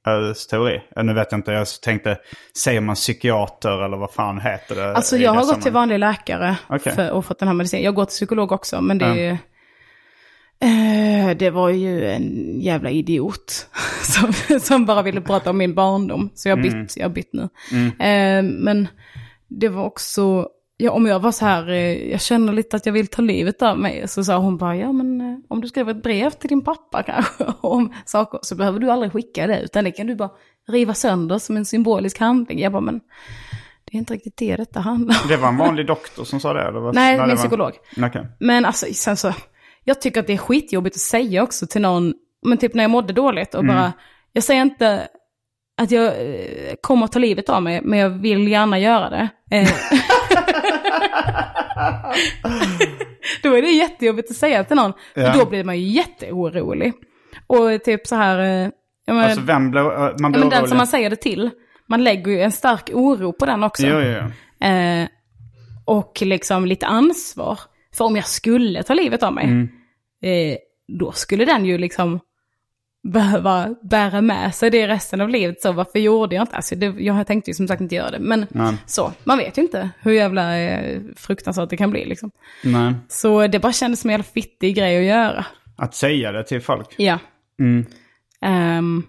uh, 0.07 0.33
teori? 0.49 0.81
Uh, 0.97 1.03
nu 1.03 1.13
vet 1.13 1.31
jag 1.31 1.39
inte, 1.39 1.51
jag 1.51 1.67
tänkte, 1.81 2.17
säger 2.57 2.81
man 2.81 2.95
psykiater 2.95 3.85
eller 3.85 3.97
vad 3.97 4.11
fan 4.11 4.39
heter 4.39 4.75
det? 4.75 4.95
alltså 4.95 5.17
jag 5.17 5.33
har 5.33 5.45
gått 5.45 5.61
till 5.61 5.71
vanlig 5.71 5.99
läkare 5.99 6.57
Okej. 6.69 6.93
för, 6.93 7.11
och 7.11 7.25
fått 7.25 7.39
den 7.39 7.47
här 7.47 7.55
medicinen. 7.55 7.85
Jag 7.85 7.95
går 7.95 8.05
till 8.05 8.09
psykolog 8.09 8.51
också, 8.51 8.81
men 8.81 8.97
det 8.97 9.05
är 9.05 9.37
eh, 10.61 11.37
det 11.37 11.49
var 11.49 11.69
ju 11.69 12.05
en 12.05 12.59
jävla 12.61 12.89
idiot 12.89 13.67
som, 14.01 14.33
som 14.59 14.85
bara 14.85 15.01
ville 15.01 15.21
prata 15.21 15.49
om 15.49 15.57
min 15.57 15.75
barndom. 15.75 16.29
Så 16.35 16.49
jag 16.49 16.57
har 16.57 16.63
bytt, 16.63 16.97
jag 16.97 17.05
har 17.05 17.13
bytt 17.13 17.33
nu. 17.33 17.49
Eh, 18.05 18.43
men 18.43 18.87
det 19.47 19.69
var 19.69 19.85
också, 19.85 20.47
ja, 20.81 20.91
om 20.91 21.05
jag 21.05 21.19
var 21.19 21.31
så 21.31 21.45
här, 21.45 21.69
eh, 21.69 22.11
jag 22.11 22.21
känner 22.21 22.53
lite 22.53 22.75
att 22.75 22.85
jag 22.85 22.93
vill 22.93 23.07
ta 23.07 23.21
livet 23.21 23.61
av 23.61 23.79
mig. 23.79 24.07
Så 24.07 24.23
sa 24.23 24.37
hon 24.37 24.57
bara, 24.57 24.75
ja 24.75 24.91
men 24.91 25.21
eh, 25.21 25.37
om 25.47 25.61
du 25.61 25.67
skriver 25.67 25.91
ett 25.91 26.03
brev 26.03 26.29
till 26.29 26.49
din 26.49 26.63
pappa 26.63 27.03
kanske 27.05 27.45
om 27.61 27.93
saker 28.05 28.39
så 28.43 28.55
behöver 28.55 28.79
du 28.79 28.91
aldrig 28.91 29.11
skicka 29.11 29.47
det. 29.47 29.61
Utan 29.61 29.83
det 29.83 29.91
kan 29.91 30.07
du 30.07 30.15
bara 30.15 30.29
riva 30.67 30.93
sönder 30.93 31.37
som 31.37 31.57
en 31.57 31.65
symbolisk 31.65 32.19
handling. 32.19 32.59
Jag 32.59 32.71
bara, 32.71 32.81
men 32.81 32.99
det 33.85 33.97
är 33.97 33.99
inte 33.99 34.13
riktigt 34.13 34.37
det 34.37 34.55
detta 34.55 34.79
handlar 34.79 35.15
om. 35.23 35.27
Det 35.29 35.37
var 35.37 35.47
en 35.47 35.57
vanlig 35.57 35.87
doktor 35.87 36.23
som 36.23 36.39
sa 36.39 36.53
det? 36.53 36.61
Eller 36.61 36.79
vad? 36.79 36.95
Nej, 36.95 37.17
det 37.17 37.21
min 37.21 37.29
var- 37.29 37.35
psykolog. 37.35 37.71
Okej. 37.97 38.25
Men 38.39 38.65
alltså, 38.65 38.85
sen 38.93 39.17
så, 39.17 39.33
jag 39.83 40.01
tycker 40.01 40.19
att 40.19 40.27
det 40.27 40.33
är 40.33 40.37
skitjobbigt 40.37 40.95
att 40.95 41.01
säga 41.01 41.43
också 41.43 41.67
till 41.67 41.81
någon, 41.81 42.13
men 42.45 42.57
typ 42.57 42.73
när 42.73 42.83
jag 42.83 42.91
mådde 42.91 43.13
dåligt 43.13 43.55
och 43.55 43.65
bara, 43.65 43.93
jag 44.33 44.43
säger 44.43 44.61
inte 44.61 45.07
att 45.81 45.91
jag 45.91 46.05
eh, 46.05 46.73
kommer 46.81 47.05
att 47.05 47.11
ta 47.11 47.19
livet 47.19 47.49
av 47.49 47.63
mig, 47.63 47.81
men 47.83 47.99
jag 47.99 48.09
vill 48.09 48.47
gärna 48.47 48.79
göra 48.79 49.09
det. 49.09 49.29
Eh. 52.45 52.59
då 53.43 53.53
är 53.57 53.61
det 53.61 53.69
jättejobbigt 53.71 54.31
att 54.31 54.37
säga 54.37 54.63
till 54.63 54.75
någon, 54.75 54.93
Ja. 55.13 55.33
då 55.33 55.45
blir 55.49 55.63
man 55.63 55.79
ju 55.79 55.87
jätteorolig. 55.87 56.93
Och 57.47 57.83
typ 57.83 58.07
så 58.07 58.15
här, 58.15 58.39
eh, 58.39 58.69
menar, 59.07 59.23
Alltså 59.23 59.41
vem 59.41 59.71
blev, 59.71 59.85
uh, 59.85 59.91
man 60.19 60.31
blev 60.31 60.31
men 60.31 60.49
den 60.49 60.53
orolig? 60.59 60.69
som 60.69 60.77
man 60.77 60.87
säger 60.87 61.09
det 61.09 61.15
till, 61.15 61.49
man 61.87 62.03
lägger 62.03 62.31
ju 62.31 62.41
en 62.41 62.51
stark 62.51 62.89
oro 62.93 63.33
på 63.33 63.45
den 63.45 63.63
också. 63.63 63.87
Jo, 63.87 63.99
jo, 63.99 64.13
jo. 64.61 64.67
Eh, 64.67 65.07
och 65.85 66.21
liksom 66.21 66.65
lite 66.65 66.85
ansvar. 66.87 67.59
För 67.97 68.05
om 68.05 68.15
jag 68.15 68.25
skulle 68.27 68.83
ta 68.83 68.93
livet 68.93 69.23
av 69.23 69.33
mig, 69.33 69.45
eh, 70.23 70.57
då 70.99 71.11
skulle 71.11 71.45
den 71.45 71.65
ju 71.65 71.77
liksom 71.77 72.19
behöva 73.03 73.75
bära 73.83 74.21
med 74.21 74.55
sig 74.55 74.69
det 74.69 74.87
resten 74.87 75.21
av 75.21 75.29
livet. 75.29 75.61
Så 75.61 75.71
varför 75.71 75.99
gjorde 75.99 76.35
jag 76.35 76.43
inte? 76.43 76.55
Alltså 76.55 76.75
det, 76.75 76.85
jag 76.85 77.27
tänkte 77.27 77.49
ju 77.49 77.55
som 77.55 77.67
sagt 77.67 77.81
inte 77.81 77.95
göra 77.95 78.11
det. 78.11 78.19
Men 78.19 78.45
så, 78.85 79.11
man 79.23 79.37
vet 79.37 79.57
ju 79.57 79.61
inte 79.61 79.89
hur 79.99 80.11
jävla 80.11 80.57
eh, 80.59 81.01
fruktansvärt 81.15 81.69
det 81.69 81.77
kan 81.77 81.91
bli 81.91 82.05
liksom. 82.05 82.31
Nej. 82.63 82.93
Så 83.07 83.47
det 83.47 83.59
bara 83.59 83.73
kändes 83.73 83.99
som 83.99 84.09
en 84.09 84.13
jävla 84.13 84.23
fittig 84.23 84.75
grej 84.75 84.97
att 84.97 85.17
göra. 85.17 85.45
Att 85.77 85.95
säga 85.95 86.31
det 86.31 86.43
till 86.43 86.61
folk. 86.61 86.95
Ja. 86.97 87.19
Ehm, 88.41 89.03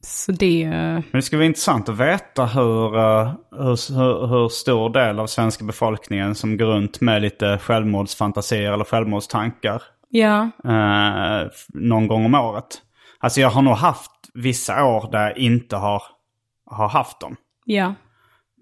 så 0.00 0.32
det... 0.32 0.62
eh, 0.62 0.70
Men 0.70 1.04
det 1.12 1.22
skulle 1.22 1.38
vara 1.38 1.46
intressant 1.46 1.88
att 1.88 1.98
veta 2.00 2.46
hur, 2.46 2.96
uh, 2.96 3.32
hur, 3.50 3.94
hur, 3.94 4.26
hur 4.26 4.48
stor 4.48 4.90
del 4.90 5.18
av 5.18 5.26
svenska 5.26 5.64
befolkningen 5.64 6.34
som 6.34 6.56
går 6.56 6.66
runt 6.66 7.00
med 7.00 7.22
lite 7.22 7.58
självmordsfantasier 7.58 8.72
eller 8.72 8.84
självmordstankar 8.84 9.82
Ja, 10.08 10.50
eh, 10.64 11.48
någon 11.74 12.06
gång 12.06 12.24
om 12.24 12.34
året. 12.34 12.82
Alltså 13.18 13.40
jag 13.40 13.50
har 13.50 13.62
nog 13.62 13.74
haft 13.74 14.10
vissa 14.34 14.84
år 14.84 15.08
där 15.12 15.28
jag 15.28 15.38
inte 15.38 15.76
har, 15.76 16.02
har 16.66 16.88
haft 16.88 17.20
dem. 17.20 17.36
ja. 17.64 17.94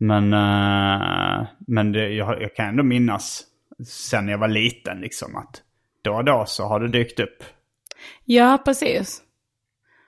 Men, 0.01 0.33
eh, 0.33 1.47
men 1.67 1.93
det, 1.93 2.09
jag, 2.09 2.43
jag 2.43 2.55
kan 2.55 2.69
ändå 2.69 2.83
minnas 2.83 3.43
sen 3.87 4.29
jag 4.29 4.39
var 4.39 4.49
liten 4.49 5.01
liksom 5.01 5.37
att 5.37 5.63
då 6.03 6.15
och 6.15 6.25
då 6.25 6.45
så 6.47 6.65
har 6.65 6.81
det 6.81 6.89
dykt 6.89 7.21
upp. 7.21 7.45
Ja, 8.25 8.59
precis. 8.65 9.23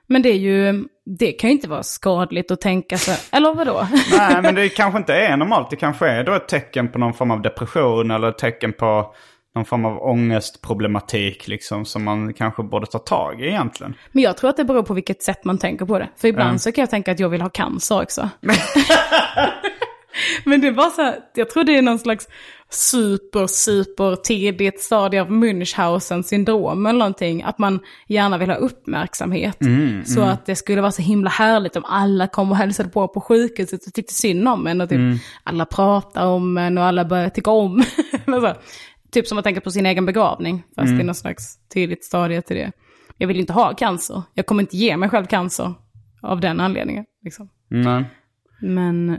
Men 0.07 0.21
det 0.21 0.29
är 0.29 0.37
ju, 0.37 0.85
det 1.05 1.31
kan 1.31 1.49
ju 1.49 1.55
inte 1.55 1.69
vara 1.69 1.83
skadligt 1.83 2.51
att 2.51 2.61
tänka 2.61 2.97
så, 2.97 3.35
eller 3.35 3.53
vadå? 3.53 3.87
Nej, 4.17 4.41
men 4.41 4.55
det 4.55 4.69
kanske 4.69 4.97
inte 4.97 5.13
är 5.13 5.37
normalt. 5.37 5.69
Det 5.69 5.75
kanske 5.75 6.07
är 6.07 6.23
då 6.23 6.33
ett 6.33 6.47
tecken 6.47 6.91
på 6.91 6.99
någon 6.99 7.13
form 7.13 7.31
av 7.31 7.41
depression 7.41 8.11
eller 8.11 8.29
ett 8.29 8.37
tecken 8.37 8.73
på 8.73 9.15
någon 9.57 9.65
form 9.65 9.85
av 9.85 9.97
ångestproblematik 10.03 11.47
liksom 11.47 11.85
som 11.85 12.03
man 12.03 12.33
kanske 12.33 12.63
borde 12.63 12.85
ta 12.85 12.99
tag 12.99 13.41
i 13.41 13.47
egentligen. 13.47 13.93
Men 14.11 14.23
jag 14.23 14.37
tror 14.37 14.49
att 14.49 14.57
det 14.57 14.65
beror 14.65 14.83
på 14.83 14.93
vilket 14.93 15.23
sätt 15.23 15.45
man 15.45 15.57
tänker 15.57 15.85
på 15.85 15.99
det. 15.99 16.09
För 16.17 16.27
ibland 16.27 16.53
Ja. 16.53 16.59
så 16.59 16.71
kan 16.71 16.81
jag 16.81 16.89
tänka 16.89 17.11
att 17.11 17.19
jag 17.19 17.29
vill 17.29 17.41
ha 17.41 17.49
cancer 17.49 18.01
också. 18.01 18.29
Men 20.45 20.61
det 20.61 20.71
bara 20.71 20.89
så 20.89 21.01
här, 21.01 21.15
jag 21.35 21.49
tror 21.49 21.63
det 21.63 21.77
är 21.77 21.81
någon 21.81 21.99
slags 21.99 22.27
super, 22.69 23.47
super 23.47 24.15
tidigt 24.15 24.81
stadie 24.81 25.21
av 25.21 25.29
Münchhausen 25.31 26.23
syndrom 26.23 26.85
eller 26.85 26.99
någonting. 26.99 27.43
Att 27.43 27.57
man 27.57 27.79
gärna 28.07 28.37
vill 28.37 28.49
ha 28.49 28.55
uppmärksamhet. 28.55 29.61
Mm, 29.61 30.05
så 30.05 30.21
att 30.21 30.45
det 30.45 30.55
skulle 30.55 30.81
vara 30.81 30.91
så 30.91 31.01
himla 31.01 31.29
härligt 31.29 31.75
om 31.75 31.85
alla 31.85 32.27
kom 32.27 32.51
och 32.51 32.57
hälsade 32.57 32.89
på 32.89 33.07
på 33.07 33.21
sjukhuset 33.21 33.87
och 33.87 33.93
tyckte 33.93 34.13
synd 34.13 34.47
om 34.47 34.67
en. 34.67 34.81
Och 34.81 34.89
typ 34.89 34.97
Mm. 34.97 35.17
alla 35.43 35.65
pratar 35.65 36.25
om 36.25 36.57
en 36.57 36.77
och 36.77 36.83
alla 36.83 37.05
börjar 37.05 37.29
tycka 37.29 37.51
om 37.51 37.83
Eller 38.27 38.39
så. 38.41 38.53
Typ 39.17 39.27
som 39.27 39.37
att 39.37 39.43
tänka 39.43 39.61
på 39.61 39.71
sin 39.71 39.85
egen 39.85 40.05
begravning. 40.05 40.63
Fast 40.75 40.87
Mm. 40.87 40.99
är 40.99 41.03
någon 41.03 41.15
slags 41.15 41.57
tidigt 41.69 42.05
stadie 42.05 42.41
till 42.41 42.55
det. 42.55 42.71
Jag 43.17 43.27
vill 43.27 43.39
inte 43.39 43.53
ha 43.53 43.73
cancer. 43.73 44.23
Jag 44.33 44.45
kommer 44.45 44.63
inte 44.63 44.77
ge 44.77 44.97
mig 44.97 45.09
själv 45.09 45.25
cancer 45.25 45.73
av 46.21 46.39
den 46.39 46.59
anledningen. 46.59 47.05
Liksom. 47.23 47.49
Nej. 47.67 48.03
Men 48.61 49.17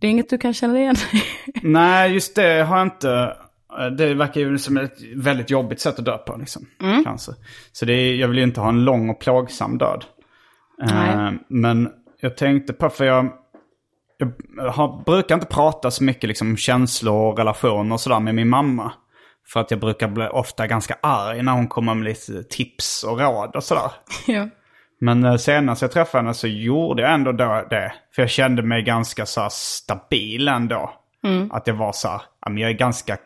det 0.00 0.06
är 0.06 0.10
inget 0.10 0.30
du 0.30 0.38
kan 0.38 0.54
känna 0.54 0.78
igen 0.78 0.96
Nej, 1.62 2.12
just 2.12 2.36
det 2.36 2.62
har 2.62 2.78
jag 2.78 2.86
inte. 2.86 3.36
Det 3.98 4.14
verkar 4.14 4.40
ju 4.40 4.58
som 4.58 4.76
ett 4.76 4.96
väldigt 5.16 5.50
jobbigt 5.50 5.80
sätt 5.80 5.98
att 5.98 6.04
dö 6.04 6.18
på. 6.18 6.36
Liksom. 6.36 6.66
Cancer. 7.04 7.34
Så 7.72 7.84
det 7.84 7.92
är, 7.92 8.14
jag 8.14 8.28
vill 8.28 8.38
ju 8.38 8.44
inte 8.44 8.60
ha 8.60 8.68
en 8.68 8.84
lång 8.84 9.10
och 9.10 9.20
plågsam 9.20 9.78
död. 9.78 10.04
Nej. 10.78 11.38
men 11.48 11.88
jag 12.20 12.36
tänkte 12.36 12.72
på, 12.72 12.90
för 12.90 13.04
jag, 13.04 13.32
jag 14.56 14.70
har, 14.70 15.04
brukar 15.04 15.34
inte 15.34 15.46
prata 15.46 15.90
så 15.90 16.04
mycket 16.04 16.28
liksom, 16.28 16.48
om 16.50 16.56
känslor 16.56 17.32
och 17.32 17.38
relationer 17.38 17.92
och 17.92 18.00
sådär 18.00 18.20
med 18.20 18.34
min 18.34 18.48
mamma. 18.48 18.92
För 19.46 19.60
att 19.60 19.70
jag 19.70 19.80
brukar 19.80 20.08
bli 20.08 20.26
ofta 20.26 20.66
ganska 20.66 20.96
arg 21.02 21.42
när 21.42 21.52
hon 21.52 21.68
kommer 21.68 21.94
med 21.94 22.04
lite 22.04 22.42
tips 22.42 23.04
och 23.04 23.20
råd 23.20 23.56
och 23.56 23.64
sådär. 23.64 23.90
ja. 24.26 24.48
Men 25.00 25.24
eh, 25.24 25.36
senast 25.36 25.82
jag 25.82 25.92
träffade 25.92 26.22
henne 26.22 26.34
så 26.34 26.46
gjorde 26.46 27.02
jag 27.02 27.12
ändå 27.12 27.32
då 27.32 27.66
det. 27.70 27.94
För 28.14 28.22
jag 28.22 28.30
kände 28.30 28.62
mig 28.62 28.82
ganska 28.82 29.26
så 29.26 29.48
stabil 29.50 30.48
ändå. 30.48 30.92
Att 31.50 31.66
jag 31.66 31.74
var 31.74 31.92
så 31.92 32.08
här, 32.08 32.20
jag 32.46 32.70
är 32.70 32.74
ganska, 32.74 33.16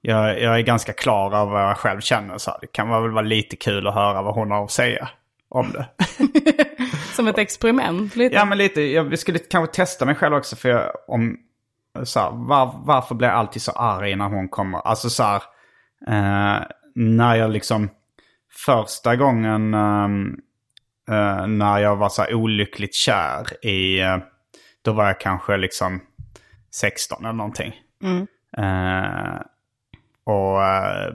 jag, 0.00 0.42
jag 0.42 0.58
är 0.58 0.62
ganska 0.62 0.92
klar 0.92 1.26
över 1.26 1.52
vad 1.52 1.62
jag 1.62 1.76
själv 1.76 2.00
känner. 2.00 2.38
Så 2.38 2.50
här, 2.50 2.58
det 2.60 2.66
kan 2.66 2.90
väl 2.90 3.10
vara 3.10 3.24
lite 3.24 3.56
kul 3.56 3.86
att 3.86 3.94
höra 3.94 4.22
vad 4.22 4.34
hon 4.34 4.50
har 4.50 4.64
att 4.64 4.70
säga 4.70 5.08
om 5.48 5.72
det. 5.72 5.86
Som 7.14 7.28
ett 7.28 7.38
experiment 7.38 8.16
lite. 8.16 8.34
Ja, 8.34 8.44
men 8.44 8.58
lite. 8.58 8.80
Jag 8.82 9.18
skulle 9.18 9.38
kanske 9.38 9.74
testa 9.74 10.04
mig 10.04 10.14
själv 10.14 10.34
också. 10.34 10.56
För 10.56 10.68
jag, 10.68 10.92
om, 11.08 11.36
så 12.04 12.20
här, 12.20 12.30
var, 12.30 12.82
varför 12.84 13.14
blir 13.14 13.28
jag 13.28 13.36
alltid 13.36 13.62
så 13.62 13.72
arg 13.72 14.16
när 14.16 14.28
hon 14.28 14.48
kommer? 14.48 14.78
Alltså 14.78 15.10
så 15.10 15.22
här, 15.22 15.42
eh, 16.06 16.62
när 16.94 17.34
jag 17.34 17.50
liksom 17.50 17.88
första 18.66 19.16
gången 19.16 19.74
ehm, 19.74 20.36
eh, 21.10 21.46
när 21.46 21.78
jag 21.78 21.96
var 21.96 22.08
så 22.08 22.22
här 22.22 22.34
olyckligt 22.34 22.94
kär 22.94 23.66
i, 23.66 24.00
eh, 24.00 24.18
då 24.82 24.92
var 24.92 25.06
jag 25.06 25.20
kanske 25.20 25.56
liksom 25.56 26.00
16 26.74 27.24
eller 27.24 27.32
någonting. 27.32 27.74
Eh, 28.58 29.40
och 30.24 30.64
eh, 30.64 31.14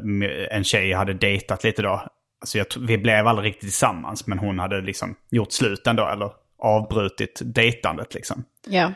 en 0.51 0.63
tjej 0.63 0.93
hade 0.93 1.13
dejtat 1.13 1.63
lite 1.63 1.81
då. 1.81 2.07
Alltså 2.41 2.57
jag, 2.57 2.65
vi 2.79 2.97
blev 2.97 3.27
aldrig 3.27 3.47
riktigt 3.47 3.61
tillsammans 3.61 4.27
men 4.27 4.39
hon 4.39 4.59
hade 4.59 4.81
liksom 4.81 5.15
gjort 5.29 5.51
slut 5.51 5.87
ändå 5.87 6.07
eller 6.07 6.31
avbrutit 6.59 7.41
dejtandet 7.45 8.13
liksom. 8.13 8.43
Ja. 8.67 8.91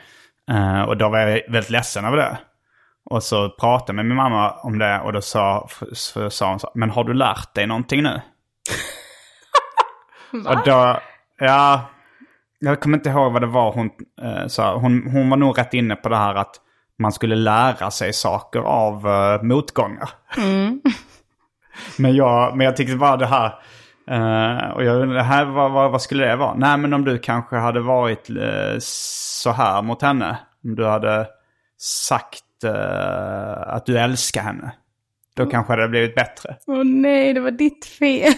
Eh, 0.51 0.81
och 0.81 0.97
då 0.97 1.09
var 1.09 1.19
jag 1.19 1.41
väldigt 1.51 1.69
ledsen 1.69 2.05
över 2.05 2.17
det. 2.17 2.37
Och 3.09 3.23
så 3.23 3.49
pratade 3.49 3.89
jag 3.89 3.95
med 3.95 4.05
min 4.05 4.15
mamma 4.15 4.51
om 4.51 4.79
det 4.79 4.99
och 4.99 5.13
då 5.13 5.21
sa, 5.21 5.69
så 5.93 6.29
sa 6.29 6.49
hon 6.49 6.59
så 6.59 6.71
men 6.75 6.89
har 6.89 7.03
du 7.03 7.13
lärt 7.13 7.53
dig 7.53 7.67
någonting 7.67 8.03
nu? 8.03 8.21
och 10.47 10.63
då, 10.65 10.99
ja, 11.39 11.81
jag 12.59 12.79
kommer 12.79 12.97
inte 12.97 13.09
ihåg 13.09 13.33
vad 13.33 13.41
det 13.41 13.47
var 13.47 13.71
hon 13.71 13.89
uh, 14.23 14.47
sa. 14.47 14.77
Hon, 14.77 15.07
hon 15.11 15.29
var 15.29 15.37
nog 15.37 15.57
rätt 15.57 15.73
inne 15.73 15.95
på 15.95 16.09
det 16.09 16.17
här 16.17 16.35
att 16.35 16.55
man 16.99 17.11
skulle 17.11 17.35
lära 17.35 17.91
sig 17.91 18.13
saker 18.13 18.59
av 18.59 19.07
eh, 19.07 19.41
motgångar. 19.41 20.09
men, 21.97 22.15
jag, 22.15 22.57
men 22.57 22.65
jag 22.65 22.75
tyckte 22.75 22.95
bara 22.95 23.17
det 23.17 23.25
här, 23.25 23.59
eh, 24.07 24.69
och 24.69 24.83
jag 24.83 25.09
det 25.09 25.23
här 25.23 25.45
vad, 25.45 25.71
vad, 25.71 25.91
vad 25.91 26.01
skulle 26.01 26.25
det 26.25 26.35
vara? 26.35 26.55
Nej 26.55 26.77
men 26.77 26.93
om 26.93 27.05
du 27.05 27.17
kanske 27.17 27.55
hade 27.55 27.79
varit 27.79 28.29
eh, 28.29 28.75
så 28.79 29.51
här 29.51 29.81
mot 29.81 30.01
henne. 30.01 30.37
Om 30.63 30.75
du 30.75 30.85
hade 30.85 31.27
sagt 31.77 32.63
eh, 32.63 33.73
att 33.73 33.85
du 33.85 33.99
älskar 33.99 34.41
henne. 34.41 34.71
Då 35.35 35.45
kanske 35.45 35.73
det 35.75 35.81
hade 35.81 35.89
blivit 35.89 36.15
bättre. 36.15 36.55
Åh 36.67 36.83
nej, 36.83 37.33
det 37.33 37.39
var 37.39 37.51
ditt 37.51 37.85
fel. 37.85 38.33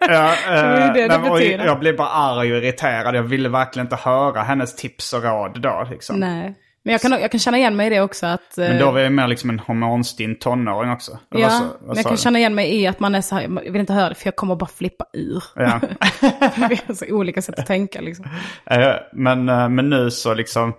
Ja, 0.00 0.34
var 0.48 0.86
ju 0.86 0.92
det 0.92 1.08
det 1.08 1.18
betyder. 1.18 1.64
jag 1.64 1.78
blev 1.78 1.96
bara 1.96 2.08
arg 2.08 2.52
och 2.52 2.58
irriterad. 2.58 3.14
Jag 3.14 3.22
ville 3.22 3.48
verkligen 3.48 3.86
inte 3.86 3.96
höra 3.96 4.42
hennes 4.42 4.76
tips 4.76 5.12
och 5.12 5.22
råd 5.22 5.60
då. 5.60 5.86
Liksom. 5.90 6.20
nej. 6.20 6.54
Men 6.82 6.92
jag 6.92 7.00
kan, 7.00 7.10
jag 7.10 7.30
kan 7.30 7.40
känna 7.40 7.58
igen 7.58 7.76
mig 7.76 7.86
i 7.86 7.90
det 7.90 8.00
också 8.00 8.26
att... 8.26 8.56
Men 8.56 8.72
eh, 8.72 8.78
då 8.78 8.90
var 8.90 9.00
jag 9.00 9.12
mer 9.12 9.28
liksom 9.28 9.50
en 9.50 9.58
hormonstinn 9.58 10.38
tonåring 10.38 10.90
också. 10.90 11.18
Ja, 11.28 11.50
sa- 11.50 11.76
men 11.80 11.96
jag 11.96 12.04
kan 12.04 12.12
du? 12.12 12.18
känna 12.18 12.38
igen 12.38 12.54
mig 12.54 12.74
i 12.74 12.86
att 12.86 13.00
man 13.00 13.14
är 13.14 13.20
så 13.20 13.34
här, 13.34 13.42
jag 13.42 13.72
vill 13.72 13.76
inte 13.80 13.92
höra 13.92 14.08
det 14.08 14.14
för 14.14 14.26
jag 14.26 14.36
kommer 14.36 14.56
bara 14.56 14.66
flippa 14.66 15.04
ur. 15.12 15.44
Ja. 15.54 15.80
Vi 16.68 16.80
har 16.86 16.94
så 16.94 17.06
olika 17.06 17.42
sätt 17.42 17.58
att 17.58 17.66
tänka 17.66 18.00
liksom. 18.00 18.26
Eh, 18.66 18.94
men, 19.12 19.48
eh, 19.48 19.68
men 19.68 19.90
nu 19.90 20.10
så 20.10 20.34
liksom 20.34 20.72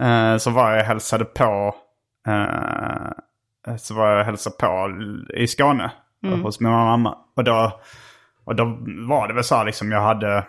eh, 0.00 0.36
så 0.36 0.50
var 0.50 0.72
jag 0.72 0.84
hälsade 0.84 1.24
på 1.24 1.74
eh, 2.28 3.76
så 3.78 3.94
var 3.94 4.16
jag 4.16 4.24
hälsade 4.24 4.56
på 4.56 4.92
i 5.34 5.46
Skåne 5.46 5.90
hos 6.42 6.60
min 6.60 6.72
mamma. 6.72 7.18
Och 7.36 7.44
då, 7.44 7.80
och 8.44 8.56
då 8.56 8.78
var 9.08 9.28
det 9.28 9.34
väl 9.34 9.44
så 9.44 9.54
här 9.56 9.64
liksom 9.64 9.92
jag 9.92 10.00
hade 10.00 10.44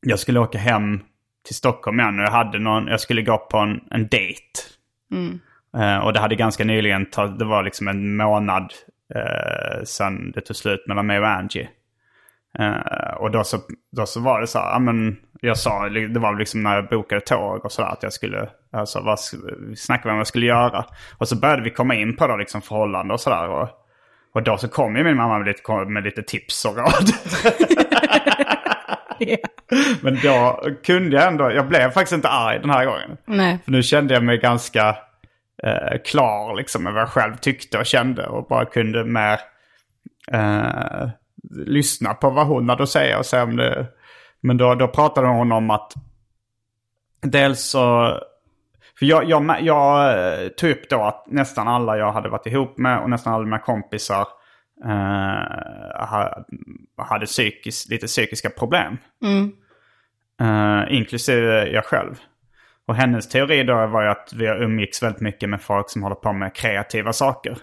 jag 0.00 0.18
skulle 0.18 0.40
åka 0.40 0.58
hem 0.58 1.00
till 1.46 1.54
Stockholm 1.54 2.00
igen 2.00 2.18
och 2.18 2.24
jag 2.24 2.30
hade 2.30 2.58
någon, 2.58 2.86
jag 2.86 3.00
skulle 3.00 3.22
gå 3.22 3.38
på 3.38 3.58
en, 3.58 3.80
en 3.90 4.08
dejt. 4.08 4.42
Eh, 5.76 5.98
och 5.98 6.12
det 6.12 6.20
hade 6.20 6.34
ganska 6.34 6.64
nyligen, 6.64 7.06
det 7.38 7.44
var 7.44 7.62
liksom 7.62 7.88
en 7.88 8.16
månad 8.16 8.72
eh, 9.14 9.82
sen 9.84 10.30
det 10.30 10.40
tog 10.40 10.56
slut 10.56 10.84
mellan 10.86 11.06
mig 11.06 11.18
och 11.18 11.28
Angie. 11.28 11.68
Eh, 12.58 13.14
och 13.16 13.30
då 13.30 13.44
så, 13.44 13.58
då 13.96 14.06
så 14.06 14.20
var 14.20 14.40
det 14.40 14.46
så 14.46 14.58
här, 14.58 14.78
men 14.78 15.16
jag 15.40 15.58
sa, 15.58 15.88
det 15.88 16.18
var 16.18 16.38
liksom 16.38 16.62
när 16.62 16.74
jag 16.74 16.88
bokade 16.88 17.20
tåg 17.20 17.64
och 17.64 17.72
sådär 17.72 17.88
att 17.88 18.02
jag 18.02 18.12
skulle, 18.12 18.48
alltså 18.72 19.00
vad, 19.00 19.18
vi 19.68 19.76
snackade 19.76 20.10
om 20.10 20.16
vad 20.16 20.20
jag 20.20 20.26
skulle 20.26 20.46
göra. 20.46 20.84
Och 21.18 21.28
så 21.28 21.36
började 21.36 21.62
vi 21.62 21.70
komma 21.70 21.94
in 21.94 22.16
på 22.16 22.26
då 22.26 22.36
liksom 22.36 22.62
förhållande 22.62 23.14
och 23.14 23.20
sådär. 23.20 23.48
Och, 23.48 23.68
och 24.34 24.42
då 24.42 24.56
så 24.56 24.68
kom 24.68 24.96
ju 24.96 25.04
min 25.04 25.16
mamma 25.16 25.38
med 25.38 25.46
lite, 25.46 25.72
med 25.72 26.04
lite 26.04 26.22
tips 26.22 26.64
och 26.64 26.76
råd. 26.76 27.10
Men 30.00 30.18
då 30.22 30.62
kunde 30.84 31.16
jag 31.16 31.26
ändå, 31.26 31.52
jag 31.52 31.68
blev 31.68 31.90
faktiskt 31.90 32.12
inte 32.12 32.28
arg 32.28 32.58
den 32.58 32.70
här 32.70 32.84
gången. 32.84 33.16
Nej. 33.24 33.58
För 33.64 33.72
nu 33.72 33.82
kände 33.82 34.14
jag 34.14 34.22
mig 34.22 34.38
ganska 34.38 34.96
eh, 35.62 35.98
klar 36.04 36.56
liksom 36.56 36.82
med 36.82 36.92
vad 36.92 37.02
jag 37.02 37.08
själv 37.08 37.36
tyckte 37.36 37.78
och 37.78 37.86
kände. 37.86 38.26
Och 38.26 38.46
bara 38.48 38.64
kunde 38.64 39.04
mer 39.04 39.40
eh, 40.32 41.08
lyssna 41.50 42.14
på 42.14 42.30
vad 42.30 42.46
hon 42.46 42.68
hade 42.68 42.82
att 42.82 42.88
säga 42.88 43.18
och 43.18 43.26
se 43.26 43.40
om 43.40 43.56
det... 43.56 43.86
Men 44.40 44.56
då, 44.56 44.74
då 44.74 44.88
pratade 44.88 45.26
hon 45.26 45.52
om 45.52 45.70
att 45.70 45.92
dels 47.20 47.60
så... 47.62 48.14
För 48.98 49.06
jag, 49.06 49.24
jag, 49.24 49.56
jag 49.60 50.12
eh, 50.18 50.48
tog 50.48 50.70
upp 50.70 50.90
då 50.90 51.02
att 51.02 51.24
nästan 51.26 51.68
alla 51.68 51.98
jag 51.98 52.12
hade 52.12 52.28
varit 52.28 52.46
ihop 52.46 52.78
med 52.78 52.98
och 52.98 53.10
nästan 53.10 53.34
alla 53.34 53.44
mina 53.44 53.58
kompisar 53.58 54.26
eh, 54.84 56.32
hade 57.08 57.26
psykis, 57.26 57.88
lite 57.88 58.06
psykiska 58.06 58.50
problem. 58.50 58.96
Eh, 60.40 60.96
inklusive 60.96 61.68
jag 61.68 61.84
själv. 61.84 62.14
Och 62.86 62.94
hennes 62.96 63.28
teori 63.28 63.62
då 63.64 63.86
var 63.86 64.02
ju 64.02 64.08
att 64.08 64.32
vi 64.36 64.46
umgicks 64.46 65.02
väldigt 65.02 65.20
mycket 65.20 65.48
med 65.48 65.62
folk 65.62 65.90
som 65.90 66.02
håller 66.02 66.16
på 66.16 66.32
med 66.32 66.54
kreativa 66.54 67.12
saker. 67.12 67.58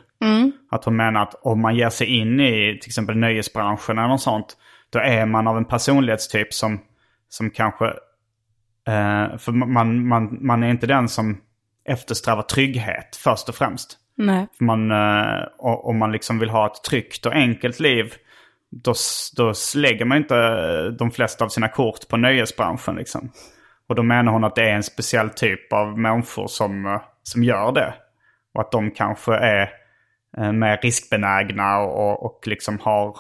Att 0.72 0.86
hon 0.86 0.96
menar 0.96 1.22
att 1.24 1.34
om 1.42 1.62
man 1.62 1.76
ger 1.76 1.90
sig 1.90 2.08
in 2.08 2.40
i 2.40 2.80
till 2.82 2.90
exempel 2.90 3.18
nöjesbranschen 3.18 3.98
eller 3.98 4.08
något 4.08 4.22
sånt, 4.22 4.58
då 4.90 5.00
är 5.00 5.26
man 5.26 5.48
av 5.48 5.58
en 5.58 5.66
personlighetstyp 5.66 6.54
som, 6.54 6.80
som 7.30 7.50
kanske... 7.50 7.86
Eh, 8.88 9.38
för 9.38 9.52
man, 9.52 10.08
man, 10.08 10.38
man 10.42 10.64
är 10.64 10.70
inte 10.70 10.88
den 10.88 11.08
som 11.10 11.38
eftersträvar 11.90 12.42
trygghet 12.42 13.16
först 13.24 13.50
och 13.50 13.56
främst. 13.56 13.98
Nej. 14.18 14.48
För 14.58 14.64
man, 14.66 14.92
och- 15.58 15.88
om 15.90 15.98
man 15.98 16.12
liksom 16.12 16.40
vill 16.40 16.50
ha 16.50 16.66
ett 16.66 16.84
tryggt 16.90 17.26
och 17.26 17.34
enkelt 17.34 17.80
liv, 17.80 18.14
då, 18.72 18.94
då 19.36 19.54
lägger 19.76 20.06
man 20.06 20.18
inte 20.18 20.36
eh, 20.36 20.94
de 20.98 21.12
flesta 21.12 21.46
av 21.46 21.50
sina 21.50 21.68
kort 21.68 22.08
på 22.08 22.18
nöjesbranschen. 22.18 22.96
Liksom. 22.96 23.32
Och 23.88 23.96
då 23.96 24.04
menar 24.04 24.32
hon 24.32 24.44
att 24.44 24.56
det 24.56 24.70
är 24.70 24.76
en 24.76 24.84
speciell 24.84 25.30
typ 25.30 25.74
av 25.74 26.00
människor 26.00 26.48
som, 26.48 26.86
eh, 26.86 27.02
som 27.24 27.44
gör 27.44 27.72
det. 27.72 27.94
Och 28.54 28.62
att 28.62 28.72
de 28.72 28.92
kanske 28.92 29.36
är 29.36 29.70
eh, 30.38 30.52
mer 30.52 30.78
riskbenägna 30.78 31.78
och, 31.80 32.26
och, 32.26 32.48
liksom 32.48 32.80
har 32.80 33.18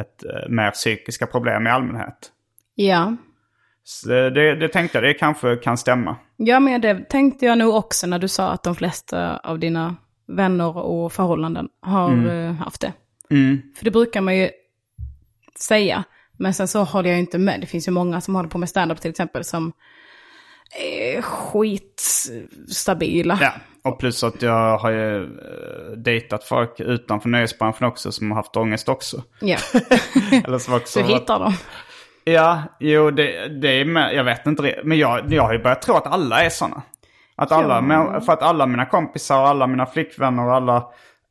ett 0.00 0.48
mer 0.48 0.70
psykiska 0.70 1.26
problem 1.26 1.66
i 1.66 1.70
allmänhet. 1.70 2.32
Ja. 2.74 3.16
Så 3.84 4.08
det, 4.08 4.54
det 4.54 4.68
tänkte 4.68 4.98
jag, 4.98 5.04
det 5.04 5.14
kanske 5.14 5.56
kan 5.56 5.78
stämma. 5.78 6.16
Ja, 6.36 6.60
men 6.60 6.80
det 6.80 7.08
tänkte 7.08 7.46
jag 7.46 7.58
nog 7.58 7.74
också 7.74 8.06
när 8.06 8.18
du 8.18 8.28
sa 8.28 8.50
att 8.50 8.62
de 8.62 8.74
flesta 8.74 9.36
av 9.36 9.58
dina 9.58 9.96
vänner 10.26 10.76
och 10.76 11.12
förhållanden 11.12 11.68
har 11.80 12.28
eh, 12.28 12.52
haft 12.52 12.80
det. 12.80 12.92
För 13.76 13.84
det 13.84 13.90
brukar 13.90 14.20
man 14.20 14.36
ju 14.36 14.50
säga. 15.62 16.04
Men 16.38 16.54
sen 16.54 16.68
så 16.68 16.84
håller 16.84 17.10
jag 17.10 17.18
inte 17.18 17.38
med. 17.38 17.60
Det 17.60 17.66
finns 17.66 17.88
ju 17.88 17.92
många 17.92 18.20
som 18.20 18.34
håller 18.34 18.48
på 18.48 18.58
med 18.58 18.68
stand-up 18.68 19.00
till 19.00 19.10
exempel 19.10 19.44
som 19.44 19.72
är 20.80 21.22
skitstabila. 21.22 23.38
Ja, 23.40 23.52
och 23.84 23.98
plus 23.98 24.24
att 24.24 24.42
jag 24.42 24.78
har 24.78 24.90
ju 24.90 25.24
eh, 25.24 25.28
dejtat 25.96 26.44
folk 26.44 26.80
utanför 26.80 27.28
nöjesbranschen 27.28 27.86
också 27.86 28.12
som 28.12 28.30
har 28.30 28.36
haft 28.36 28.56
ångest 28.56 28.88
också. 28.88 29.22
Ja. 29.40 29.56
Eller 30.44 30.58
som 30.58 30.74
också 30.74 31.02
Du 31.02 31.06
hittar 31.06 31.38
dem. 31.38 31.52
Ja, 32.24 32.62
jo 32.80 33.10
det, 33.10 33.48
det 33.48 33.80
är 33.80 33.84
med, 33.84 34.14
jag 34.14 34.24
vet 34.24 34.46
inte. 34.46 34.80
Men 34.84 34.98
jag, 34.98 35.32
jag 35.32 35.42
har 35.42 35.52
ju 35.52 35.58
börjat 35.58 35.82
tro 35.82 35.94
att 35.94 36.06
alla 36.06 36.44
är 36.44 36.50
sådana. 36.50 36.82
Att 37.36 37.52
alla, 37.52 37.80
för 38.20 38.32
att 38.32 38.42
alla 38.42 38.66
mina 38.66 38.86
kompisar 38.86 39.42
och 39.42 39.48
alla 39.48 39.66
mina 39.66 39.86
flickvänner 39.86 40.46
och 40.46 40.54
alla, 40.54 40.86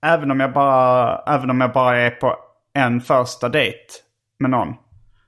även 0.06 0.32
om 0.32 0.40
jag 0.40 0.54
bara, 0.54 1.18
även 1.28 1.50
om 1.50 1.62
jag 1.62 1.74
bara 1.74 1.98
är 1.98 2.10
på 2.10 2.36
en 2.74 3.02
första 3.02 3.50
dejt 3.50 3.78
med 4.40 4.50
någon. 4.52 4.74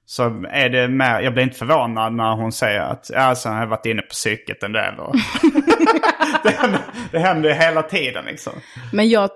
Så 0.05 0.43
är 0.49 0.69
det 0.69 0.87
mer, 0.87 1.19
jag 1.19 1.33
blir 1.33 1.43
inte 1.43 1.57
förvånad 1.57 2.13
när 2.13 2.35
hon 2.35 2.51
säger 2.51 2.81
att 2.81 3.09
ja, 3.13 3.35
sen 3.35 3.53
har 3.53 3.59
jag 3.59 3.67
varit 3.67 3.85
inne 3.85 4.01
på 4.01 4.09
psyket 4.09 4.63
en 4.63 4.71
del. 4.71 4.99
Och 4.99 5.15
det, 6.43 6.49
händer, 6.49 6.81
det 7.11 7.19
händer 7.19 7.53
hela 7.53 7.81
tiden 7.81 8.25
liksom. 8.25 8.53
Men 8.93 9.09
jag... 9.09 9.29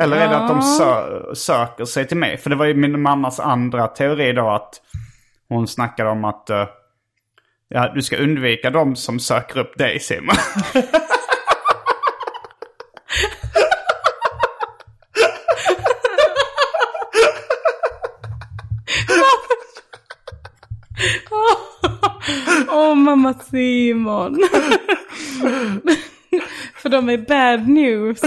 Eller 0.00 0.16
är 0.16 0.28
det 0.28 0.36
att 0.36 0.48
de 0.48 0.60
sö- 0.60 1.34
söker 1.34 1.84
sig 1.84 2.06
till 2.06 2.16
mig? 2.16 2.36
För 2.36 2.50
det 2.50 2.56
var 2.56 2.66
ju 2.66 2.74
min 2.74 3.02
mammas 3.02 3.40
andra 3.40 3.88
teori 3.88 4.32
då 4.32 4.50
att 4.50 4.80
hon 5.48 5.68
snackade 5.68 6.10
om 6.10 6.24
att 6.24 6.50
eh, 6.50 6.66
ja, 7.68 7.92
du 7.94 8.02
ska 8.02 8.16
undvika 8.16 8.70
de 8.70 8.96
som 8.96 9.20
söker 9.20 9.60
upp 9.60 9.78
dig 9.78 10.00
Simon. 10.00 10.36
Åh, 22.68 22.94
mamma 23.16 23.34
Simon. 23.34 24.38
För 26.74 26.88
de 26.88 27.08
är 27.08 27.18
bad 27.18 27.68
news. 27.68 28.20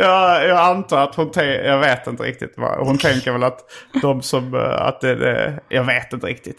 Ja, 0.00 0.42
jag 0.42 0.58
antar 0.58 1.02
att 1.02 1.14
hon 1.14 1.30
tänker, 1.30 1.64
jag 1.64 1.78
vet 1.78 2.06
inte 2.06 2.22
riktigt 2.22 2.54
vad, 2.56 2.86
hon 2.86 2.98
tänker 2.98 3.32
väl 3.32 3.42
att 3.42 3.60
de 4.02 4.22
som, 4.22 4.54
eh, 4.54 4.86
att 4.86 5.00
det, 5.00 5.14
det 5.14 5.60
jag 5.68 5.84
vet 5.84 6.12
inte 6.12 6.26
riktigt, 6.26 6.56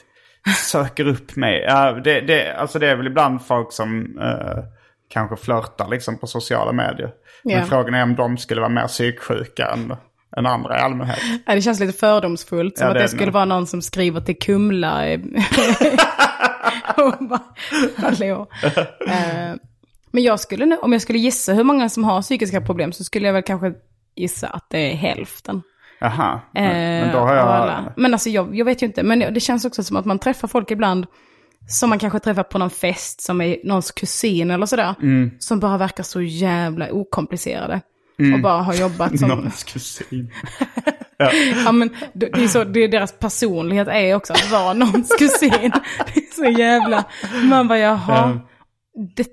söker 0.71 1.07
upp 1.07 1.35
mig. 1.35 1.61
Ja, 1.67 1.91
det, 1.91 2.21
det, 2.21 2.53
alltså 2.53 2.79
det 2.79 2.87
är 2.87 2.95
väl 2.95 3.07
ibland 3.07 3.45
folk 3.45 3.73
som 3.73 4.19
eh, 4.19 4.63
kanske 5.09 5.35
flörtar 5.35 5.87
liksom 5.87 6.17
på 6.17 6.27
sociala 6.27 6.71
medier. 6.71 7.11
Ja. 7.43 7.57
Men 7.57 7.67
frågan 7.67 7.93
är 7.93 8.03
om 8.03 8.15
de 8.15 8.37
skulle 8.37 8.61
vara 8.61 8.71
mer 8.71 8.87
psyksjuka 8.87 9.67
än, 9.67 9.95
än 10.37 10.45
andra 10.45 10.77
i 10.77 10.81
allmänhet. 10.81 11.19
Ja, 11.45 11.55
det 11.55 11.61
känns 11.61 11.79
lite 11.79 11.97
fördomsfullt. 11.97 12.77
Som 12.77 12.87
Ja, 12.87 12.93
att 12.93 12.99
det 12.99 13.07
skulle 13.07 13.31
vara 13.31 13.45
någon 13.45 13.67
som 13.67 13.81
skriver 13.81 14.21
till 14.21 14.39
Kumla. 14.39 15.03
eh, 16.97 17.21
bara, 17.27 17.41
hallå. 17.97 18.47
Eh, 19.07 19.55
Men 20.11 20.23
jag 20.23 20.39
skulle, 20.39 20.65
nu- 20.65 20.77
om 20.77 20.93
jag 20.93 21.01
skulle 21.01 21.19
gissa 21.19 21.53
hur 21.53 21.63
många 21.63 21.89
som 21.89 22.03
har 22.03 22.21
psykiska 22.21 22.61
problem 22.61 22.91
så 22.91 23.03
skulle 23.03 23.25
jag 23.27 23.33
väl 23.33 23.43
kanske 23.43 23.73
gissa 24.15 24.47
att 24.47 24.65
det 24.69 24.91
är 24.91 24.95
hälften. 24.95 25.61
Jaha, 25.99 26.41
men, 26.53 26.63
men 27.01 27.11
då 27.11 27.17
Eh, 27.17 27.25
har 27.25 27.35
jag... 27.35 27.47
alla. 27.47 27.93
Men 27.97 28.13
alltså 28.13 28.29
jag, 28.29 28.55
jag 28.55 28.65
vet 28.65 28.81
ju 28.81 28.85
inte, 28.85 29.03
men 29.03 29.19
det 29.33 29.39
känns 29.39 29.65
också 29.65 29.83
som 29.83 29.97
att 29.97 30.05
man 30.05 30.19
träffar 30.19 30.47
folk 30.47 30.71
ibland 30.71 31.05
som 31.67 31.89
man 31.89 31.99
kanske 31.99 32.19
träffar 32.19 32.43
på 32.43 32.57
någon 32.57 32.69
fest 32.69 33.21
som 33.21 33.41
är 33.41 33.57
någons 33.63 33.91
kusin 33.91 34.51
eller 34.51 34.65
sådär. 34.65 34.95
Mm. 35.01 35.31
Som 35.39 35.59
bara 35.59 35.77
verkar 35.77 36.03
så 36.03 36.21
jävla 36.21 36.91
okomplicerade. 36.91 37.81
Och 38.33 38.39
bara 38.41 38.61
har 38.61 38.73
jobbat 38.73 39.19
som... 39.19 39.29
Någons 39.29 39.63
kusin. 39.63 40.31
Ja, 41.65 41.71
men 41.71 41.89
det 42.13 42.29
det 42.33 42.43
är, 42.43 42.47
så, 42.47 42.63
det 42.63 42.79
är 42.83 42.87
deras 42.87 43.19
personlighet 43.19 43.87
är 43.87 44.15
också 44.15 44.33
att 44.33 44.51
vara 44.51 44.73
någons 44.73 45.15
kusin. 45.19 45.71
Det 46.13 46.19
är 46.19 46.33
så 46.35 46.59
jävla... 46.59 47.03
Man 47.43 47.67
bara, 47.67 47.79
jaha. 47.79 48.39
Det, 49.15 49.27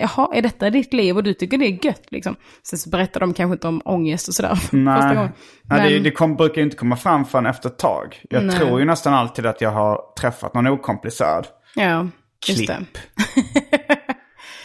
jaha, 0.00 0.28
är 0.34 0.42
detta 0.42 0.70
ditt 0.70 0.92
liv 0.92 1.16
och 1.16 1.22
du 1.24 1.34
tycker 1.34 1.58
det 1.58 1.66
är 1.66 1.86
gött 1.86 2.02
liksom? 2.08 2.36
Sen 2.62 2.78
så 2.78 2.90
berättar 2.90 3.20
de 3.20 3.34
kanske 3.34 3.52
inte 3.52 3.68
om 3.68 3.82
ångest 3.84 4.28
och 4.28 4.34
sådär 4.34 4.54
första 4.54 4.76
Nej, 4.76 5.14
gången. 5.14 5.30
Nej 5.62 5.88
det, 5.88 5.94
Men- 5.94 6.02
det 6.02 6.10
kom, 6.10 6.36
brukar 6.36 6.56
ju 6.56 6.62
inte 6.62 6.76
komma 6.76 6.96
fram 6.96 7.24
förrän 7.24 7.46
efter 7.46 7.68
ett 7.68 7.78
tag. 7.78 8.20
Jag 8.30 8.44
Nej. 8.44 8.56
tror 8.56 8.80
ju 8.80 8.86
nästan 8.86 9.14
alltid 9.14 9.46
att 9.46 9.60
jag 9.60 9.70
har 9.70 10.00
träffat 10.20 10.54
någon 10.54 10.66
okomplicerad. 10.66 11.46
Ja, 11.74 12.08
just 12.48 12.66
det. 12.66 12.74
Klipp. 12.76 12.98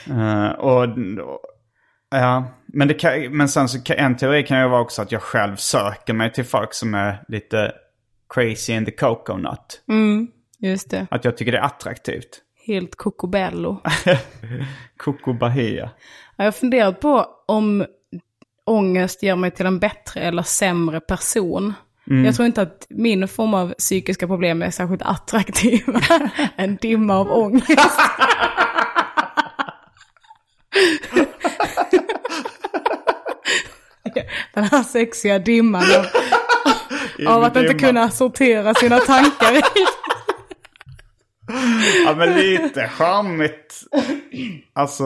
Och, 0.58 0.84
och, 0.84 1.40
ja, 2.10 2.44
men, 2.66 2.88
det 2.88 2.94
kan, 2.94 3.38
men 3.38 3.50
sen 3.50 3.70
så 3.70 3.82
kan, 3.84 3.98
en 3.98 4.18
teori 4.18 4.44
kan 4.44 4.62
ju 4.62 4.68
vara 4.68 4.82
också 4.82 5.02
att 5.02 5.12
jag 5.12 5.22
själv 5.22 5.56
söker 5.56 6.14
mig 6.14 6.34
till 6.34 6.46
folk 6.46 6.74
som 6.74 6.94
är 6.94 7.24
lite 7.28 7.72
crazy 8.30 8.74
in 8.74 8.86
the 8.86 8.92
coconut. 8.92 9.82
Just 10.60 10.90
det. 10.90 11.08
Att 11.12 11.26
jag 11.26 11.38
tycker 11.38 11.52
det 11.52 11.58
är 11.58 11.64
attraktivt. 11.64 12.42
Helt 12.66 12.96
cocobello. 12.96 13.82
Coco 14.98 15.34
Bahia. 15.34 15.90
Jag 16.36 16.46
har 16.46 16.52
funderat 16.52 17.00
på 17.00 17.28
om 17.46 17.86
ångest 18.66 19.24
gör 19.24 19.36
mig 19.36 19.52
till 19.52 19.66
en 19.66 19.80
bättre 19.80 20.22
eller 20.22 20.44
sämre 20.44 21.00
person. 21.00 21.74
Jag 22.10 22.36
tror 22.36 22.46
inte 22.46 22.62
att 22.62 22.88
min 22.90 23.28
form 23.28 23.54
av 23.54 23.74
psykiska 23.74 24.28
problem 24.28 24.62
är 24.62 24.72
särskilt 24.72 25.02
attraktiv. 25.02 25.84
en 26.56 26.76
dimma 26.76 27.16
av 27.16 27.32
ångest. 27.32 27.70
Den 34.54 34.64
här 34.64 34.84
sexiga 34.84 35.40
dimman 35.40 35.84
av, 35.98 36.06
av 37.34 37.44
att 37.44 37.56
inte 37.56 37.68
dimma. 37.74 37.80
kunna 37.80 38.10
sortera 38.10 38.74
sina 38.74 38.98
tankar. 39.00 39.62
Ja 42.06 42.16
men 42.18 42.34
lite 42.34 42.88
charmigt. 42.88 43.82
Alltså 44.74 45.06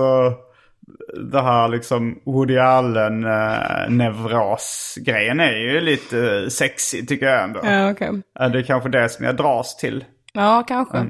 det 1.32 1.42
här 1.42 1.68
liksom 1.68 2.20
Woody 2.26 2.58
Allen 2.58 3.26
uh, 3.26 3.90
nevros-grejen 3.90 5.40
är 5.40 5.58
ju 5.58 5.82
lite 5.82 6.50
sexy 6.52 7.06
tycker 7.06 7.26
jag 7.26 7.44
ändå. 7.44 7.60
ja. 7.64 7.94
Ja, 8.40 8.48
Det 8.50 8.60
är 8.60 8.64
kanske 8.64 8.90
det 8.90 9.10
som 9.10 9.26
jag 9.26 9.36
dras 9.36 9.78
till. 9.78 10.06
Ja, 10.34 10.64
kanske. 10.68 11.06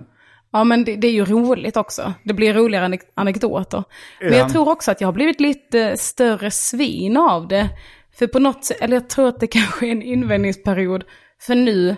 Ja, 0.52 0.64
men 0.64 0.84
det, 0.84 0.96
det 0.96 1.08
är 1.08 1.12
ju 1.12 1.26
roligt 1.26 1.78
också. 1.78 2.14
Det 2.24 2.34
blir 2.34 2.54
roligare 2.54 2.86
anek- 2.88 3.12
anekdoter. 3.14 3.84
Men 4.22 4.32
Ja. 4.32 4.38
jag 4.38 4.50
tror 4.52 4.70
också 4.70 4.92
att 4.92 5.02
jag 5.02 5.08
har 5.08 5.14
blivit 5.14 5.40
lite 5.40 5.98
större 5.98 6.52
svin 6.52 7.18
av 7.18 7.48
det. 7.48 7.70
För 8.14 8.28
på 8.28 8.40
något 8.40 8.66
sätt, 8.66 8.78
eller 8.82 8.96
jag 8.96 9.10
tror 9.10 9.28
att 9.28 9.40
det 9.40 9.48
kanske 9.58 9.88
är 9.88 9.92
en 9.92 10.02
invändningsperiod. 10.04 11.04
För 11.42 11.56
nu, 11.56 11.96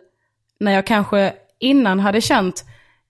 när 0.60 0.72
jag 0.72 0.88
kanske 0.88 1.34
innan 1.60 2.00
hade 2.00 2.22
känt 2.22 2.66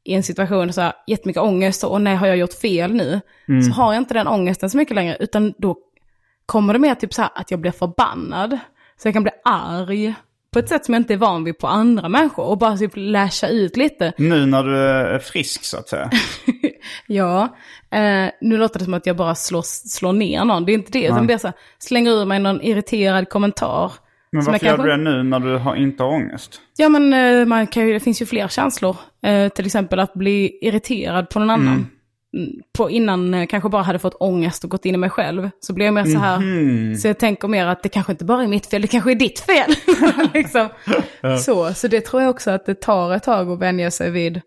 i 0.06 0.14
en 0.14 0.24
situation 0.24 0.74
så 0.74 0.82
här 0.82 0.94
jättemycket 1.08 1.42
ångest 1.42 1.84
och 1.84 2.02
nej 2.02 2.16
har 2.16 2.28
jag 2.28 2.38
gjort 2.38 2.54
fel 2.54 2.94
nu. 2.94 3.22
Så 3.64 3.72
har 3.72 3.94
jag 3.94 4.02
inte 4.02 4.14
den 4.14 4.28
ångesten 4.28 4.70
så 4.70 4.78
mycket 4.78 4.96
längre. 4.96 5.18
Utan 5.20 5.54
då 5.58 5.78
kommer 6.46 6.74
det 6.74 6.80
mer 6.80 6.96
typ 6.96 7.14
så 7.14 7.22
här 7.22 7.32
att 7.36 7.52
jag 7.52 7.60
blir 7.60 7.72
förbannad. 7.72 8.58
Så 8.98 9.08
jag 9.08 9.14
kan 9.14 9.24
bli 9.24 9.32
arg. 9.44 10.14
På 10.54 10.60
ett 10.60 10.70
sätt 10.70 10.86
som 10.86 10.94
jag 10.94 11.02
inte 11.02 11.14
är 11.14 11.18
van 11.18 11.44
vid 11.44 11.58
på 11.58 11.68
andra 11.68 12.10
människor. 12.10 12.44
Och 12.46 12.58
bara 12.58 12.78
typ 12.78 12.92
lasha 12.96 13.48
ut 13.48 13.78
lite. 13.78 14.14
Nu 14.18 14.46
när 14.46 14.64
du 14.64 14.78
är 14.78 15.20
frisk 15.20 15.64
så 15.64 15.78
att 15.78 15.90
säga. 15.90 16.10
Ja, 17.08 17.44
eh, 17.92 18.30
nu 18.42 18.58
låter 18.58 18.80
det 18.80 18.86
som 18.86 18.94
att 18.94 19.06
jag 19.06 19.16
bara 19.16 19.36
slår, 19.36 19.62
slår 19.62 20.14
ner 20.14 20.46
någon. 20.46 20.66
Det 20.66 20.72
är 20.72 20.74
inte 20.74 20.92
det, 20.92 21.06
utan 21.06 21.28
det 21.28 21.34
är 21.34 21.38
så 21.38 21.48
här, 21.48 21.56
slänger 21.80 22.12
ur 22.12 22.26
mig 22.26 22.40
någon 22.40 22.62
irriterad 22.62 23.30
kommentar. 23.30 23.92
Men 24.32 24.46
varför 24.46 24.66
jag 24.66 24.72
gör 24.72 24.78
kanske- 24.78 24.98
du 24.98 25.04
det 25.04 25.12
nu 25.12 25.24
när 25.24 25.40
du 25.40 25.58
har, 25.58 25.76
inte 25.76 26.04
har 26.04 26.10
ångest? 26.10 26.62
Ja, 26.78 26.90
men 26.90 27.14
eh, 27.14 27.46
man 27.46 27.68
kan 27.68 27.88
ju, 27.88 27.94
det 27.94 28.00
finns 28.00 28.22
ju 28.22 28.26
fler 28.26 28.48
känslor. 28.48 28.98
Eh, 29.26 29.50
till 29.50 29.66
exempel 29.66 30.00
att 30.00 30.14
bli 30.14 30.58
irriterad 30.62 31.30
på 31.30 31.40
någon 31.40 31.50
annan. 31.50 31.68
Mm, 31.68 31.88
På 32.78 32.90
innan 32.90 33.48
kanske 33.48 33.70
bara 33.70 33.82
hade 33.82 34.00
fått 34.00 34.16
ångest 34.20 34.64
och 34.64 34.70
gått 34.70 34.86
in 34.86 34.96
i 34.96 34.98
mig 34.98 35.10
själv. 35.10 35.50
Så 35.60 35.74
blir 35.74 35.86
jag 35.86 35.94
mer 35.94 36.06
så 36.06 36.18
här, 36.20 36.40
Mhm. 36.40 36.96
så 36.96 37.08
jag 37.08 37.20
tänker 37.20 37.48
mer 37.48 37.66
att 37.68 37.84
det 37.84 37.90
kanske 37.90 38.12
inte 38.12 38.26
bara 38.26 38.44
är 38.44 38.48
mitt 38.48 38.66
fel, 38.66 38.82
det 38.82 38.88
kanske 38.88 39.12
är 39.12 39.16
ditt 39.16 39.40
fel. 39.40 39.74
liksom. 40.34 40.70
så, 41.40 41.74
så 41.74 41.88
det 41.88 42.02
tror 42.02 42.22
jag 42.22 42.30
också 42.32 42.52
att 42.52 42.66
det 42.66 42.82
tar 42.82 43.14
ett 43.14 43.24
tag 43.24 43.52
att 43.52 43.60
vänja 43.60 43.92
sig 43.92 44.12
vid. 44.12 44.42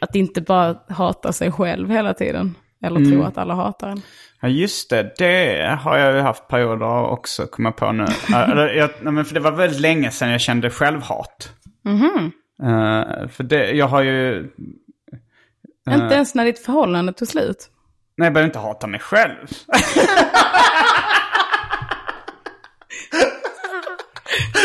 Att 0.00 0.14
inte 0.16 0.40
bara 0.40 0.76
hata 0.88 1.32
sig 1.32 1.52
själv 1.52 1.90
hela 1.90 2.14
tiden. 2.14 2.54
Eller 2.84 2.96
Mm. 3.00 3.12
tro 3.12 3.22
att 3.22 3.38
alla 3.38 3.54
hatar 3.54 3.88
en. 3.88 4.02
Ja 4.40 4.48
just 4.48 4.90
det, 4.90 5.14
det 5.18 5.78
har 5.82 5.98
jag 5.98 6.14
ju 6.14 6.20
haft 6.20 6.48
perioder 6.48 6.86
av 6.86 7.04
också, 7.10 7.46
kommer 7.46 7.68
jag 7.68 7.76
på 7.76 7.92
nu. 7.92 8.06
Jag, 8.30 8.90
nej, 9.02 9.24
för 9.24 9.34
det 9.34 9.40
var 9.40 9.50
väldigt 9.52 9.80
länge 9.80 10.10
sedan 10.10 10.30
jag 10.30 10.40
kände 10.40 10.70
självhat. 10.70 11.52
Eh, 12.62 13.28
för 13.28 13.42
det, 13.42 13.70
jag 13.70 13.86
har 13.88 14.02
ju... 14.02 14.50
Inte 15.90 16.14
ens 16.14 16.34
när 16.34 16.44
ditt 16.44 16.58
förhållande 16.58 17.12
tog 17.12 17.28
slut. 17.28 17.70
Nej, 18.16 18.26
jag 18.26 18.32
behöver 18.32 18.48
inte 18.48 18.58
hata 18.58 18.86
mig 18.86 19.00
själv. 19.00 19.36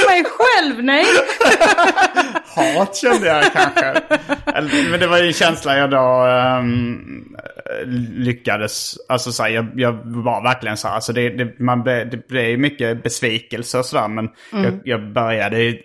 Mig 0.09 0.25
själv, 0.25 0.83
nej! 0.83 1.05
Hat 2.55 2.95
kände 2.95 3.27
jag 3.27 3.43
kanske. 3.53 4.01
Men 4.91 4.99
det 4.99 5.07
var 5.07 5.17
ju 5.17 5.27
en 5.27 5.33
känsla 5.33 5.77
jag 5.77 5.91
då 5.91 6.25
ehm, 6.25 7.35
lyckades. 8.15 8.95
Alltså 9.09 9.31
så 9.31 9.43
här, 9.43 9.49
jag, 9.49 9.67
jag 9.75 9.93
var 10.05 10.43
verkligen 10.43 10.77
så 10.77 10.87
här. 10.87 10.95
Alltså 10.95 11.13
det, 11.13 11.29
det, 11.29 11.59
man 11.59 11.83
det 11.83 12.27
blev 12.27 12.59
mycket 12.59 13.03
besvikelse 13.03 13.77
och 13.77 13.85
sådär. 13.85 14.07
Men 14.07 14.29
jag, 14.51 14.79
jag 14.83 15.13
började 15.13 15.67
eh, 15.67 15.75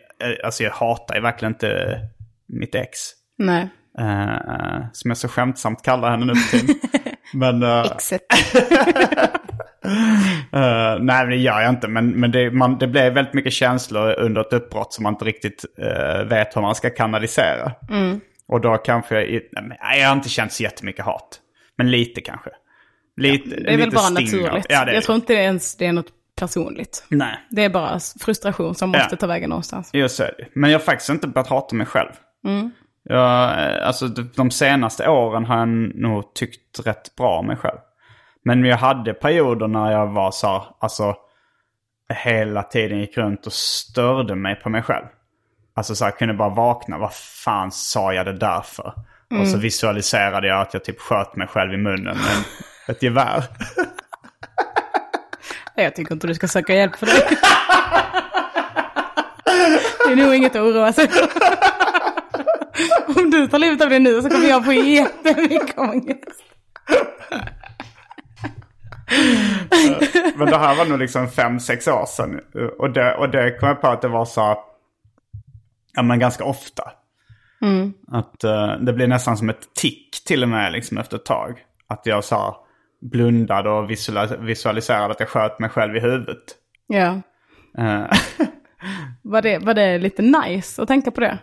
Alltså 0.45 0.63
jag 0.63 0.71
hatar 0.71 1.15
ju 1.15 1.21
verkligen 1.21 1.53
inte 1.53 2.01
mitt 2.49 2.75
ex. 2.75 2.99
Nej. 3.39 3.69
Eh, 3.99 4.87
som 4.93 5.11
jag 5.11 5.19
så 5.19 5.29
skämtsamt 5.29 5.83
kallar 5.83 6.11
henne 6.11 6.25
nu 6.27 6.35
för 6.35 6.59
tiden. 6.59 6.77
Men, 7.35 7.63
eh, 7.63 7.81
eh, 10.53 10.99
nej, 11.01 11.27
det 11.27 11.37
gör 11.37 11.61
jag 11.61 11.71
inte. 11.71 11.89
Men, 11.89 12.11
men 12.11 12.31
det, 12.31 12.51
man, 12.51 12.79
det 12.79 12.87
blev 12.87 13.13
väldigt 13.15 13.35
mycket 13.35 13.53
känslor 13.53 14.15
under 14.19 14.41
ett 14.41 14.53
uppbrott 14.53 14.93
som 14.93 15.03
man 15.03 15.13
inte 15.13 15.25
riktigt 15.25 15.65
eh, 15.79 16.25
vet 16.25 16.57
hur 16.57 16.61
man 16.61 16.75
ska 16.75 16.91
kanalisera. 16.91 17.73
Och 18.49 18.61
då 18.61 18.77
kanske 18.77 19.15
jag, 19.25 19.41
nej, 19.63 20.01
jag 20.01 20.09
har 20.09 20.17
inte 20.17 20.29
känt 20.29 20.53
så 20.53 20.63
jättemycket 20.63 21.05
hat. 21.05 21.39
Men 21.77 21.91
lite 21.91 22.21
kanske. 22.21 22.51
Lite, 23.17 23.49
Det 23.61 23.73
är 23.73 23.79
väl 23.79 23.91
bara 23.91 24.11
naturligt. 24.11 24.67
Ja, 24.69 24.93
jag 24.93 25.03
tror 25.05 25.17
inte 25.17 25.35
ens 25.35 25.77
det 25.77 25.87
är 25.87 25.93
något 25.93 26.09
personligt. 26.39 27.05
Nej, 27.09 27.35
Det 27.51 27.65
är 27.65 27.71
bara 27.71 27.99
frustration 28.21 28.75
som 28.75 28.91
måste 28.91 29.09
Ja. 29.11 29.17
ta 29.17 29.27
vägen 29.27 29.51
någonstans. 29.51 29.91
just 29.93 30.19
det. 30.19 30.31
Men 30.55 30.71
jag 30.71 30.79
har 30.79 30.85
faktiskt 30.85 31.11
inte 31.11 31.29
börjat 31.29 31.49
hata 31.49 31.77
mig 31.77 31.87
själv. 31.87 32.11
Jag, 32.43 32.71
eh, 33.11 33.87
alltså 33.87 34.09
de, 34.09 34.51
senaste 34.51 35.09
åren 35.09 35.45
har 35.45 35.59
jag 35.59 35.69
nog 35.95 36.35
tyckt 36.35 36.87
rätt 36.87 37.17
bra 37.17 37.39
om 37.39 37.47
mig 37.47 37.57
själv. 37.57 37.79
Men 38.45 38.65
jag 38.65 38.77
hade 38.77 39.15
perioder 39.15 39.69
när 39.69 39.93
jag 39.93 40.07
var 40.07 40.31
så 40.31 40.47
här, 40.47 40.63
alltså 40.79 41.17
hela 42.09 42.63
tiden 42.63 42.99
gick 42.99 43.17
runt 43.17 43.47
och 43.47 43.53
störde 43.53 44.35
mig 44.35 44.55
på 44.55 44.69
mig 44.69 44.83
själv. 44.83 45.07
Alltså 45.77 45.95
så 45.95 46.05
här, 46.05 46.13
kunde 46.13 46.35
bara 46.35 46.49
vakna, 46.49 46.99
vad 46.99 47.15
fan 47.15 47.73
sa 47.73 48.15
jag 48.15 48.27
det 48.27 48.33
där 48.39 48.61
för? 48.61 48.93
Och 49.41 49.49
så 49.49 49.59
visualiserade 49.59 50.47
jag 50.47 50.61
att 50.61 50.75
jag 50.75 50.85
typ 50.85 51.01
sköt 51.01 51.37
mig 51.37 51.47
själv 51.47 51.75
i 51.75 51.77
munnen 51.77 52.17
med 52.17 52.45
ett 52.97 53.03
gevär. 53.03 53.45
Jag 55.75 55.95
tycker 55.95 56.13
inte 56.13 56.27
du 56.27 56.35
ska 56.35 56.49
söka 56.49 56.75
hjälp 56.75 56.97
för 56.97 57.07
det. 57.07 57.37
Det 60.07 60.13
är 60.13 60.17
nog 60.17 60.35
inget 60.35 60.57
att 60.57 60.63
oroa 60.63 60.93
sig 60.93 61.09
för. 61.09 61.29
Om 63.17 63.31
du 63.31 63.47
tar 63.47 63.59
livet 63.59 63.83
av 63.83 63.89
dig 63.91 64.01
nu 64.01 64.23
så 64.23 64.29
kommer 64.31 64.49
jag 64.49 64.65
få 64.65 64.73
jättemycket 64.73 65.79
ångest. 65.79 66.45
det 70.47 70.59
här 70.59 70.77
var 70.77 70.87
nog 70.87 70.99
liksom 70.99 71.29
fem, 71.29 71.61
sex 71.61 71.89
år 71.89 72.07
sedan. 72.07 72.41
Och 72.79 72.91
det, 72.91 73.15
och 73.15 73.29
det 73.31 73.59
kom 73.59 73.69
jag 73.69 73.81
på 73.81 73.89
att 73.89 74.03
det 74.03 74.09
var 74.09 74.25
så, 74.25 74.59
ja 75.95 76.03
men 76.03 76.19
ganska 76.19 76.45
ofta. 76.45 76.91
Att 78.09 78.45
eh, 78.45 78.73
det 78.81 78.93
blev 78.93 79.09
nästan 79.09 79.37
som 79.37 79.51
ett 79.51 79.75
tick 79.75 80.25
till 80.27 80.43
och 80.43 80.49
med 80.49 80.73
liksom 80.73 80.99
efter 80.99 81.17
ett 81.17 81.25
tag. 81.25 81.59
Att 81.87 82.07
jag 82.07 82.25
sa 82.25 82.67
blundade 83.01 83.71
och 83.71 83.91
visualis- 83.91 84.45
visualiserade 84.45 85.11
att 85.13 85.21
jag 85.21 85.29
sköt 85.29 85.59
mig 85.59 85.71
själv 85.71 85.97
i 85.97 86.01
huvudet. 86.01 86.45
Ja. 86.87 87.21
Eh, 87.79 88.05
Var 89.23 89.43
det, 89.43 89.59
var 89.59 89.75
det 89.75 89.99
lite 89.99 90.23
nice 90.23 90.83
att 90.83 90.89
tänka 90.89 91.11
på 91.11 91.21
det? 91.21 91.39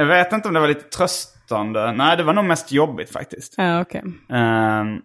Jag 0.00 0.06
vet 0.06 0.32
inte 0.32 0.48
om 0.48 0.54
det 0.54 0.60
var 0.60 0.68
lite 0.68 0.96
tröstande. 0.96 1.92
Nej, 1.92 2.16
det 2.16 2.22
var 2.22 2.32
nog 2.32 2.44
mest 2.44 2.72
jobbigt 2.72 3.12
faktiskt. 3.12 3.54
Ja, 3.56 3.80
okej. 3.80 4.02
Ehm, 4.30 4.98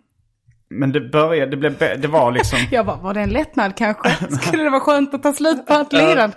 men 0.69 0.91
det 0.91 1.01
började, 1.01 1.51
det 1.51 1.57
blev, 1.57 1.77
det 2.01 2.07
var 2.07 2.31
liksom... 2.31 2.59
Jag 2.71 2.85
bara, 2.85 2.97
var 2.97 3.13
det 3.13 3.19
en 3.21 3.29
lättnad 3.29 3.75
kanske? 3.77 4.09
Skulle 4.41 4.63
det 4.63 4.69
vara 4.69 4.79
skönt 4.81 5.13
att 5.13 5.23
ta 5.23 5.33
slut 5.33 5.67
på 5.67 5.73
allt 5.73 5.93
lidande? 5.93 6.35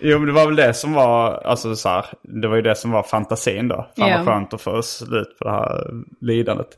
Jo, 0.00 0.18
men 0.18 0.26
det 0.26 0.32
var 0.32 0.46
väl 0.46 0.56
det 0.56 0.74
som 0.74 0.92
var, 0.92 1.42
alltså 1.46 1.76
så 1.76 1.88
här, 1.88 2.04
det 2.22 2.48
var 2.48 2.56
ju 2.56 2.62
det 2.62 2.74
som 2.74 2.90
var 2.90 3.02
fantasin 3.02 3.68
då. 3.68 3.76
Fan 3.98 4.08
Ja. 4.08 4.16
vad 4.16 4.26
skönt 4.26 4.54
att 4.54 4.60
få 4.62 4.82
slut 4.82 5.38
på 5.38 5.44
det 5.44 5.50
här 5.50 5.86
lidandet. 6.20 6.68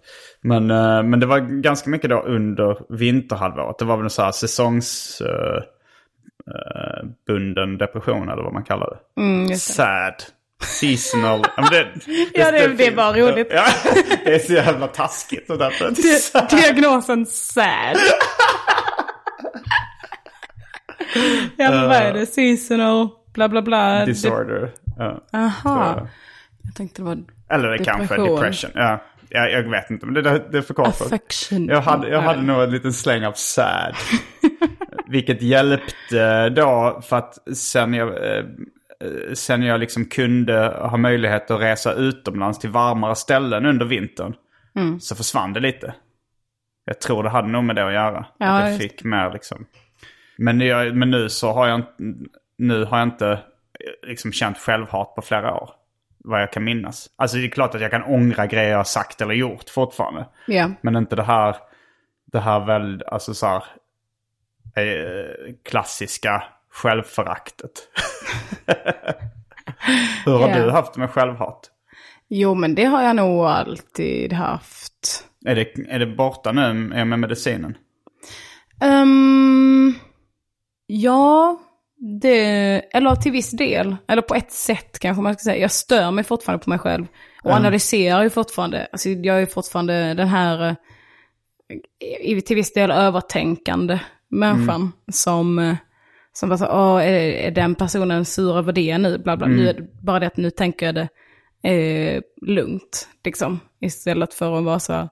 Men, 0.40 0.70
eh, 0.70 1.02
men 1.02 1.20
det 1.20 1.26
var 1.26 1.38
ganska 1.38 1.90
mycket 1.90 2.10
då 2.10 2.20
under 2.20 2.78
vinterhalvåret. 2.98 3.78
Det 3.78 3.84
var 3.84 3.96
väl 3.96 4.04
en 4.04 4.10
så 4.10 4.22
här 4.22 4.32
säsongs... 4.32 5.20
eh, 5.20 5.62
bunden 7.26 7.78
depression 7.78 8.28
eller 8.28 8.42
vad 8.42 8.52
man 8.52 8.64
kallar 8.64 8.86
det. 8.90 9.20
Mm. 9.22 9.48
Sad. 9.56 10.14
Seasonal. 10.62 11.44
Ja, 11.56 11.68
det, 11.70 11.86
Ja, 12.34 12.50
det- 12.50 12.58
det 12.58 12.64
är 12.64 12.76
finns. 12.76 12.96
bara 12.96 13.12
roligt. 13.12 13.48
Ja, 13.50 13.64
det 14.24 14.34
är 14.34 14.38
så 14.38 14.52
jävla 14.52 14.86
taskigt. 14.86 15.50
Och 15.50 15.58
därför. 15.58 15.90
Di- 15.90 16.56
Diagnosen 16.56 17.26
sad. 17.26 17.96
ja, 21.56 21.70
men 21.70 21.88
vad 21.88 21.96
är 21.96 22.12
det? 22.12 22.26
Seasonal, 22.26 23.08
bla 23.34 23.48
bla 23.48 23.62
bla. 23.62 24.04
Disorder. 24.04 24.70
Ja. 24.98 25.22
Aha. 25.32 26.08
Jag 26.64 26.74
tänkte 26.74 27.02
det 27.02 27.06
var 27.06 27.18
Eller 27.50 27.68
det 27.70 27.84
kanske 27.84 28.14
är 28.14 28.18
Depression. 28.36 28.70
Ja, 28.74 29.02
ja, 29.28 29.48
jag 29.48 29.70
vet 29.70 29.90
inte, 29.90 30.06
men 30.06 30.14
det, 30.14 30.22
det, 30.22 30.42
det 30.52 30.62
förkortas. 30.62 31.00
affection. 31.02 31.66
Jag 31.66 31.80
hade, 31.80 32.08
jag 32.08 32.20
hade 32.22 32.42
nog 32.42 32.62
en 32.62 32.70
liten 32.70 32.92
släng 32.92 33.24
av 33.26 33.32
sad. 33.32 33.94
Vilket 35.06 35.42
hjälpte 35.42 36.48
då 36.48 37.02
för 37.08 37.16
att 37.16 37.38
sen 37.56 37.94
jag, 37.94 38.08
eh, 38.08 38.44
sen 39.34 39.62
jag 39.62 39.80
liksom 39.80 40.04
kunde 40.04 40.66
ha 40.68 40.96
möjlighet 40.96 41.50
att 41.50 41.60
resa 41.60 41.92
utomlands 41.92 42.58
till 42.58 42.70
varmare 42.70 43.14
ställen 43.14 43.66
under 43.66 43.86
vintern. 43.86 44.34
Mm. 44.74 45.00
Så 45.00 45.14
försvann 45.16 45.52
det 45.52 45.60
lite. 45.60 45.94
Jag 46.84 47.00
tror 47.00 47.22
det 47.22 47.28
hade 47.28 47.48
nog 47.48 47.64
med 47.64 47.76
det 47.76 47.86
att 47.86 47.92
göra. 47.92 48.26
Ja, 48.38 48.46
att 48.46 48.70
jag 48.70 48.80
fick 48.80 49.04
mer 49.04 49.32
liksom. 49.32 49.66
Men, 50.36 50.60
jag, 50.60 50.96
men 50.96 51.10
nu 51.10 51.28
så 51.28 51.52
har 51.52 51.68
jag 51.68 51.78
inte, 51.78 51.92
nu 52.58 52.84
har 52.84 52.98
jag 52.98 53.08
inte 53.08 53.30
eh, 53.30 54.08
liksom 54.08 54.32
känt 54.32 54.58
självhat 54.58 55.14
på 55.14 55.22
flera 55.22 55.54
år. 55.54 55.70
Vad 56.24 56.42
jag 56.42 56.52
kan 56.52 56.64
minnas. 56.64 57.10
Alltså 57.16 57.36
det 57.36 57.44
är 57.44 57.48
klart 57.48 57.74
att 57.74 57.80
jag 57.80 57.90
kan 57.90 58.02
ångra 58.02 58.46
grejer 58.46 58.70
jag 58.70 58.86
sagt 58.86 59.20
eller 59.20 59.34
gjort 59.34 59.70
fortfarande. 59.70 60.26
Ja. 60.46 60.70
Men 60.80 60.96
inte 60.96 61.16
det 61.16 61.22
här, 61.22 61.56
det 62.32 62.40
här 62.40 62.60
väl, 62.60 63.02
alltså 63.06 63.34
så 63.34 63.46
här, 63.46 63.64
eh, 64.76 65.54
klassiska 65.64 66.42
självföraktet. 66.70 67.72
Hur 70.24 70.32
har 70.38 70.48
Ja. 70.48 70.64
du 70.64 70.70
haft 70.70 70.96
med 70.96 71.10
självhat? 71.10 71.70
Jo, 72.28 72.54
men 72.54 72.74
det 72.74 72.84
har 72.84 73.02
jag 73.02 73.16
nog 73.16 73.44
alltid 73.44 74.32
haft. 74.32 75.24
Är 75.46 75.54
det, 75.54 75.74
är 75.88 75.98
det 75.98 76.06
borta 76.06 76.52
nu 76.52 76.72
med 76.74 77.06
med 77.06 77.18
medicinen? 77.18 77.76
Ehm, 78.80 79.94
ja, 80.86 81.60
det, 82.20 82.34
eller 82.96 83.14
till 83.16 83.32
viss 83.32 83.50
del. 83.50 83.96
Eller 84.08 84.22
på 84.22 84.34
ett 84.34 84.52
sätt 84.52 84.98
kanske 84.98 85.22
man 85.22 85.34
ska 85.34 85.42
säga. 85.42 85.56
Jag 85.62 85.70
stör 85.70 86.10
mig 86.10 86.24
fortfarande 86.24 86.64
på 86.64 86.70
mig 86.70 86.78
själv. 86.78 87.06
Och 87.44 87.50
analyserar 87.50 88.22
ju 88.22 88.30
fortfarande. 88.30 88.88
Alltså 88.92 89.08
jag 89.08 89.42
är 89.42 89.46
fortfarande 89.46 90.14
den 90.14 90.28
här, 90.28 90.76
eh, 92.34 92.40
till 92.40 92.56
viss 92.56 92.72
del 92.72 92.90
övertänkande 92.90 94.00
människan. 94.28 94.92
Som, 95.12 95.58
eh, 95.58 95.74
som 96.32 96.48
bara 96.48 96.58
så, 96.58 96.66
åh, 96.66 97.06
är, 97.06 97.12
är 97.18 97.50
den 97.50 97.74
personen 97.74 98.24
sur 98.24 98.58
över 98.58 98.72
det 98.72 98.98
nu? 98.98 99.18
Bla, 99.18 99.36
bla. 99.36 99.46
Nu 99.46 99.68
är 99.68 99.74
det 99.74 100.02
bara 100.02 100.20
det 100.20 100.26
att 100.26 100.36
nu 100.36 100.50
tänker 100.50 100.86
jag 100.86 100.94
det 100.94 101.08
eh, 101.70 102.22
lugnt. 102.42 103.08
Liksom. 103.24 103.60
Istället 103.80 104.34
för 104.34 104.58
att 104.58 104.64
vara 104.64 104.80
så 104.80 105.08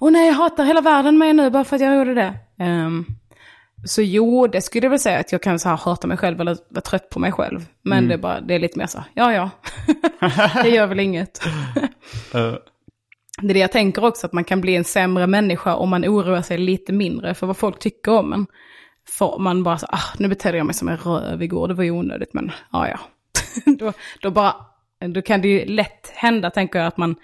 åh 0.00 0.10
nej, 0.10 0.26
jag 0.26 0.34
hatar 0.34 0.64
hela 0.64 0.80
världen 0.80 1.18
mig 1.18 1.32
nu 1.32 1.50
bara 1.50 1.64
för 1.64 1.76
att 1.76 1.82
jag 1.82 1.96
gjorde 1.96 2.14
det. 2.14 2.34
Ehm, 2.58 3.06
så 3.84 4.02
jo, 4.02 4.46
det 4.46 4.60
skulle 4.60 4.84
jag 4.86 4.90
väl 4.90 4.98
säga 4.98 5.18
att 5.18 5.32
jag 5.32 5.42
kan 5.42 5.58
så 5.58 5.68
här 5.68 5.76
hata 5.76 6.06
mig 6.06 6.16
själv 6.16 6.40
eller 6.40 6.56
vara 6.70 6.80
trött 6.80 7.10
på 7.10 7.18
mig 7.18 7.32
själv. 7.32 7.66
Men 7.82 8.08
det, 8.08 8.14
är 8.14 8.18
bara, 8.18 8.40
det 8.40 8.54
är 8.54 8.58
lite 8.58 8.78
mer 8.78 8.86
så, 8.86 9.04
ja 9.14 9.32
ja, 9.32 9.50
det 10.62 10.68
gör 10.68 10.86
väl 10.86 11.00
inget. 11.00 11.40
Eh, 12.34 12.54
Det 13.42 13.50
är 13.50 13.54
det 13.54 13.60
jag 13.60 13.72
tänker 13.72 14.04
också, 14.04 14.26
att 14.26 14.32
man 14.32 14.44
kan 14.44 14.60
bli 14.60 14.76
en 14.76 14.84
sämre 14.84 15.26
människa 15.26 15.74
om 15.74 15.88
man 15.88 16.04
oroar 16.04 16.42
sig 16.42 16.58
lite 16.58 16.92
mindre 16.92 17.34
för 17.34 17.46
vad 17.46 17.56
folk 17.56 17.78
tycker 17.78 18.12
om 18.12 18.32
en. 18.32 18.46
Får 19.10 19.38
man 19.38 19.62
bara 19.62 19.78
så, 19.78 19.86
ah, 19.86 20.14
nu 20.18 20.28
betedde 20.28 20.58
jag 20.58 20.66
mig 20.66 20.74
som 20.74 20.88
en 20.88 20.96
röv 20.96 21.42
igår, 21.42 21.68
det 21.68 21.74
var 21.74 21.84
ju 21.84 21.90
onödigt, 21.90 22.34
men 22.34 22.52
ja 22.72 22.88
ja. 22.88 22.98
då, 23.78 23.92
då, 24.20 24.30
bara, 24.30 24.54
då 25.00 25.22
kan 25.22 25.42
det 25.42 25.48
ju 25.48 25.64
lätt 25.64 26.12
hända, 26.14 26.50
tänker 26.50 26.78
jag, 26.78 26.88
att 26.88 26.96
man 26.96 27.16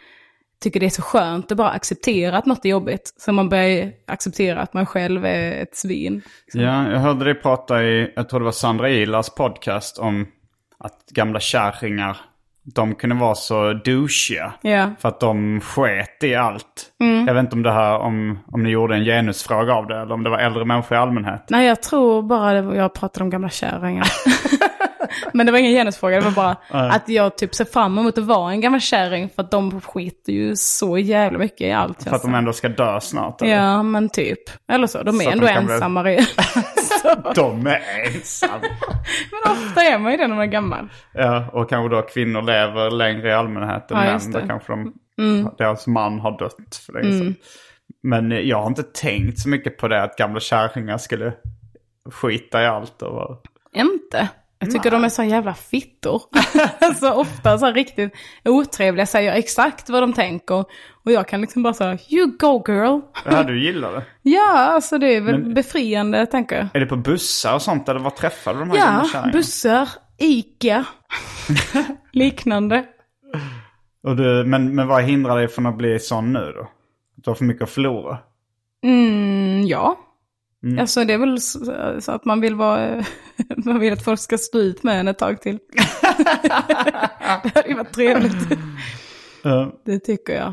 tycker 0.65 0.81
det 0.81 0.87
är 0.87 0.91
så 0.91 1.03
skönt 1.03 1.53
att 1.53 1.59
bara 1.59 1.71
acceptera 1.71 2.39
att 2.39 2.47
något 2.47 2.65
är 2.65 2.69
jobbigt. 2.69 3.15
Så 3.17 3.33
man 3.33 3.49
börjar 3.49 3.93
acceptera 4.07 4.61
att 4.61 4.75
man 4.75 4.87
själv 4.87 5.25
är 5.27 5.63
ett 5.63 5.77
svin. 5.77 6.23
Ja, 6.53 6.91
jag 6.91 6.99
hörde 6.99 7.25
dig 7.25 7.35
prata 7.35 7.85
i, 7.85 8.13
jag 8.17 8.29
tror 8.29 8.41
det 8.41 8.45
var 8.45 8.53
Sandra 8.53 8.91
Ilars 8.91 9.31
podcast 9.31 9.99
om 9.99 10.27
att 10.79 11.07
gamla 11.11 11.41
kärringar, 11.41 12.17
de 12.75 12.95
kunde 12.95 13.17
vara 13.17 13.35
så 13.35 13.73
douchiga. 13.73 14.53
Ja. 14.63 14.91
För 15.01 15.09
att 15.09 15.21
de 15.21 15.61
sket 15.61 16.25
i 16.25 16.35
allt. 16.35 16.91
Jag 17.27 17.35
vet 17.35 17.41
inte 17.45 17.57
om 17.57 17.63
det 17.63 17.73
här, 17.73 17.99
om, 17.99 18.39
om 18.53 18.63
ni 18.63 18.71
gjorde 18.71 18.95
en 18.97 19.05
genusfråga 19.05 19.75
av 19.75 19.87
det 19.87 20.01
eller 20.01 20.15
om 20.15 20.23
det 20.25 20.31
var 20.31 20.39
äldre 20.39 20.65
människor 20.65 20.99
i 20.99 21.01
allmänhet. 21.01 21.45
Nej, 21.49 21.67
jag 21.67 21.83
tror 21.83 22.23
bara 22.23 22.53
det 22.53 22.63
var, 22.63 22.75
jag 22.75 22.95
pratade 22.95 23.25
om 23.25 23.31
gamla 23.31 23.51
kärringar. 23.51 24.07
Men 25.33 25.47
det 25.47 25.53
var 25.53 25.59
ingen 25.59 25.73
genusfråga, 25.73 26.17
det 26.21 26.25
var 26.31 26.33
bara 26.71 26.89
att 26.91 27.09
jag 27.09 27.39
typ 27.39 27.55
ser 27.55 27.65
fram 27.65 27.99
emot 27.99 28.19
att 28.19 28.25
vara 28.25 28.51
en 28.53 28.61
gammal 28.61 28.81
kärring 28.81 29.29
för 29.37 29.43
att 29.43 29.51
de 29.51 29.81
skiter 29.81 30.33
ju 30.33 30.57
så 30.57 30.99
jävla 30.99 31.39
mycket 31.39 31.61
i 31.61 31.73
allt. 31.73 32.03
För 32.03 32.17
att 32.17 32.23
de 32.23 32.35
ändå 32.35 32.53
ska 32.53 32.69
dö 32.69 33.01
snart. 33.01 33.43
eller? 33.43 33.53
Ja, 33.55 33.83
men 33.83 34.09
typ. 34.09 34.39
Eller 34.69 34.87
så, 34.87 35.03
de 35.03 35.21
är 35.21 35.25
Så 35.25 35.31
ändå 35.31 35.47
de 35.47 35.65
bli- 35.65 35.75
ensamma. 35.75 36.03
Så- 36.03 36.61
De 37.35 37.67
är 37.67 37.81
ensamma. 38.07 38.61
Men 39.45 39.53
ofta 39.53 39.83
är 39.83 39.99
man 39.99 40.13
ju 40.13 40.19
det 40.19 40.27
när 40.27 40.35
man 40.35 40.45
är 40.45 40.51
gammal. 40.53 40.89
ja, 41.13 41.45
och 41.53 41.69
kanske 41.71 41.97
då 41.97 42.03
kvinnor 42.03 42.43
lever 42.43 42.91
längre 42.91 43.29
i 43.29 43.33
allmänhet 43.33 43.91
än 43.91 43.97
Ja, 43.97 44.05
män. 44.05 44.31
det. 44.33 44.45
kanske 44.49 44.73
de, 44.73 44.95
deras 45.59 45.87
man 45.87 46.21
har 46.21 46.39
dött 46.39 46.77
för 46.87 46.93
länge 46.93 47.19
sedan. 47.19 47.35
Men 48.03 48.49
jag 48.49 48.61
har 48.61 48.67
inte 48.67 48.83
tänkt 48.83 49.39
så 49.39 49.49
mycket 49.49 49.79
på 49.79 49.89
det 49.89 50.03
att 50.03 50.17
gamla 50.17 50.41
kärringar 50.41 50.99
skulle 50.99 51.33
skita 52.11 52.63
i 52.63 52.67
allt. 52.67 53.03
Och 53.03 53.15
vara... 53.15 53.37
Inte. 53.73 54.29
Jag 54.59 54.71
tycker 54.71 54.91
de 54.91 55.05
är 55.05 55.09
så 55.09 55.23
jävla 55.23 55.55
fittor. 55.55 56.23
så 57.01 57.13
ofta 57.15 57.59
så 57.59 57.67
här 57.67 57.73
riktigt 57.75 58.13
otrevliga, 58.45 59.07
säger 59.07 59.33
exakt 59.33 59.89
vad 59.91 60.03
de 60.03 60.13
tänker. 60.13 60.65
Och 61.05 61.13
jag 61.13 61.29
kan 61.29 61.41
liksom 61.41 61.63
bara 61.63 61.75
säga, 61.75 61.99
you 62.11 62.27
go 62.39 62.65
girl. 62.69 63.01
Ja, 63.25 63.43
du 63.43 63.65
gillar 63.65 63.93
det. 63.93 64.05
Ja, 64.23 64.53
alltså 64.53 64.99
det 64.99 65.15
är 65.17 65.21
väl 65.21 65.55
befriande, 65.55 66.27
tänker 66.27 66.57
jag. 66.57 66.69
Är 66.75 66.81
det 66.81 66.87
på 66.87 66.97
bussar 66.97 67.55
och 67.55 67.63
sånt 67.63 67.89
eller 67.89 68.01
var 68.01 68.11
träffar 68.11 68.55
du 68.55 68.61
de 68.61 68.71
här 68.71 69.07
Ja, 69.15 69.31
bussar, 69.33 69.89
Ica, 70.19 70.85
liknande. 72.13 72.85
Och 74.03 74.17
du, 74.17 74.45
men, 74.45 74.75
men 74.75 74.89
vad 74.89 75.03
hindrar 75.03 75.37
dig 75.37 75.49
från 75.49 75.67
att 75.67 75.77
bli 75.77 75.99
sån 75.99 76.33
nu 76.33 76.53
då? 76.57 76.63
Att 76.63 77.25
du 77.25 77.31
har 77.31 77.35
för 77.35 77.45
mycket 77.45 77.63
att 77.63 77.71
förlora? 77.71 78.19
Mm, 78.85 79.67
ja. 79.67 79.99
Alltså 80.81 81.05
det 81.05 81.13
är 81.13 81.19
väl 81.19 81.41
så, 81.41 81.59
så 82.01 82.13
att 82.13 82.25
man 82.25 82.41
vill 82.41 82.55
vara, 82.55 83.05
man 83.57 83.79
vill 83.79 83.93
att 83.93 84.05
folk 84.05 84.21
ska 84.21 84.39
stå 84.39 84.59
ut 84.59 84.83
med 84.83 85.01
en 85.01 85.09
ett 85.09 85.19
tag 85.19 85.41
till. 85.41 85.59
det 87.43 87.53
hade 87.55 87.69
ju 87.69 87.75
varit 87.75 87.93
trevligt. 87.93 88.59
Ja. 89.43 89.73
Det 89.85 89.99
tycker 89.99 90.35
jag. 90.37 90.53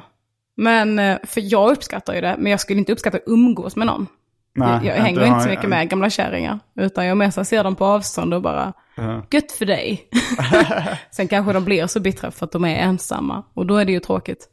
Men, 0.62 1.00
eh, 1.00 1.18
för 1.24 1.42
jag 1.54 1.72
uppskattar 1.72 2.14
ju 2.14 2.22
det, 2.22 2.36
men 2.40 2.52
jag 2.52 2.60
skulle 2.60 2.80
inte 2.80 2.92
uppskatta 2.94 3.18
att 3.18 3.24
umgås 3.28 3.76
med 3.76 3.88
någon. 3.88 4.08
Nej, 4.56 4.70
jag 4.88 4.98
jag 4.98 5.04
hänger 5.04 5.26
inte 5.26 5.40
så 5.40 5.50
mycket 5.50 5.70
med 5.70 5.90
gamla 5.90 6.10
kärringar. 6.10 6.60
Utan 6.76 7.06
jag 7.06 7.18
mest 7.18 7.46
ser 7.46 7.64
dem 7.64 7.76
på 7.76 7.86
avstånd 7.86 8.34
och 8.34 8.42
bara, 8.42 8.74
Ja. 8.96 9.26
gött 9.32 9.52
för 9.52 9.66
dig. 9.66 10.10
Sen 11.12 11.28
kanske 11.28 11.54
de 11.54 11.66
blir 11.66 11.88
så 11.88 12.00
bittra 12.00 12.32
för 12.32 12.46
att 12.46 12.52
de 12.52 12.66
är 12.66 12.76
ensamma. 12.76 13.44
Och 13.54 13.66
då 13.66 13.78
är 13.78 13.86
det 13.86 13.92
ju 13.92 14.00
tråkigt. 14.00 14.48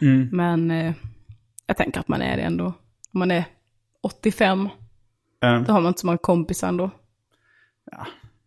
Mm. 0.00 0.28
Men 0.32 0.70
eh, 0.70 0.92
jag 1.66 1.76
tänker 1.76 2.00
att 2.00 2.08
man 2.08 2.22
är 2.22 2.36
det 2.36 2.42
ändå. 2.42 2.64
Om 3.12 3.18
man 3.18 3.30
är 3.30 3.44
85, 4.02 4.68
Ja. 5.40 5.64
då 5.66 5.72
har 5.72 5.80
man 5.80 5.88
inte 5.88 6.00
så 6.00 6.06
många 6.06 6.18
kompisar 6.18 6.68
ändå. 6.68 6.90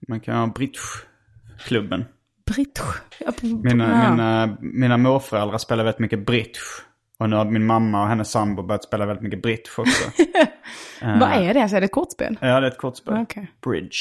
Man 0.07 0.19
kan 0.19 0.37
ha 0.37 0.47
bridgeklubben. 0.47 2.05
Bridge. 2.45 2.81
Ja, 3.19 3.31
Mina, 3.41 4.03
ja. 4.03 4.11
mina, 4.11 4.57
mina 4.61 4.97
morföräldrar 4.97 5.57
spelar 5.57 5.83
väldigt 5.83 5.99
mycket 5.99 6.25
bridge. 6.25 6.59
Och 7.23 7.29
nu 7.29 7.35
har 7.35 7.45
min 7.45 7.65
mamma 7.65 8.01
och 8.01 8.07
hennes 8.07 8.31
sambo 8.31 8.63
börjat 8.63 8.83
spela 8.83 9.05
väldigt 9.05 9.23
mycket 9.23 9.41
bridge 9.41 9.69
också. 9.77 10.11
Vad 11.01 11.31
är 11.31 11.53
det? 11.53 11.69
Så 11.69 11.75
är 11.75 11.81
det 11.81 11.85
ett 11.85 11.91
kortspel? 11.91 12.37
ja, 12.41 12.59
det 12.59 12.67
är 12.67 12.71
ett 12.71 12.77
kortspel. 12.77 13.17
Okej. 13.21 13.51
Bridge. 13.61 13.97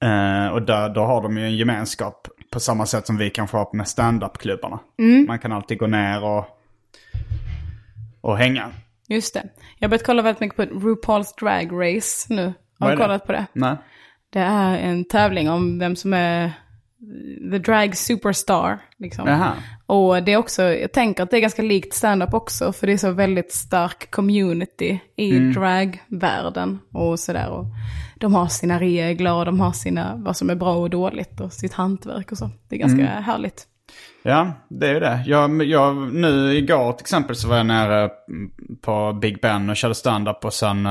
Eh, 0.00 0.48
och 0.48 0.62
där, 0.62 0.88
då 0.88 1.00
har 1.00 1.22
de 1.22 1.38
ju 1.38 1.44
en 1.44 1.56
gemenskap 1.56 2.28
på 2.50 2.60
samma 2.60 2.86
sätt 2.86 3.06
som 3.06 3.16
vi 3.16 3.30
kanske 3.30 3.56
har 3.56 3.76
med 3.76 3.88
stand-up-klubbarna. 3.88 4.78
Mm. 4.98 5.26
Man 5.26 5.38
kan 5.38 5.52
alltid 5.52 5.78
gå 5.78 5.86
ner 5.86 6.24
och, 6.24 6.44
och 8.20 8.38
hänga. 8.38 8.70
Just 9.08 9.34
det. 9.34 9.48
Jag 9.78 9.88
har 9.88 9.90
börjat 9.90 10.06
kolla 10.06 10.22
väldigt 10.22 10.40
mycket 10.40 10.56
på 10.56 10.62
RuPaul's 10.62 11.40
Drag 11.40 11.96
Race 11.96 12.34
nu. 12.34 12.52
Har 12.78 12.90
du 12.90 12.96
kollat 12.96 13.26
på 13.26 13.32
det? 13.32 13.46
Nej. 13.52 13.76
Det 14.30 14.40
är 14.40 14.78
en 14.78 15.04
tävling 15.04 15.50
om 15.50 15.78
vem 15.78 15.96
som 15.96 16.12
är 16.12 16.52
the 17.50 17.58
drag 17.58 17.96
superstar. 17.96 18.78
Liksom. 18.98 19.50
Och 19.86 20.22
det 20.22 20.32
är 20.32 20.36
också, 20.36 20.62
jag 20.62 20.92
tänker 20.92 21.22
att 21.22 21.30
det 21.30 21.36
är 21.36 21.40
ganska 21.40 21.62
likt 21.62 21.94
stand-up 21.94 22.34
också, 22.34 22.72
för 22.72 22.86
det 22.86 22.92
är 22.92 22.96
så 22.96 23.10
väldigt 23.10 23.52
stark 23.52 24.10
community 24.10 25.00
i 25.16 25.36
Mm. 25.36 25.52
dragvärlden 25.52 26.78
och 26.92 27.20
sådär. 27.20 27.48
Och 27.50 27.64
de 28.16 28.34
har 28.34 28.46
sina 28.46 28.80
regler 28.80 29.34
och 29.34 29.44
de 29.44 29.60
har 29.60 29.72
sina, 29.72 30.12
vad 30.16 30.36
som 30.36 30.50
är 30.50 30.54
bra 30.54 30.74
och 30.74 30.90
dåligt 30.90 31.40
och 31.40 31.52
sitt 31.52 31.72
hantverk 31.74 32.32
och 32.32 32.38
så. 32.38 32.50
Det 32.68 32.76
är 32.76 32.80
ganska 32.80 33.06
Mm. 33.08 33.22
härligt. 33.22 33.64
Ja, 34.22 34.52
det 34.68 34.88
är 34.88 34.94
ju 34.94 35.00
det. 35.00 35.22
Jag, 35.26 35.62
jag, 35.64 36.14
nu 36.14 36.54
igår 36.54 36.92
till 36.92 37.02
exempel 37.04 37.36
så 37.36 37.48
var 37.48 37.56
jag 37.56 37.66
nere 37.66 38.10
på 38.82 39.12
Big 39.12 39.40
Ben 39.40 39.70
och 39.70 39.76
körde 39.76 39.94
stand-up 39.94 40.44
och 40.44 40.52
sen 40.52 40.86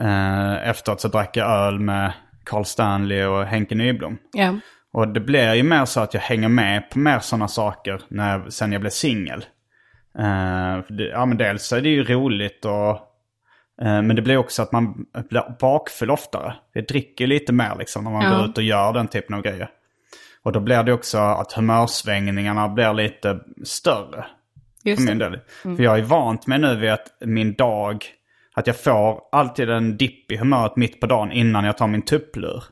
eh, 0.00 0.68
efteråt 0.68 1.00
så 1.00 1.08
drack 1.08 1.36
jag 1.36 1.50
öl 1.50 1.78
med 1.80 2.12
Carl 2.44 2.64
Stanley 2.64 3.24
och 3.24 3.44
Henke 3.44 3.74
Nyblom. 3.74 4.18
Ja, 4.32 4.54
Och 4.92 5.08
det 5.08 5.20
blir 5.20 5.54
ju 5.54 5.62
mer 5.62 5.84
så 5.84 6.00
att 6.00 6.14
jag 6.14 6.20
hänger 6.20 6.48
med 6.48 6.90
på 6.90 6.98
mer 6.98 7.18
sådana 7.18 7.48
saker 7.48 8.00
när, 8.08 8.50
sen 8.50 8.72
jag 8.72 8.80
blev 8.80 8.90
singel. 8.90 9.44
Det- 10.88 11.08
ja 11.12 11.26
men 11.26 11.36
dels 11.36 11.72
är 11.72 11.80
det 11.80 11.88
ju 11.88 12.04
roligt 12.04 12.64
och 12.64 12.90
eh, 13.82 14.02
men 14.02 14.16
det 14.16 14.22
blir 14.22 14.36
också 14.36 14.62
att 14.62 14.72
man 14.72 15.06
blir 15.30 15.56
bakfull 15.60 16.10
oftare. 16.10 16.54
Jag 16.72 16.86
dricker 16.86 17.26
lite 17.26 17.52
mer 17.52 17.76
liksom 17.78 18.04
när 18.04 18.10
man 18.10 18.22
Ja. 18.24 18.36
går 18.38 18.44
ut 18.48 18.56
och 18.58 18.64
gör 18.64 18.92
den 18.92 19.08
typen 19.08 19.34
av 19.34 19.42
grejer. 19.42 19.68
Och 20.42 20.52
då 20.52 20.60
blir 20.60 20.82
det 20.82 20.92
också 20.92 21.18
att 21.18 21.52
humörsvängningarna 21.52 22.68
blir 22.68 22.92
lite 22.94 23.40
större. 23.64 24.26
just 24.84 25.02
För 25.02 25.08
min 25.08 25.18
del. 25.18 25.40
För 25.62 25.80
jag 25.82 25.98
är 25.98 26.02
vant 26.02 26.46
med 26.46 26.60
nu 26.60 26.76
vid 26.76 26.90
att 26.90 27.06
min 27.20 27.54
dag, 27.54 28.04
att 28.54 28.66
jag 28.66 28.80
får 28.80 29.20
alltid 29.32 29.70
en 29.70 29.96
dipp 29.96 30.32
i 30.32 30.36
humöret 30.36 30.76
mitt 30.76 31.00
på 31.00 31.06
dagen 31.06 31.32
innan 31.32 31.64
jag 31.64 31.76
tar 31.78 31.86
min 31.86 32.02
tupplur. 32.02 32.64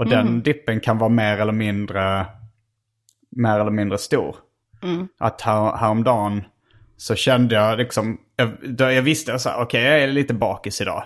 Och 0.00 0.08
den 0.08 0.42
dippen 0.42 0.80
kan 0.80 0.98
vara 0.98 1.10
mer 1.10 1.38
eller 1.38 1.52
mindre, 1.52 2.26
mer 3.36 3.60
eller 3.60 3.70
mindre 3.70 3.98
stor. 3.98 4.36
Att 5.18 5.40
här, 5.40 5.76
häromdagen 5.76 6.44
så 6.96 7.14
kände 7.14 7.54
jag 7.54 7.78
liksom, 7.78 8.18
jag, 8.36 8.92
jag 8.92 9.02
visste 9.02 9.38
så 9.38 9.48
här, 9.48 9.62
okej 9.62 9.82
jag 9.82 10.02
är 10.02 10.06
lite 10.06 10.34
bakis 10.34 10.80
idag. 10.80 11.04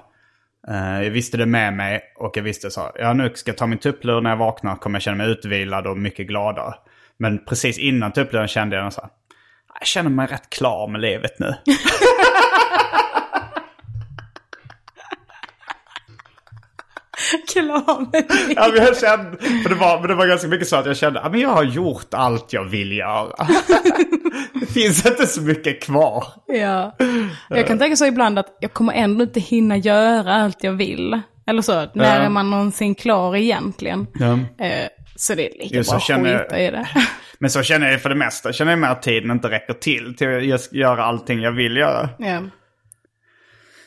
Eh, 0.69 1.03
jag 1.03 1.11
visste 1.11 1.37
det 1.37 1.47
med 1.47 1.73
mig 1.73 2.03
och 2.17 2.37
jag 2.37 2.43
visste 2.43 2.71
så 2.71 2.81
här, 2.81 2.93
ja 2.95 3.13
nu 3.13 3.33
ska 3.35 3.51
jag 3.51 3.59
ta 3.59 3.67
min 3.67 3.79
tupplur 3.79 4.21
när 4.21 4.31
jag 4.31 4.37
vaknar 4.37 4.77
kommer 4.77 4.97
jag 4.97 5.03
känna 5.03 5.17
mig 5.17 5.31
utvilad 5.31 5.87
och 5.87 5.99
mycket 5.99 6.27
gladare. 6.27 6.75
Men 7.17 7.45
precis 7.45 7.79
innan 7.79 8.13
tuppluren 8.13 8.49
kände 8.49 8.77
jag 8.77 8.93
så 8.93 9.01
här, 9.01 9.11
jag 9.79 9.87
känner 9.87 10.11
mig 10.11 10.27
rätt 10.27 10.51
klar 10.51 10.89
med 10.89 11.01
livet 11.01 11.39
nu. 11.39 11.47
Klar 17.53 18.01
med 18.13 18.25
ja, 18.57 18.69
men 18.75 18.85
jag 18.85 18.97
kände, 18.99 19.37
för 19.63 19.69
det, 19.69 19.75
var, 19.75 19.99
men 20.01 20.09
det 20.09 20.15
var 20.15 20.27
ganska 20.27 20.49
mycket 20.49 20.69
så 20.69 20.77
att 20.77 20.87
jag 20.87 20.97
kände, 20.97 21.21
ja, 21.23 21.29
men 21.29 21.41
jag 21.41 21.49
har 21.49 21.65
gjort 21.65 22.15
allt 22.15 22.53
jag 22.53 22.65
vill 22.65 22.93
göra. 22.93 23.33
det 24.61 24.67
finns 24.67 25.07
inte 25.07 25.27
så 25.27 25.41
mycket 25.43 25.83
kvar. 25.83 26.25
Ja. 26.47 26.97
Jag 27.49 27.67
kan 27.67 27.79
tänka 27.79 27.97
så 27.97 28.07
ibland 28.07 28.39
att 28.39 28.57
jag 28.61 28.73
kommer 28.73 28.93
ändå 28.93 29.25
inte 29.25 29.41
hinna 29.41 29.77
göra 29.77 30.35
allt 30.35 30.65
jag 30.65 30.73
vill. 30.73 31.21
Eller 31.47 31.63
så, 31.63 31.73
när 31.75 31.89
Ja. 32.05 32.25
är 32.25 32.29
man 32.29 32.51
någonsin 32.51 32.95
klar 32.95 33.37
egentligen? 33.37 34.07
Ja. 34.15 34.33
Eh, 34.67 34.89
så 35.17 35.35
det 35.35 35.47
är 35.55 35.59
lika 35.63 35.77
Jo, 35.77 35.83
bra 35.91 36.01
känner- 36.01 36.39
skita 36.39 36.59
i 36.61 36.71
det. 36.71 36.89
Men 37.39 37.51
så 37.51 37.63
känner 37.63 37.91
jag 37.91 38.03
för 38.03 38.09
det 38.09 38.15
mesta. 38.15 38.53
Känner 38.53 38.73
jag 38.73 38.79
mer 38.79 38.89
att 38.89 39.03
tiden 39.03 39.31
inte 39.31 39.49
räcker 39.51 39.75
till 39.75 40.17
till 40.17 40.53
att 40.55 40.73
göra 40.73 41.05
allting 41.05 41.41
jag 41.41 41.53
vill 41.53 41.77
göra. 41.77 42.09
ja. 42.19 42.41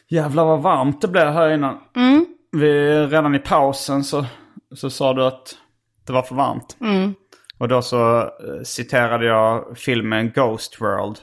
Jävlar 0.10 0.46
vad 0.46 0.62
varmt 0.62 1.02
det 1.02 1.08
blev 1.08 1.28
här 1.34 1.50
innan. 1.54 1.78
Mm. 1.96 2.26
Vi, 2.58 3.00
redan 3.08 3.36
i 3.36 3.40
pausen 3.40 4.04
så, 4.04 4.26
så 4.76 4.90
sa 4.90 5.14
du 5.14 5.26
att 5.26 5.56
det 6.08 6.14
var 6.14 6.22
för 6.22 6.36
varmt. 6.36 6.78
Mm. 6.82 7.14
Och 7.58 7.68
då 7.68 7.82
så 7.82 8.20
eh, 8.22 8.64
citerade 8.64 9.26
jag 9.26 9.78
filmen 9.78 10.32
Ghost 10.36 10.82
World. 10.82 11.18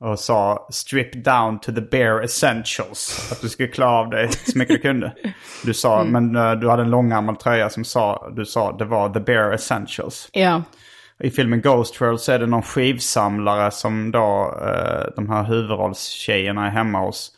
Och 0.00 0.18
sa 0.18 0.68
strip 0.72 1.24
down 1.24 1.60
to 1.60 1.72
the 1.72 1.80
bare 1.80 2.24
essentials. 2.24 3.28
Att 3.32 3.40
du 3.40 3.48
skulle 3.48 3.68
klara 3.68 3.90
av 3.98 4.10
dig 4.10 4.28
så 4.32 4.58
mycket 4.58 4.76
du 4.76 4.82
kunde. 4.82 5.12
Du 5.64 5.74
sa, 5.74 6.00
Mm. 6.00 6.12
men 6.32 6.44
eh, 6.46 6.52
du 6.60 6.68
hade 6.68 6.82
en 6.82 6.90
långärmad 6.90 7.38
tröja 7.38 7.70
som 7.70 7.84
sa, 7.84 8.32
du 8.36 8.44
sa 8.46 8.72
det 8.72 8.84
var 8.84 9.08
the 9.08 9.20
bare 9.20 9.54
essentials. 9.54 10.28
ja. 10.32 10.62
I 11.22 11.30
filmen 11.30 11.60
Ghost 11.60 12.00
World 12.00 12.20
så 12.20 12.32
är 12.32 12.38
det 12.38 12.46
någon 12.46 12.62
skivsamlare 12.62 13.70
som 13.70 14.10
då 14.10 14.54
eh, 14.62 15.06
de 15.16 15.30
här 15.30 15.44
huvudrollstjejerna 15.44 16.66
är 16.66 16.70
hemma 16.70 17.00
hos. 17.00 17.32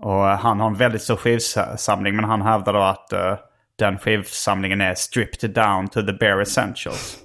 Och 0.00 0.28
eh, 0.28 0.38
han 0.38 0.60
har 0.60 0.66
en 0.66 0.74
väldigt 0.74 1.02
stor 1.02 1.16
skivsamling 1.16 2.16
men 2.16 2.24
han 2.24 2.42
hävdar 2.42 2.72
då 2.72 2.80
att 2.80 3.12
eh, 3.12 3.36
den 3.78 3.98
skivsamlingen 3.98 4.80
är 4.80 4.94
stripped 4.94 5.50
down 5.50 5.88
to 5.88 6.02
the 6.02 6.12
bare 6.12 6.42
essentials. 6.42 7.18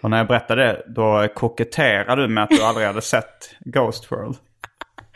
Och 0.00 0.10
när 0.10 0.16
jag 0.16 0.26
berättade 0.26 0.62
det 0.62 0.82
då 0.86 1.28
koketterade 1.34 2.22
du 2.22 2.28
med 2.28 2.44
att 2.44 2.50
du 2.50 2.62
aldrig 2.62 2.86
hade 2.86 3.02
sett 3.02 3.54
Ghost 3.60 4.12
World. 4.12 4.36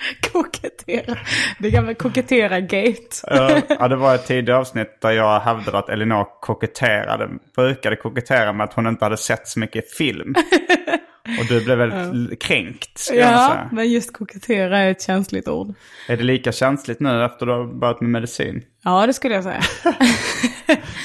Kokettera. 0.33 1.19
Det 1.59 1.71
gamla 1.71 1.95
kokettera-gate. 1.95 3.31
Eh, 3.31 3.63
ja, 3.69 3.89
det 3.89 3.97
var 3.97 4.15
ett 4.15 4.27
tidigare 4.27 4.59
avsnitt 4.59 5.01
där 5.01 5.11
jag 5.11 5.41
hävdade 5.41 5.79
att 5.79 5.89
Elinor 5.89 6.27
koketterade, 6.41 7.29
brukade 7.57 7.97
kokettera 7.97 8.53
med 8.53 8.65
att 8.65 8.73
hon 8.73 8.87
inte 8.87 9.05
hade 9.05 9.17
sett 9.17 9.49
så 9.49 9.61
mycket 9.61 9.91
film. 9.91 10.35
Och 11.41 11.47
du 11.49 11.65
blev 11.65 11.79
väldigt 11.79 12.43
kränkt, 12.43 12.99
ska 12.99 13.15
jag 13.15 13.33
Ja, 13.33 13.49
säga. 13.49 13.69
men 13.73 13.91
just 13.91 14.13
kokettera 14.13 14.79
är 14.79 14.91
ett 14.91 15.03
känsligt 15.03 15.49
ord. 15.49 15.75
Är 16.09 16.17
det 16.17 16.23
lika 16.25 16.53
känsligt 16.53 17.01
nu 17.01 17.25
efter 17.25 17.47
du 17.47 17.53
har 17.53 17.65
börjat 17.81 18.01
med 18.01 18.11
medicin? 18.11 18.63
Ja, 18.85 19.07
det 19.07 19.13
skulle 19.13 19.35
jag 19.35 19.45
säga. 19.45 19.61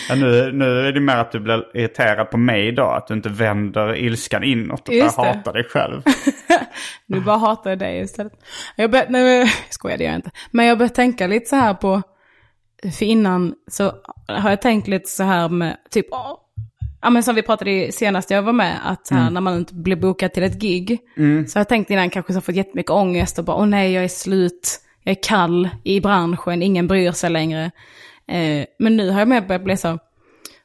Ja, 0.09 0.15
nu, 0.15 0.51
nu 0.51 0.79
är 0.87 0.91
det 0.91 0.99
mer 0.99 1.15
att 1.17 1.31
du 1.31 1.39
blir 1.39 1.77
irriterad 1.77 2.31
på 2.31 2.37
mig 2.37 2.67
idag, 2.67 2.97
att 2.97 3.07
du 3.07 3.13
inte 3.13 3.29
vänder 3.29 3.95
ilskan 3.95 4.43
inåt 4.43 4.87
och 4.87 4.93
Just 4.95 5.17
börjar 5.17 5.31
det. 5.33 5.37
hata 5.37 5.51
dig 5.51 5.63
själv. 5.63 6.01
Nu 7.07 7.19
bara 7.19 7.37
hatar 7.37 7.69
jag 7.69 7.79
dig 7.79 7.99
istället. 8.01 8.33
Jag 8.75 8.91
bör, 8.91 9.05
nej, 9.09 9.37
jag 9.39 9.49
skojar, 9.69 9.97
det 9.97 10.03
gör 10.03 10.11
jag 10.11 10.17
inte. 10.17 10.31
Men 10.51 10.65
jag 10.65 10.77
börjar 10.77 10.89
tänka 10.89 11.27
lite 11.27 11.45
så 11.49 11.55
här 11.55 11.73
på, 11.73 12.01
för 12.97 13.03
innan 13.05 13.53
så 13.71 13.91
har 14.27 14.49
jag 14.49 14.61
tänkt 14.61 14.87
lite 14.87 15.09
så 15.09 15.23
här 15.23 15.49
med, 15.49 15.77
typ, 15.91 16.05
ja 17.05 17.09
men 17.09 17.23
som 17.23 17.35
vi 17.35 17.41
pratade 17.41 17.71
i 17.71 17.91
senast 17.91 18.29
jag 18.29 18.41
var 18.41 18.53
med, 18.53 18.79
att 18.83 19.09
här, 19.09 19.29
när 19.29 19.41
man 19.41 19.57
inte 19.57 19.73
blir 19.73 19.95
bokad 19.95 20.33
till 20.33 20.43
ett 20.43 20.61
gig, 20.61 20.99
så 21.47 21.57
har 21.57 21.59
jag 21.59 21.69
tänkt 21.69 21.89
innan 21.89 22.09
kanske 22.09 22.33
så 22.33 22.41
fått 22.41 22.55
jättemycket 22.55 22.89
ångest 22.89 23.39
och 23.39 23.45
bara, 23.45 23.57
åh 23.57 23.65
nej, 23.65 23.93
jag 23.93 24.03
är 24.03 24.07
slut, 24.07 24.79
jag 25.03 25.11
är 25.11 25.23
kall 25.23 25.69
i 25.83 26.01
branschen, 26.01 26.61
ingen 26.61 26.87
bryr 26.87 27.11
sig 27.11 27.29
längre. 27.29 27.71
Eh, 28.27 28.65
men 28.79 28.97
nu 28.97 29.09
har 29.09 29.19
jag 29.19 29.27
med 29.27 29.47
börjat 29.47 29.63
bli 29.63 29.77
så, 29.77 29.99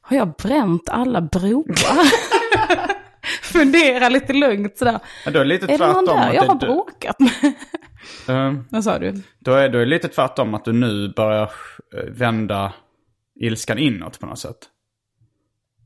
har 0.00 0.16
jag 0.16 0.34
bränt 0.34 0.88
alla 0.88 1.20
broar? 1.20 1.74
Fundera 3.42 4.08
lite 4.08 4.32
lugnt 4.32 4.76
sådär. 4.78 4.98
Ja, 5.24 5.30
då 5.30 5.40
är 5.40 5.44
lite 5.44 5.66
Är 5.66 5.78
det 5.78 5.92
någon 5.92 6.04
där 6.04 6.28
att 6.28 6.34
jag 6.34 6.42
har 6.42 6.54
bråkat 6.54 7.16
med? 7.20 7.54
Eh, 8.28 8.54
Vad 8.70 8.84
sa 8.84 8.98
du? 8.98 9.22
Då 9.38 9.52
är, 9.52 9.68
då 9.68 9.78
är 9.78 9.84
det 9.84 9.90
lite 9.90 10.08
tvärtom 10.08 10.54
att 10.54 10.64
du 10.64 10.72
nu 10.72 11.12
börjar 11.16 11.50
eh, 11.94 12.10
vända 12.10 12.72
ilskan 13.40 13.78
inåt 13.78 14.20
på 14.20 14.26
något 14.26 14.38
sätt. 14.38 14.68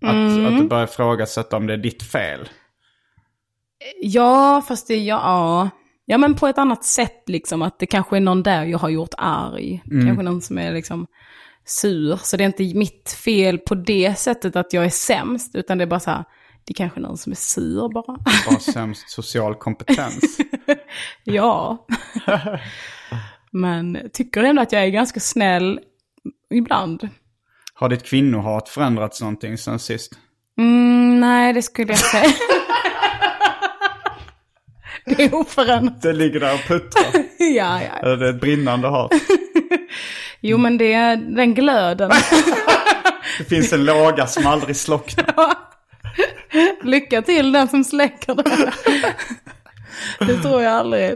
Att, 0.04 0.14
Mm. 0.14 0.46
att 0.46 0.58
du 0.58 0.68
börjar 0.68 0.84
ifrågasätta 0.84 1.56
om 1.56 1.66
det 1.66 1.72
är 1.72 1.76
ditt 1.76 2.02
fel. 2.02 2.48
Ja, 4.02 4.62
fast 4.68 4.88
det, 4.88 4.96
ja, 4.96 5.70
ja. 6.04 6.18
Men 6.18 6.34
på 6.34 6.46
ett 6.46 6.58
annat 6.58 6.84
sätt 6.84 7.22
liksom. 7.26 7.62
Att 7.62 7.78
det 7.78 7.86
kanske 7.86 8.16
är 8.16 8.20
någon 8.20 8.42
där 8.42 8.64
jag 8.64 8.78
har 8.78 8.88
gjort 8.88 9.14
arg. 9.18 9.82
Kanske 10.06 10.22
någon 10.22 10.42
som 10.42 10.58
är 10.58 10.72
liksom 10.72 11.06
sur. 11.66 12.16
Så 12.22 12.36
det 12.36 12.44
är 12.44 12.46
inte 12.46 12.74
mitt 12.78 13.10
fel 13.24 13.58
på 13.58 13.74
det 13.74 14.18
sättet 14.18 14.56
att 14.56 14.72
jag 14.72 14.84
är 14.84 14.90
sämst. 14.90 15.54
Utan 15.54 15.78
det 15.78 15.84
är 15.84 15.86
bara 15.86 16.00
så 16.00 16.10
här, 16.10 16.24
det 16.64 16.72
är 16.72 16.74
kanske 16.74 17.00
någon 17.00 17.18
som 17.18 17.32
är 17.32 17.36
sur 17.36 17.88
bara. 17.88 18.18
Bara 18.48 18.58
sämst 18.72 19.10
social 19.10 19.54
kompetens. 19.54 20.38
ja. 21.24 21.86
men 23.50 24.10
tycker 24.12 24.42
ändå 24.42 24.62
att 24.62 24.72
jag 24.72 24.82
är 24.84 24.88
ganska 24.88 25.20
snäll 25.20 25.80
ibland. 26.54 27.08
Har 27.76 27.88
ditt 27.88 28.02
kvinnohat 28.02 28.68
förändrats 28.68 29.20
någonting 29.20 29.58
sen 29.58 29.78
sist? 29.78 30.12
Mm, 30.58 31.20
nej, 31.20 31.52
det 31.52 31.62
skulle 31.62 31.92
jag 31.92 31.98
säga. 31.98 32.32
det 35.16 35.22
är 35.24 35.34
oförändrat. 35.34 36.02
Det 36.02 36.12
ligger 36.12 36.40
där 36.40 36.54
och 36.54 36.60
puttrar. 36.68 37.24
Ja, 37.38 37.80
ja. 37.82 38.16
Det 38.16 38.26
är 38.26 38.30
ett 38.34 38.40
brinnande 38.40 38.88
hat. 38.88 39.12
Jo, 40.40 40.58
men 40.58 40.78
det 40.78 40.92
är 40.92 41.16
den 41.16 41.54
glöden. 41.54 42.10
Det 43.38 43.44
finns 43.44 43.72
en 43.72 43.84
låga 43.84 44.26
som 44.26 44.46
aldrig 44.46 44.76
slocknar. 44.76 45.54
Lycka 46.82 47.22
till 47.22 47.52
den 47.52 47.68
som 47.68 47.84
släcker 47.84 48.34
det. 48.34 48.72
Det 50.26 50.42
tror 50.42 50.62
jag 50.62 50.72
aldrig. 50.72 51.14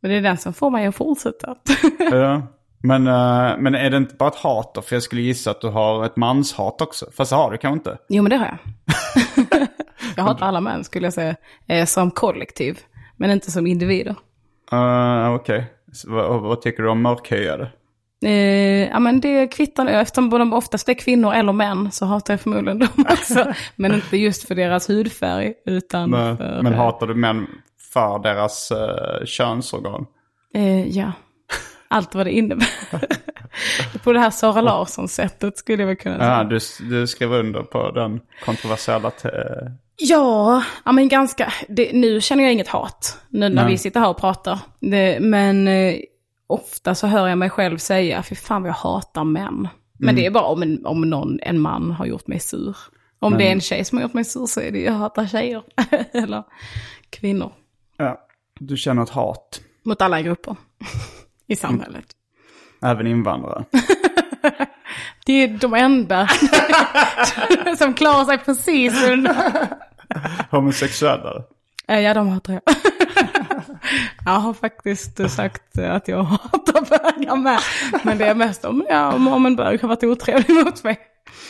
Men 0.00 0.10
det 0.10 0.16
är 0.16 0.20
den 0.20 0.38
som 0.38 0.54
får 0.54 0.70
mig 0.70 0.86
att 0.86 0.94
fortsätta. 0.96 1.54
Ja. 1.98 2.54
Men, 2.86 3.06
eh, 3.06 3.58
men 3.58 3.74
är 3.74 3.90
det 3.90 3.96
inte 3.96 4.14
bara 4.14 4.28
ett 4.28 4.34
hat 4.34 4.74
då? 4.74 4.82
För 4.82 4.96
jag 4.96 5.02
skulle 5.02 5.22
gissa 5.22 5.50
att 5.50 5.60
du 5.60 5.68
har 5.68 6.04
ett 6.04 6.16
manshat 6.16 6.80
också. 6.80 7.06
Fast 7.16 7.30
det 7.30 7.36
har 7.36 7.50
du 7.50 7.58
kanske 7.58 7.90
inte. 7.90 7.98
Jo 8.08 8.22
men 8.22 8.30
det 8.30 8.36
har 8.36 8.46
jag. 8.46 8.58
jag 10.16 10.24
hatar 10.24 10.46
alla 10.46 10.60
män 10.60 10.84
skulle 10.84 11.06
jag 11.06 11.12
säga. 11.12 11.36
Eh, 11.66 11.84
som 11.84 12.10
kollektiv. 12.10 12.78
Men 13.16 13.30
inte 13.30 13.50
som 13.50 13.66
individer. 13.66 14.14
Uh, 14.72 15.34
Okej. 15.34 15.64
Så 15.92 16.10
Vad, 16.10 16.60
tycker 16.60 16.82
du 16.82 16.88
om 16.88 17.02
mörkhyade? 17.02 17.70
Eh, 18.24 18.88
ja 18.88 18.98
men 18.98 19.20
det 19.20 19.46
kvittar 19.46 19.86
eftersom 19.86 20.30
de 20.30 20.52
oftast 20.52 20.88
är 20.88 20.94
kvinnor 20.94 21.34
eller 21.34 21.52
män 21.52 21.92
så 21.92 22.06
hatar 22.06 22.32
jag 22.32 22.40
förmodligen 22.40 22.78
dem 22.78 22.88
också. 23.10 23.52
men 23.76 23.94
inte 23.94 24.16
just 24.16 24.48
för 24.48 24.54
deras 24.54 24.90
hudfärg 24.90 25.54
utan 25.66 26.10
Men, 26.10 26.36
för... 26.36 26.62
men 26.62 26.72
eh, 26.72 26.78
hatar 26.78 27.06
du 27.06 27.14
män 27.14 27.46
för 27.92 28.18
deras 28.18 28.72
uh, 28.72 29.26
könsorgan? 29.26 30.06
Eh, 30.54 30.88
ja, 30.88 31.12
allt 31.94 32.14
vad 32.14 32.26
det 32.26 32.32
innebär. 32.32 32.68
på 34.04 34.12
det 34.12 34.20
här 34.20 34.30
Sara 34.30 34.60
Larsson-sättet 34.60 35.58
skulle 35.58 35.82
jag 35.82 35.86
väl 35.86 35.96
kunna 35.96 36.18
säga. 36.18 36.30
Ja, 36.30 36.44
du, 36.44 36.58
du 37.00 37.06
skrev 37.06 37.32
under 37.32 37.62
på 37.62 37.90
den 37.90 38.20
kontroversiella... 38.44 39.10
Ja, 39.96 40.62
ja 40.84 40.92
men 40.92 41.08
ganska. 41.08 41.52
Det, 41.68 41.92
nu 41.92 42.20
känner 42.20 42.44
jag 42.44 42.52
inget 42.52 42.68
hat. 42.68 43.18
Nu 43.28 43.48
när 43.48 43.62
Nej. 43.62 43.72
vi 43.72 43.78
sitter 43.78 44.00
här 44.00 44.08
och 44.08 44.20
pratar. 44.20 44.58
Det, 44.80 45.20
men 45.20 45.68
eh, 45.68 45.94
ofta 46.46 46.94
så 46.94 47.06
hör 47.06 47.28
jag 47.28 47.38
mig 47.38 47.50
själv 47.50 47.78
säga, 47.78 48.22
fy 48.22 48.34
fan 48.34 48.62
vad 48.62 48.68
jag 48.68 48.74
hatar 48.74 49.24
män. 49.24 49.68
Men 49.98 50.08
Mm. 50.08 50.14
det 50.16 50.26
är 50.26 50.30
bara 50.30 50.44
om, 50.44 50.62
en, 50.62 50.86
om 50.86 51.00
någon, 51.00 51.38
en 51.42 51.60
man 51.60 51.90
har 51.90 52.06
gjort 52.06 52.26
mig 52.26 52.40
sur. 52.40 52.76
Om 53.18 53.38
det 53.38 53.48
är 53.48 53.52
en 53.52 53.60
tjej 53.60 53.84
som 53.84 53.98
har 53.98 54.02
gjort 54.02 54.14
mig 54.14 54.24
sur 54.24 54.46
så 54.46 54.60
är 54.60 54.70
det 54.72 54.80
jag 54.80 54.92
hatar 54.92 55.26
tjejer. 55.26 55.62
Eller 56.12 56.42
kvinnor. 57.10 57.52
Ja, 57.96 58.20
du 58.60 58.76
känner 58.76 59.02
ett 59.02 59.10
hat. 59.10 59.60
Mot 59.84 60.02
alla 60.02 60.22
grupper 60.22 60.56
i 61.46 61.56
samhället. 61.56 62.04
Även 62.82 63.06
invandrare. 63.06 63.64
Det 65.26 65.32
är 65.32 65.48
de 65.48 65.74
enda 65.74 66.28
som 67.78 67.94
klarar 67.94 68.24
sig 68.24 68.38
precis 68.38 69.04
under. 69.08 69.36
Homosexuella. 70.50 71.42
Eh, 71.88 72.00
Ja, 72.00 72.14
de 72.14 72.28
hatar 72.28 72.52
jag. 72.52 72.62
jag 74.24 74.32
har 74.32 74.54
faktiskt 74.54 75.30
sagt 75.30 75.78
att 75.78 76.08
jag 76.08 76.22
hatar 76.22 76.80
bögar 76.80 77.36
med. 77.36 77.58
Men 78.02 78.18
det 78.18 78.24
är 78.26 78.34
mest 78.34 78.64
om, 78.64 78.86
ja, 78.88 79.12
om, 79.14 79.46
en 79.46 79.56
bög 79.56 79.80
har 79.80 79.88
varit 79.88 80.04
otrevlig 80.04 80.64
mot 80.64 80.84
mig. 80.84 80.98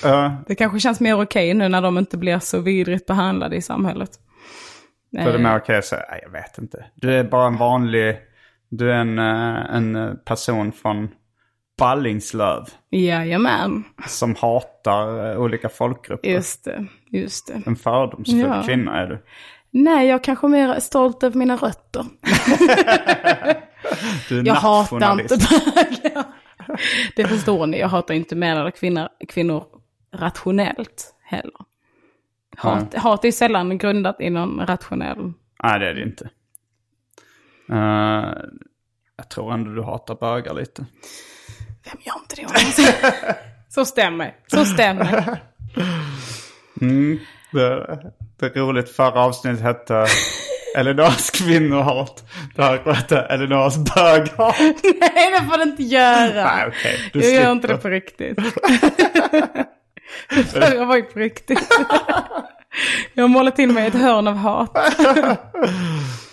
Ja, 0.03 0.37
Det 0.47 0.55
kanske 0.55 0.81
känns 0.81 1.01
mer 1.01 1.23
okej 1.23 1.55
nu 1.55 1.69
när 1.69 1.81
de 1.83 1.99
inte 1.99 2.17
blir 2.19 2.39
så 2.39 2.61
vidrigt 2.61 3.07
behandlade 3.07 3.57
i 3.57 3.63
samhället. 3.63 4.11
då 5.11 5.21
är 5.21 5.25
det 5.25 5.35
Eh, 5.35 5.41
mer 5.41 5.57
okej 5.59 5.79
att 5.79 5.85
säga, 5.85 6.03
jag 6.23 6.31
vet 6.31 6.59
inte. 6.59 6.85
Du 6.95 7.15
är 7.15 7.25
bara 7.25 7.47
en 7.47 7.57
vanlig, 7.57 8.17
du 8.77 8.93
är 8.93 8.97
en, 8.97 9.19
eh, 9.19 9.75
en 9.75 10.19
person 10.25 10.73
från 10.73 11.09
Ballingslöv 11.79 12.65
Jajamän, 12.91 13.85
som 14.07 14.35
hatar 14.35 15.31
eh, 15.33 15.41
olika 15.41 15.69
folkgrupper. 15.69 16.29
just 16.29 16.65
det. 16.65 16.87
Just 17.11 17.47
det. 17.47 17.63
En 17.67 17.77
fördomsfull 17.77 18.39
Ja. 18.41 18.63
kvinna 18.67 19.01
är 19.01 19.07
du. 19.07 19.25
Nej, 19.71 20.09
jag 20.09 20.25
kanske 20.25 20.47
är 20.47 20.49
mer 20.49 20.81
stolt 20.81 21.23
över 21.23 21.39
mina 21.39 21.57
rötter. 21.57 22.05
Du 24.29 24.39
är 24.41 24.47
Jag 24.47 24.55
hatar 24.55 25.21
inte 25.21 25.37
bögar. 25.37 26.25
Det 27.17 27.25
förstår 27.25 27.67
ni, 27.67 27.79
jag 27.79 27.89
hatar 27.89 28.15
inte 28.15 28.37
män 28.37 28.57
eller 28.57 28.71
kvinnor, 28.71 29.09
kvinnor 29.29 29.65
rationellt 30.15 31.15
heller. 31.23 31.65
Hat, 32.57 32.95
hat 32.95 33.25
är 33.25 33.31
sällan 33.31 33.79
grundat 33.79 34.21
i 34.21 34.31
någon 34.31 34.67
rationell... 34.67 35.33
Nej, 35.63 35.81
det 35.81 35.91
är 35.91 35.95
det 35.95 36.03
inte. 36.03 36.31
Eh, 37.71 38.33
jag 39.17 39.31
tror 39.31 39.55
ändå 39.55 39.71
du 39.71 39.83
hatar 39.83 40.15
bögar 40.15 40.55
lite. 40.55 40.87
Vem 41.85 41.97
gör 42.05 42.15
inte 42.19 42.37
det? 42.37 43.37
Så 43.69 43.85
stämmer, 43.85 44.35
så 44.47 44.65
stämmer. 44.65 45.41
Det, 47.53 47.99
det 48.39 48.47
är 48.47 48.61
roligt, 48.61 48.97
förra 48.97 49.21
avsnittet 49.21 49.61
hette 49.63 50.07
Elinors 50.77 51.31
kvinnohat. 51.31 52.25
Det 52.57 52.63
här 52.63 52.93
hette 52.93 53.19
Elinors 53.19 53.77
böghat. 53.77 54.59
Nej, 55.01 55.31
det 55.31 55.47
får 55.51 55.57
du 55.57 55.63
inte 55.63 55.83
göra. 55.83 56.45
Nej, 56.45 56.65
okej. 56.69 57.11
Du 57.13 57.21
jag 57.21 57.31
gör 57.33 57.41
slipper. 57.41 57.53
inte 57.53 57.69
det 57.69 57.77
på 57.77 57.89
riktigt. 57.89 58.37
det 60.31 60.45
förra 60.51 60.85
var 60.85 60.97
ju 60.97 61.03
på 61.03 61.19
riktigt. 61.19 61.69
jag 63.15 63.31
målar 63.31 63.51
till 63.51 63.71
mig 63.73 63.87
ett 63.87 63.95
hörn 63.95 64.29
av 64.29 64.37
hat. 64.37 64.77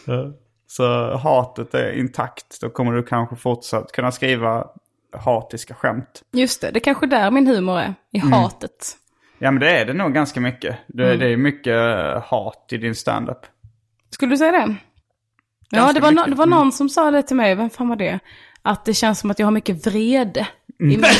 Så 0.77 1.17
hatet 1.17 1.73
är 1.73 1.91
intakt. 1.99 2.61
Då 2.61 2.69
kommer 2.69 2.91
du 2.91 3.03
kanske 3.03 3.35
fortsatt 3.35 3.91
kunna 3.91 4.11
skriva 4.11 4.67
hatiska 5.17 5.73
skämt. 5.73 6.23
Just 6.31 6.61
det, 6.61 6.71
det 6.71 6.79
är 6.79 6.83
kanske 6.83 7.05
där 7.05 7.31
min 7.31 7.47
humor 7.47 7.79
är. 7.79 7.93
I 8.11 8.19
Mm. 8.19 8.33
hatet. 8.33 8.97
Ja, 9.39 9.51
men 9.51 9.59
det 9.59 9.69
är 9.79 9.85
det 9.85 9.93
nog 9.93 10.13
ganska 10.13 10.39
mycket. 10.41 10.75
Det, 10.87 11.05
Mm. 11.05 11.19
det 11.19 11.27
är 11.27 11.37
mycket 11.37 11.75
eh, 11.75 12.23
hat 12.23 12.67
i 12.71 12.77
din 12.77 12.95
standup. 12.95 13.37
Skulle 14.09 14.31
du 14.33 14.37
säga 14.37 14.51
det? 14.51 14.75
Ja, 15.69 15.79
Ganska 15.79 15.93
det 15.93 15.99
var, 15.99 16.11
no-. 16.11 16.17
Mm. 16.19 16.29
det 16.29 16.35
var 16.35 16.45
någon 16.45 16.71
som 16.71 16.89
sa 16.89 17.11
det 17.11 17.23
till 17.23 17.35
mig. 17.35 17.55
Vem 17.55 17.69
fan 17.69 17.89
var 17.89 17.95
det? 17.95 18.19
Att 18.61 18.85
det 18.85 18.93
känns 18.93 19.19
som 19.19 19.31
att 19.31 19.39
jag 19.39 19.47
har 19.47 19.51
mycket 19.51 19.87
vrede 19.87 20.47
i 20.79 20.83
min... 20.83 21.03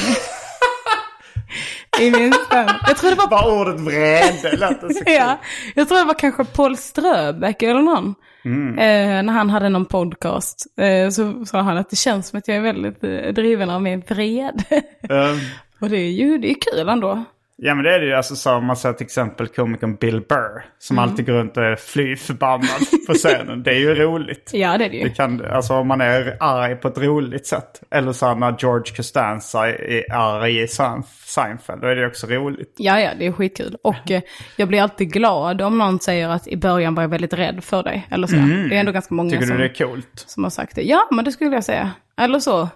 I 1.99 2.12
min 2.12 2.34
stand. 2.34 2.70
Jag 2.88 2.97
tror 2.97 3.10
det 3.10 3.16
var... 3.16 3.28
Bara 3.28 3.62
ordet 3.62 3.80
vrede 3.82 4.58
lät 4.58 4.82
det 4.82 4.93
så 4.93 4.99
kul. 5.06 5.14
Ja, 5.14 5.39
jag 5.76 5.88
tror 5.88 5.97
det 5.97 6.04
var 6.06 6.20
kanske 6.20 6.45
Paul 6.45 6.78
Ströbeck 6.78 7.62
eller 7.62 7.82
någon. 7.82 8.16
Mm. 8.46 8.80
Eh, 8.80 9.24
när 9.24 9.34
han 9.34 9.50
hade 9.50 9.70
någon 9.70 9.86
podcast 9.86 10.68
eh, 10.78 11.10
så 11.10 11.46
sa 11.46 11.62
han 11.62 11.78
att 11.78 11.89
det 11.89 11.96
känns 11.96 12.28
som 12.28 12.39
att 12.39 12.48
jag 12.48 12.58
är 12.58 12.62
väldigt 12.62 13.04
eh, 13.04 13.34
driven 13.34 13.70
av 13.70 13.82
min 13.82 14.02
vrede. 14.08 14.64
Eh, 15.10 15.38
Och 15.80 15.89
det 15.89 15.98
är 15.98 16.12
ju 16.12 16.38
det 16.38 16.52
är 16.52 16.56
kul 16.72 16.89
ändå. 16.89 17.24
Ja 17.64 17.76
men 17.76 17.84
det 17.84 17.95
är 17.95 17.99
det 17.99 18.05
ju. 18.05 18.14
Alltså 18.14 18.36
så 18.36 18.53
om 18.55 18.66
man 18.66 18.76
ser 18.78 18.93
till 18.93 19.05
exempel 19.05 19.47
komikern 19.47 19.95
Bill 19.95 20.22
Burr. 20.22 20.66
Som 20.80 20.97
Mm. 20.97 21.09
alltid 21.09 21.26
går 21.26 21.34
runt 21.34 21.57
och 21.57 21.64
är 21.64 21.76
fly 21.76 22.16
förbannad 22.16 22.82
på 23.07 23.14
scenen. 23.14 23.64
Det 23.64 23.72
är 23.72 23.80
ju 23.80 23.95
roligt. 23.95 24.49
Ja, 24.53 24.78
det 24.78 24.86
är 24.86 24.89
det 24.89 24.97
ju. 24.97 25.03
Det 25.03 25.09
kan, 25.09 25.45
alltså 25.45 25.74
om 25.74 25.88
man 25.88 26.01
är 26.01 26.38
arg 26.39 26.76
på 26.76 26.88
ett 26.88 26.97
roligt 26.97 27.47
sätt. 27.47 27.84
Eller 27.91 28.12
så 28.14 28.36
när 28.36 28.55
George 28.59 28.95
Costanza 28.95 29.70
är 29.70 30.03
arg 30.14 30.59
i 30.62 30.66
Sein- 30.68 31.03
Seinfeld. 31.26 31.82
Då 31.82 31.88
är 31.88 31.95
det 31.95 32.07
också 32.07 32.28
roligt. 32.28 32.74
Ja, 32.78 32.99
ja, 32.99 33.09
det 33.20 33.26
är 33.28 33.32
skitkul. 33.32 33.76
Och 33.84 34.12
eh, 34.12 34.22
jag 34.55 34.68
blir 34.68 34.82
alltid 34.82 35.12
glad 35.14 35.62
om 35.62 35.78
någon 35.78 35.99
säger 35.99 36.30
att 36.30 36.47
i 36.47 36.57
början 36.57 36.95
var 36.95 37.03
jag 37.03 37.09
väldigt 37.09 37.34
rädd 37.34 37.64
för 37.64 37.84
dig. 37.84 38.07
Eller 38.12 38.28
så. 38.28 38.36
Det 38.36 38.76
är 38.76 38.80
ändå 38.80 38.91
ganska 38.91 39.14
många 39.16 39.28
Mm. 39.30 39.39
Tycker 39.39 39.47
som, 39.47 39.57
du 39.57 39.68
det 39.68 39.70
är 39.70 39.88
coolt? 39.88 40.24
som 40.28 40.43
har 40.43 40.51
sagt 40.51 40.76
det. 40.76 40.82
Ja, 40.82 41.07
men 41.12 41.26
det 41.26 41.32
skulle 41.32 41.55
jag 41.55 41.64
säga. 41.64 41.91
Eller 42.18 42.39
så. 42.39 42.70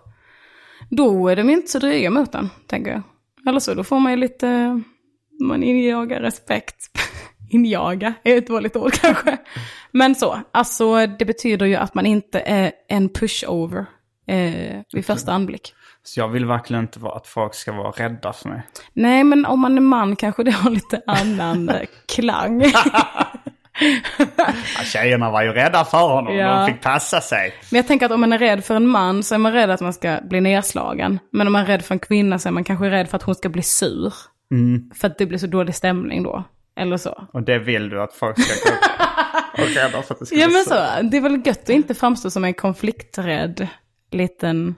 Då 0.89 1.27
är 1.27 1.35
de 1.35 1.49
inte 1.49 1.67
så 1.71 1.79
dryga 1.79 2.09
mot 2.09 2.31
den, 2.31 2.49
tänker 2.67 2.91
jag. 2.91 3.01
Eller 3.47 3.59
så, 3.59 3.73
då 3.73 3.83
får 3.83 3.99
man 3.99 4.11
ju 4.11 4.17
lite... 4.17 4.81
Man 5.41 5.63
injagar 5.63 6.19
respekt. 6.21 6.75
Injaga 7.49 8.13
är 8.23 8.37
ett 8.37 8.47
dåligt 8.47 8.75
ord 8.75 8.93
kanske. 8.93 9.37
Men 9.91 10.15
så, 10.15 10.39
alltså 10.51 11.07
det 11.07 11.25
betyder 11.25 11.65
ju 11.65 11.75
att 11.75 11.93
man 11.93 12.05
inte 12.05 12.39
är 12.39 12.71
en 12.89 13.09
pushover 13.09 13.85
eh, 14.27 14.81
vid 14.93 15.05
första 15.05 15.31
anblick. 15.33 15.73
Så 16.03 16.19
jag 16.19 16.27
vill 16.27 16.45
verkligen 16.45 16.83
inte 16.83 16.99
vara- 16.99 17.15
att 17.15 17.27
folk 17.27 17.53
ska 17.53 17.71
vara 17.71 17.91
rädda 17.91 18.33
för 18.33 18.49
mig. 18.49 18.61
Nej, 18.93 19.23
men 19.23 19.45
om 19.45 19.59
man 19.59 19.77
är 19.77 19.81
man 19.81 20.15
kanske 20.15 20.43
det 20.43 20.51
har 20.51 20.69
lite 20.71 21.01
annan 21.07 21.69
eh, 21.69 21.81
klang. 22.15 22.63
Ja, 24.77 24.83
tjejerna 24.83 25.31
var 25.31 25.43
ju 25.43 25.51
rädda 25.51 25.85
för 25.85 26.07
honom. 26.07 26.35
Ja. 26.35 26.47
De 26.59 26.73
fick 26.73 26.81
passa 26.81 27.21
sig. 27.21 27.53
Men 27.71 27.77
jag 27.77 27.87
tänker 27.87 28.05
att 28.05 28.11
om 28.11 28.21
man 28.21 28.33
är 28.33 28.39
rädd 28.39 28.63
för 28.65 28.75
en 28.75 28.87
man 28.87 29.23
så 29.23 29.35
är 29.35 29.39
man 29.39 29.51
rädd 29.53 29.69
att 29.69 29.81
man 29.81 29.93
ska 29.93 30.19
bli 30.29 30.41
nedslagen. 30.41 31.19
Men 31.31 31.47
om 31.47 31.53
man 31.53 31.61
är 31.61 31.65
rädd 31.65 31.81
för 31.85 31.95
en 31.95 31.99
kvinna 31.99 32.39
så 32.39 32.47
är 32.49 32.51
man 32.53 32.63
kanske 32.63 32.89
rädd 32.89 33.09
för 33.09 33.15
att 33.17 33.23
hon 33.23 33.35
ska 33.35 33.49
bli 33.49 33.61
sur. 33.61 34.13
För 34.95 35.07
att 35.07 35.17
det 35.17 35.25
blir 35.25 35.37
så 35.37 35.47
dålig 35.47 35.75
stämning 35.75 36.23
då. 36.23 36.43
Eller 36.79 36.97
så. 36.97 37.27
Och 37.33 37.43
det 37.43 37.59
vill 37.59 37.89
du 37.89 38.01
att 38.01 38.13
folk 38.13 38.39
ska 38.39 38.69
gå 38.69 39.63
och 39.63 39.69
rädda 39.69 40.01
för 40.01 40.13
att 40.13 40.19
det 40.19 40.25
ska 40.25 40.35
Ja 40.39 40.47
bli 40.47 40.55
men 40.55 40.63
så. 40.63 40.69
så, 40.69 41.01
det 41.11 41.17
är 41.17 41.21
väl 41.21 41.41
gött 41.45 41.63
att 41.63 41.69
inte 41.69 41.93
framstå 41.93 42.29
som 42.29 42.43
en 42.43 42.53
konflikträdd 42.53 43.67
liten 44.11 44.75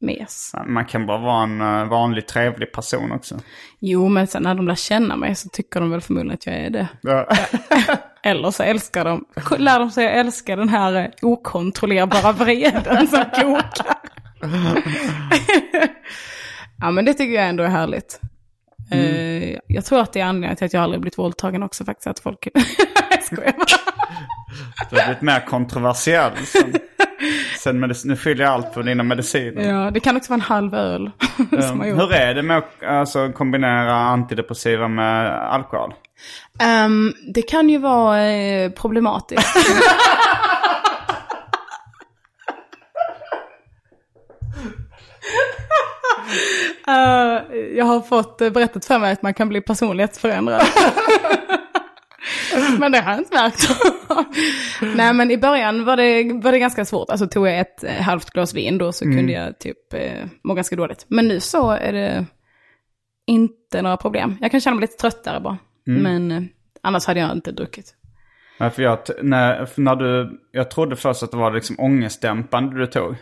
mes. 0.00 0.52
Man 0.66 0.84
kan 0.84 1.06
bara 1.06 1.18
vara 1.18 1.42
en 1.42 1.60
eh, 1.60 1.84
vanlig 1.88 2.26
trevlig 2.26 2.72
person 2.72 3.12
också. 3.12 3.40
Jo, 3.80 4.08
men 4.08 4.26
sen 4.26 4.42
när 4.42 4.54
de 4.54 4.68
lär 4.68 4.74
känna 4.74 5.16
mig 5.16 5.34
så 5.34 5.48
tycker 5.48 5.80
de 5.80 5.90
väl 5.90 6.00
förmodligen 6.00 6.34
att 6.34 6.46
jag 6.46 6.56
är 6.56 6.70
det. 6.70 6.88
Ja. 7.02 7.28
Eller 8.22 8.50
så 8.50 8.62
älskar 8.62 9.04
de, 9.04 9.24
lär 9.58 9.78
de 9.78 9.90
sig 9.90 10.06
att 10.06 10.26
älska 10.26 10.56
den 10.56 10.68
här 10.68 11.10
okontrollerbara 11.22 12.32
vreden 12.32 13.08
som 13.08 13.24
kokar. 13.24 13.96
ja 16.80 16.90
men 16.90 17.04
det 17.04 17.14
tycker 17.14 17.34
jag 17.34 17.48
ändå 17.48 17.64
är 17.64 17.68
härligt. 17.68 18.20
Eh, 18.90 19.58
jag 19.66 19.84
tror 19.84 20.00
att 20.00 20.12
det 20.12 20.20
är 20.20 20.24
anledningen 20.24 20.56
till 20.56 20.66
att 20.66 20.72
jag 20.72 20.82
aldrig 20.82 21.00
blivit 21.00 21.18
våldtagen 21.18 21.62
också 21.62 21.84
faktiskt. 21.84 22.06
Att 22.06 22.18
folk... 22.18 22.48
jag 23.10 23.22
skojar 23.22 23.52
bara. 23.52 23.92
Du 24.90 24.96
har 24.96 25.04
blivit 25.04 25.22
mer 25.22 25.40
kontroversiell 25.46 26.32
sen, 26.46 26.74
sen 27.58 27.94
nu 28.04 28.16
fyller 28.16 28.44
jag 28.44 28.52
allt 28.52 28.74
på 28.74 28.82
dina 28.82 29.02
mediciner. 29.02 29.62
Ja, 29.62 29.90
det 29.90 30.00
kan 30.00 30.16
också 30.16 30.30
vara 30.30 30.36
en 30.36 30.40
halv 30.40 30.74
öl 30.74 31.10
gjort. 31.38 31.84
Hur 31.84 32.12
är 32.12 32.34
det 32.34 32.42
med 32.42 32.58
att 32.58 32.82
alltså, 32.86 33.32
kombinera 33.32 33.94
antidepressiva 33.94 34.88
med 34.88 35.32
alkohol? 35.32 35.94
Ehm, 36.60 37.12
det 37.34 37.42
kan 37.42 37.68
ju 37.68 37.78
vara 37.78 38.22
eh, 38.24 38.70
problematiskt. 38.70 39.56
Eh, 46.88 47.56
jag 47.76 47.84
har 47.84 48.00
fått 48.00 48.40
eh, 48.40 48.50
berättat 48.50 48.84
för 48.84 48.98
mig 48.98 49.12
att 49.12 49.22
man 49.22 49.34
kan 49.34 49.48
bli 49.48 49.60
personlighetsförändrad. 49.60 50.62
men 52.78 52.92
det 52.92 53.00
har 53.00 53.10
jag 53.12 53.20
inte 53.20 53.34
märkt. 53.34 53.68
Nej 54.96 55.12
men 55.12 55.30
i 55.30 55.38
början 55.38 55.84
var 55.84 55.96
det, 55.96 56.32
var 56.32 56.52
det 56.52 56.58
ganska 56.58 56.84
svårt. 56.84 57.10
Alltså 57.10 57.26
tog 57.26 57.48
jag 57.48 57.58
ett 57.58 57.84
eh, 57.84 58.02
halvt 58.02 58.30
glas 58.30 58.54
vin 58.54 58.78
då 58.78 58.92
så 58.92 59.04
kunde 59.04 59.32
jag 59.32 59.58
typ 59.58 59.94
eh, 59.94 60.26
må 60.44 60.54
ganska 60.54 60.76
dåligt. 60.76 61.06
Men 61.08 61.28
nu 61.28 61.40
så 61.40 61.70
är 61.70 61.92
det 61.92 62.26
inte 63.26 63.82
några 63.82 63.96
problem. 63.96 64.36
Jag 64.40 64.50
kan 64.50 64.60
känna 64.60 64.74
mig 64.76 64.80
lite 64.80 64.96
tröttare 64.96 65.40
bara. 65.40 65.58
Men 66.02 66.30
eh, 66.30 66.42
annars 66.82 67.06
hade 67.06 67.20
jag 67.20 67.32
inte 67.32 67.52
druckit. 67.52 67.94
Ja, 68.58 68.70
för 68.70 68.82
jag, 68.82 68.98
när, 69.22 69.66
för 69.66 69.82
när 69.82 69.96
du, 69.96 70.40
jag 70.52 70.70
trodde 70.70 70.96
först 70.96 71.22
att 71.22 71.30
det 71.30 71.36
var 71.36 71.52
liksom 71.52 71.76
ångestdämpande 71.78 72.78
du 72.78 72.86
tog. 72.86 73.16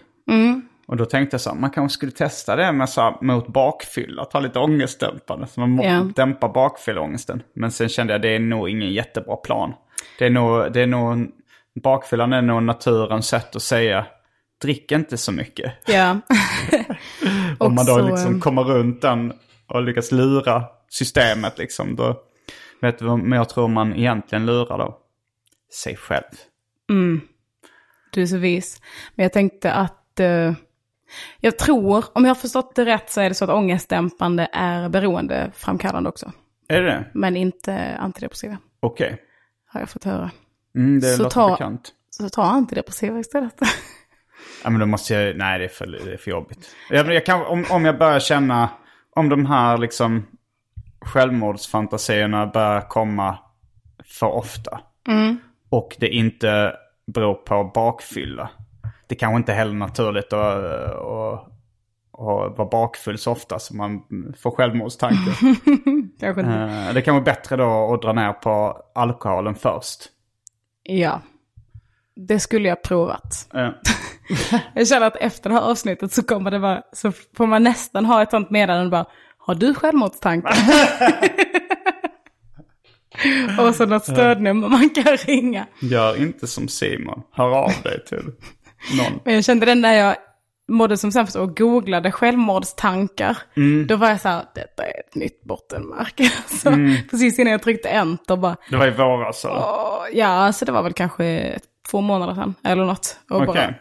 Och 0.91 0.97
då 0.97 1.05
tänkte 1.05 1.35
jag 1.35 1.41
så 1.41 1.55
man 1.55 1.71
kanske 1.71 1.95
skulle 1.97 2.13
testa 2.13 2.57
det 2.57 2.73
med 2.73 2.89
så 2.89 3.01
här, 3.01 3.15
mot 3.21 3.49
bakfylla, 3.49 4.25
ta 4.25 4.41
lite 4.41 4.59
ångestdämpande. 4.59 5.47
Så 5.47 5.61
man 5.61 5.81
Ja. 5.85 6.09
dämpar 6.17 6.49
bakfylleångesten. 6.49 7.43
Men 7.55 7.71
sen 7.71 7.89
kände 7.89 8.13
jag 8.13 8.23
det 8.23 8.29
är 8.35 8.39
nog 8.39 8.69
ingen 8.69 8.93
jättebra 8.93 9.37
plan. 9.37 9.73
Det 10.19 10.27
är 10.27 10.31
nog, 10.31 10.73
det 10.73 10.81
är 10.81 10.87
nog, 10.87 11.29
bakfyllan 11.83 12.33
är 12.33 12.43
nog 12.43 12.63
naturens 12.63 13.29
sätt 13.29 13.57
att 13.57 13.63
säga, 13.63 14.07
drick 14.63 14.93
inte 14.93 15.17
så 15.17 15.33
mycket. 15.33 15.73
Ja. 15.87 16.21
Om 17.59 17.75
man 17.75 17.87
då 17.87 17.99
liksom 17.99 18.35
eh, 18.35 18.41
kommer 18.41 18.63
runt 18.63 19.03
den 19.03 19.33
och 19.67 19.83
lyckas 19.83 20.13
lura 20.13 20.65
systemet 20.89 21.59
liksom. 21.59 21.97
Då, 21.97 22.21
vet 22.81 22.99
du 22.99 23.05
vad 23.05 23.19
men 23.19 23.39
jag 23.39 23.49
tror 23.49 23.69
man 23.69 23.95
egentligen 23.95 24.47
lurar 24.47 24.79
då? 24.79 24.99
Sig 25.83 25.97
själv. 25.97 26.25
Du 28.13 28.23
är 28.23 28.27
så 28.27 28.37
vis. 28.39 28.81
Men 29.15 29.23
jag 29.25 29.33
tänkte 29.33 29.73
att, 29.73 30.21
eh, 30.21 30.53
jag 31.41 31.59
tror, 31.59 32.05
om 32.13 32.25
jag 32.25 32.31
har 32.31 32.35
förstått 32.35 32.75
det 32.75 32.85
rätt 32.85 33.11
så 33.11 33.21
är 33.21 33.29
det 33.29 33.35
så 33.35 33.45
att 33.45 33.51
ångestdämpande 33.51 34.49
är 34.53 34.89
beroendeframkallande 34.89 36.09
också. 36.09 36.33
Är 36.69 36.83
det? 36.83 37.05
Men 37.15 37.37
inte 37.37 37.97
antidepressiva, 38.01 38.59
Okej. 38.81 39.23
har 39.67 39.81
jag 39.81 39.89
fått 39.91 40.05
höra. 40.05 40.31
Mm, 40.77 41.01
det 41.01 41.07
Så 41.07 41.23
låter 41.23 41.35
ta- 41.35 41.51
bekant. 41.51 41.93
Så 42.11 42.29
ta 42.29 42.43
antidepressiva 42.43 43.19
istället. 43.19 43.55
Ja, 44.65 44.71
men 44.71 44.81
då 44.81 44.87
måste 44.87 45.15
jag... 45.15 45.37
Nej, 45.37 45.59
det 45.59 45.65
är 45.65 45.69
för, 45.69 45.87
det 45.87 46.13
är 46.13 46.17
för 46.17 46.31
jobbigt. 46.31 46.77
Jag, 46.91 47.15
jag 47.15 47.27
kan, 47.27 47.47
om, 47.47 47.65
om 47.71 47.85
jag 47.85 47.99
börjar 47.99 48.21
känna... 48.21 48.69
Om 49.17 49.29
de 49.29 49.47
här 49.47 49.79
liksom 49.79 50.27
självmordsfantasierna 51.01 52.47
börjar 52.47 52.81
komma 52.89 53.39
för 54.05 54.27
ofta. 54.27 54.81
Och 55.71 55.97
det 56.01 56.09
inte 56.09 56.77
beror 57.07 57.35
på 57.35 57.71
bakfylla. 57.75 58.51
Det 59.11 59.17
kanske 59.17 59.37
inte 59.37 59.53
heller 59.53 59.73
naturligt 59.73 60.33
att, 60.33 60.65
att, 60.65 61.47
att 62.13 62.59
vara 62.59 62.69
bakfull 62.71 63.19
så 63.19 63.33
ofta 63.33 63.59
så 63.59 63.77
man 63.77 64.03
får 64.39 64.51
självmordstankar. 64.51 65.35
Kanske 66.21 66.41
inte. 66.41 66.53
Eh, 66.53 66.95
det 66.95 67.03
kan 67.03 67.15
vara 67.15 67.25
bättre 67.25 67.57
då 67.57 67.95
att 67.95 68.03
dra 68.03 68.13
ner 68.13 68.33
på 68.33 68.83
alkoholen 68.95 69.55
först. 69.55 70.09
Ja. 70.83 71.21
Det 72.17 72.41
skulle 72.41 72.69
jag 72.69 72.83
provat. 72.83 73.49
Eh, 73.55 73.69
Jag 74.75 74.89
känner 74.89 75.07
att 75.07 75.17
efter 75.17 75.51
det 75.51 75.57
här 75.57 75.71
avsnittet 75.71 76.13
så 76.13 76.23
kommer 76.23 76.51
det 76.51 76.59
vara, 76.59 76.83
så 76.93 77.13
får 77.37 77.47
man 77.47 77.63
nästan 77.63 78.05
ha 78.05 78.23
ett 78.23 78.31
sånt 78.31 78.51
meddelande 78.51 78.91
bara, 78.91 79.07
har 79.39 79.55
du 79.55 79.75
självmordstankar? 79.75 80.55
Och 83.61 83.75
så 83.75 83.87
något 83.87 84.05
stödnummer 84.05 84.69
man 84.69 84.91
kan 84.91 85.17
ringa. 85.17 85.67
Gör 85.81 86.23
inte 86.23 86.47
som 86.47 86.69
Simon. 86.69 87.23
Hör 87.33 87.49
av 87.49 87.73
dig 87.83 88.05
till 88.05 88.33
någon. 88.99 89.21
Men 89.25 89.35
jag 89.35 89.45
kände 89.45 89.67
den 89.67 89.81
när 89.81 89.93
jag 89.95 90.17
mådde 90.69 90.97
som 90.97 91.13
sämst 91.13 91.37
och 91.37 91.57
googlade 91.57 92.13
självmordstankar. 92.13 93.39
Då 93.89 93.97
var 93.97 94.09
jag 94.09 94.21
så 94.21 94.29
här, 94.29 94.45
detta 94.55 94.87
är 94.87 95.01
ett 95.01 95.15
nytt 95.15 95.45
bottenmärke. 95.45 96.25
Så 96.47 96.71
precis 97.11 97.39
innan 97.39 97.53
jag 97.53 97.63
tryckte 97.63 97.89
enter 97.89 98.37
bara, 98.37 98.57
Det 98.71 98.77
var 98.77 98.87
i 98.87 98.91
våras 98.91 99.45
eller? 99.45 99.63
ja, 100.13 100.53
så 100.53 100.65
det 100.65 100.73
var 100.73 100.83
väl 100.83 100.93
kanske 100.93 101.59
två 101.91 102.01
månader 102.01 102.35
sedan 102.35 102.55
eller 102.65 102.85
något. 102.85 103.17
Och 103.31 103.37
Okej. 103.37 103.47
bara, 103.47 103.75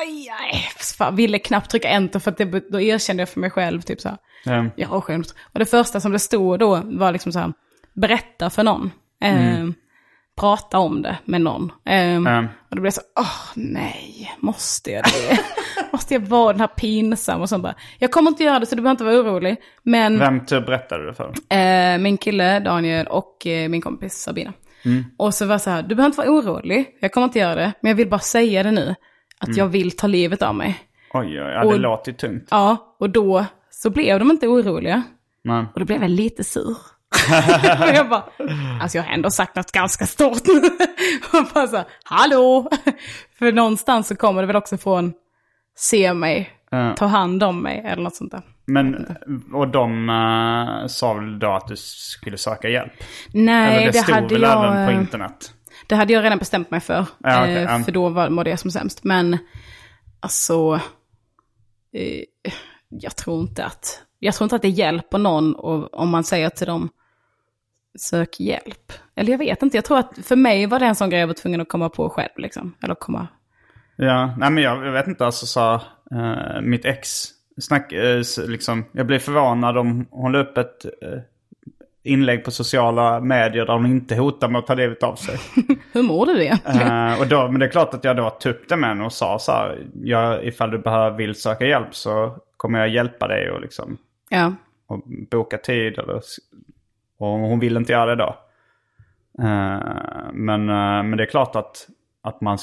aj, 0.00 0.28
aj, 0.40 0.68
fan, 0.98 1.16
ville 1.16 1.38
knappt 1.38 1.70
trycka 1.70 1.88
enter 1.88 2.18
för 2.18 2.30
att 2.30 2.38
det, 2.38 2.70
då 2.70 2.80
erkände 2.80 3.20
jag 3.20 3.28
för 3.28 3.40
mig 3.40 3.50
själv 3.50 3.80
typ 3.80 4.00
så 4.00 4.08
här, 4.08 4.18
Eh, 4.46 4.64
jag 4.76 4.88
har 4.88 5.00
självmord. 5.00 5.26
Och 5.52 5.58
det 5.58 5.66
första 5.66 6.00
som 6.00 6.12
det 6.12 6.18
stod 6.18 6.58
då 6.58 6.80
var 6.84 7.12
liksom 7.12 7.32
så 7.32 7.38
här, 7.38 7.52
berätta 7.94 8.50
för 8.50 8.62
någon. 8.62 8.90
Eh, 9.22 9.64
Prata 10.40 10.78
om 10.78 11.02
det 11.02 11.18
med 11.24 11.40
någon. 11.40 11.72
Eh, 11.86 12.14
eh, 12.16 12.44
och 12.70 12.76
då 12.76 12.80
blev 12.80 12.84
jag 12.84 12.94
så, 12.94 13.00
åh 13.20 13.40
nej, 13.54 14.32
måste 14.40 14.90
jag 14.90 15.04
det? 15.04 15.38
måste 15.92 16.14
jag 16.14 16.20
vara 16.20 16.52
den 16.52 16.60
här 16.60 16.66
pinsam? 16.66 17.40
Och 17.40 17.48
så 17.48 17.58
bara, 17.58 17.74
jag 17.98 18.10
kommer 18.10 18.30
inte 18.30 18.44
göra 18.44 18.58
det 18.58 18.66
så 18.66 18.74
du 18.76 18.82
behöver 18.82 18.90
inte 18.90 19.04
vara 19.04 19.16
orolig. 19.20 19.56
Men 19.82 20.18
Vem 20.18 20.46
typ 20.46 20.66
berättade 20.66 21.06
du 21.06 21.14
för? 21.14 21.32
eh, 21.56 21.98
min 21.98 22.18
kille 22.18 22.60
Daniel 22.60 23.06
och 23.06 23.46
eh, 23.46 23.68
min 23.68 23.80
kompis 23.80 24.14
Sabina. 24.14 24.52
Och 25.16 25.34
så 25.34 25.46
var 25.46 25.58
så 25.58 25.70
här, 25.70 25.82
du 25.82 25.94
behöver 25.94 26.06
inte 26.06 26.18
vara 26.18 26.30
orolig, 26.30 26.86
jag 27.00 27.12
kommer 27.12 27.24
inte 27.24 27.38
göra 27.38 27.54
det. 27.54 27.72
Men 27.80 27.90
jag 27.90 27.96
vill 27.96 28.08
bara 28.10 28.20
säga 28.20 28.62
det 28.62 28.70
nu, 28.70 28.94
att 29.38 29.56
jag 29.56 29.66
vill 29.68 29.96
ta 29.96 30.06
livet 30.06 30.42
av 30.42 30.54
mig. 30.54 30.78
Oj, 31.14 31.26
oj, 31.26 31.34
ja, 31.36 31.60
det 31.60 31.66
Och- 31.66 31.80
låter 31.80 32.12
ju 32.12 32.16
tungt. 32.18 32.48
Ja, 32.50 32.96
och 32.98 33.10
då 33.10 33.44
så 33.70 33.90
blev 33.90 34.18
de 34.18 34.30
inte 34.30 34.48
oroliga. 34.48 35.02
Men, 35.44 35.66
Och 35.74 35.80
då 35.80 35.84
blev 35.86 36.02
jag 36.02 36.10
lite 36.10 36.44
sur. 36.44 36.76
och 37.88 37.94
jag 37.94 38.08
bara, 38.08 38.24
alltså 38.80 38.98
jag 38.98 39.04
har 39.04 39.12
ändå 39.12 39.30
sagt 39.30 39.56
något 39.56 39.72
ganska 39.72 40.06
stort 40.06 40.46
nu. 40.46 40.60
och 41.38 41.46
bara 41.54 41.66
så 41.66 41.84
hallå! 42.04 42.70
För 43.38 43.52
någonstans 43.52 44.08
så 44.08 44.16
kommer 44.16 44.42
det 44.42 44.46
väl 44.46 44.56
också 44.56 44.78
från, 44.78 45.12
se 45.76 46.14
mig, 46.14 46.50
Ja. 46.70 46.94
ta 46.96 47.06
hand 47.06 47.42
om 47.42 47.62
mig 47.62 47.82
eller 47.86 48.02
något 48.02 48.16
sånt 48.16 48.30
där. 48.32 48.42
men 48.64 49.16
och 49.52 49.68
de 49.68 50.08
uh, 50.08 50.86
sa 50.86 51.14
väl 51.14 51.38
då 51.38 51.52
att 51.52 51.68
du 51.68 51.76
skulle 51.76 52.38
söka 52.38 52.68
hjälp? 52.68 52.92
Nej, 53.32 53.76
Eller 53.76 53.92
det, 53.92 54.06
det, 54.06 54.12
hade 54.12 54.34
väl 54.34 54.42
jag... 54.42 54.64
även 54.64 54.86
på 54.86 54.92
eh, 54.92 54.98
internet? 54.98 55.54
Det 55.86 55.94
hade 55.94 56.12
jag 56.12 56.24
redan 56.24 56.38
bestämt 56.38 56.70
mig 56.70 56.80
för. 56.80 57.06
Ja, 57.18 57.42
okej, 57.42 57.56
eh, 57.56 57.62
ja. 57.62 57.78
För 57.78 57.92
då 57.92 58.08
var, 58.08 58.28
mådde 58.28 58.50
jag 58.50 58.58
som 58.58 58.70
sämst. 58.70 59.04
Men 59.04 59.38
alltså, 60.20 60.80
eh, 61.94 62.22
jag 62.88 63.16
tror 63.16 63.40
inte 63.40 63.64
att, 63.64 64.02
jag 64.18 64.34
tror 64.34 64.44
inte 64.44 64.56
att 64.56 64.62
det 64.62 64.68
hjälper 64.68 65.18
någon 65.18 65.54
om 65.92 66.10
man 66.10 66.24
säger 66.24 66.48
till 66.50 66.66
dem, 66.66 66.88
sök 67.98 68.40
hjälp. 68.40 68.92
Eller 69.14 69.30
jag 69.30 69.38
vet 69.38 69.62
inte, 69.62 69.76
jag 69.76 69.84
tror 69.84 69.98
att 69.98 70.18
för 70.24 70.36
mig 70.36 70.66
var 70.66 70.78
det 70.78 70.86
en 70.86 70.94
sån 70.94 71.10
grej 71.10 71.20
jag 71.20 71.26
var 71.26 71.34
tvungen 71.34 71.60
att 71.60 71.68
komma 71.68 71.88
på 71.88 72.08
själv. 72.08 72.30
Liksom. 72.36 72.74
Eller 72.82 72.94
komma, 72.94 73.26
Ja, 73.96 74.34
nej 74.38 74.50
men 74.50 74.62
jag, 74.62 74.86
jag 74.86 74.92
vet 74.92 75.06
inte, 75.06 75.26
alltså 75.26 75.46
sa 75.46 75.74
eh, 76.10 76.60
mitt 76.62 76.84
ex, 76.84 77.24
snack, 77.60 77.92
s- 77.92 78.38
liksom, 78.48 78.84
jag 78.92 79.06
blev 79.06 79.18
förvånad 79.18 79.78
om 79.78 80.06
hon 80.10 80.32
la 80.32 80.38
upp 80.38 80.58
ett 80.58 80.84
eh, 80.84 81.18
inlägg 82.04 82.44
på 82.44 82.50
sociala 82.50 83.20
medier 83.20 83.66
där 83.66 83.72
hon 83.72 83.86
inte 83.86 84.14
hotar 84.16 84.48
med 84.48 84.58
att 84.58 84.66
ta 84.66 84.74
livet 84.74 85.02
av 85.02 85.16
sig. 85.16 85.38
hur 85.92 86.02
mår 86.02 86.26
du 86.26 86.42
egentligen? 86.44 87.18
Och 87.20 87.26
då, 87.26 87.48
men 87.48 87.60
det 87.60 87.66
är 87.66 87.70
klart 87.70 87.94
att 87.94 88.04
jag 88.04 88.16
då 88.16 88.30
tog 88.30 88.52
upp 88.52 88.68
det 88.68 88.76
med 88.76 88.88
henne 88.88 89.04
och 89.04 89.12
sa 89.12 89.38
så 89.38 89.52
här, 89.52 89.86
jag, 90.04 90.44
ifall 90.44 90.70
du 90.70 90.78
behöver, 90.78 91.16
vill 91.16 91.34
söka 91.34 91.66
hjälp 91.66 91.94
så 91.94 92.36
kommer 92.56 92.78
jag 92.78 92.88
hjälpa 92.88 93.28
dig 93.28 93.50
och 93.50 93.60
liksom 93.60 93.96
ja. 94.28 94.52
och 94.86 95.02
boka 95.30 95.58
tid. 95.58 95.98
Eller, 95.98 96.20
och 97.22 97.38
hon 97.48 97.58
vill 97.60 97.76
inte 97.76 97.92
göra 97.92 98.14
det 98.14 98.24
då. 98.24 98.36
Eh, 99.38 99.80
men, 100.32 100.68
eh, 100.68 101.02
men 101.02 101.16
det 101.16 101.22
är 101.22 101.30
klart 101.30 101.56
att, 101.56 101.88
att 102.22 102.40
man, 102.40 102.58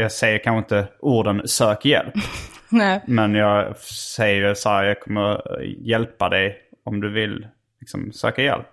jag 0.00 0.12
säger 0.12 0.38
kanske 0.38 0.58
inte 0.58 0.88
orden 1.00 1.42
sök 1.48 1.84
hjälp. 1.84 2.14
Nej. 2.68 3.00
Men 3.06 3.34
jag 3.34 3.76
säger 4.16 4.54
så 4.54 4.68
här, 4.68 4.84
jag 4.84 5.00
kommer 5.00 5.42
hjälpa 5.80 6.28
dig 6.28 6.56
om 6.84 7.00
du 7.00 7.12
vill 7.12 7.46
liksom, 7.80 8.12
söka 8.12 8.42
hjälp. 8.42 8.68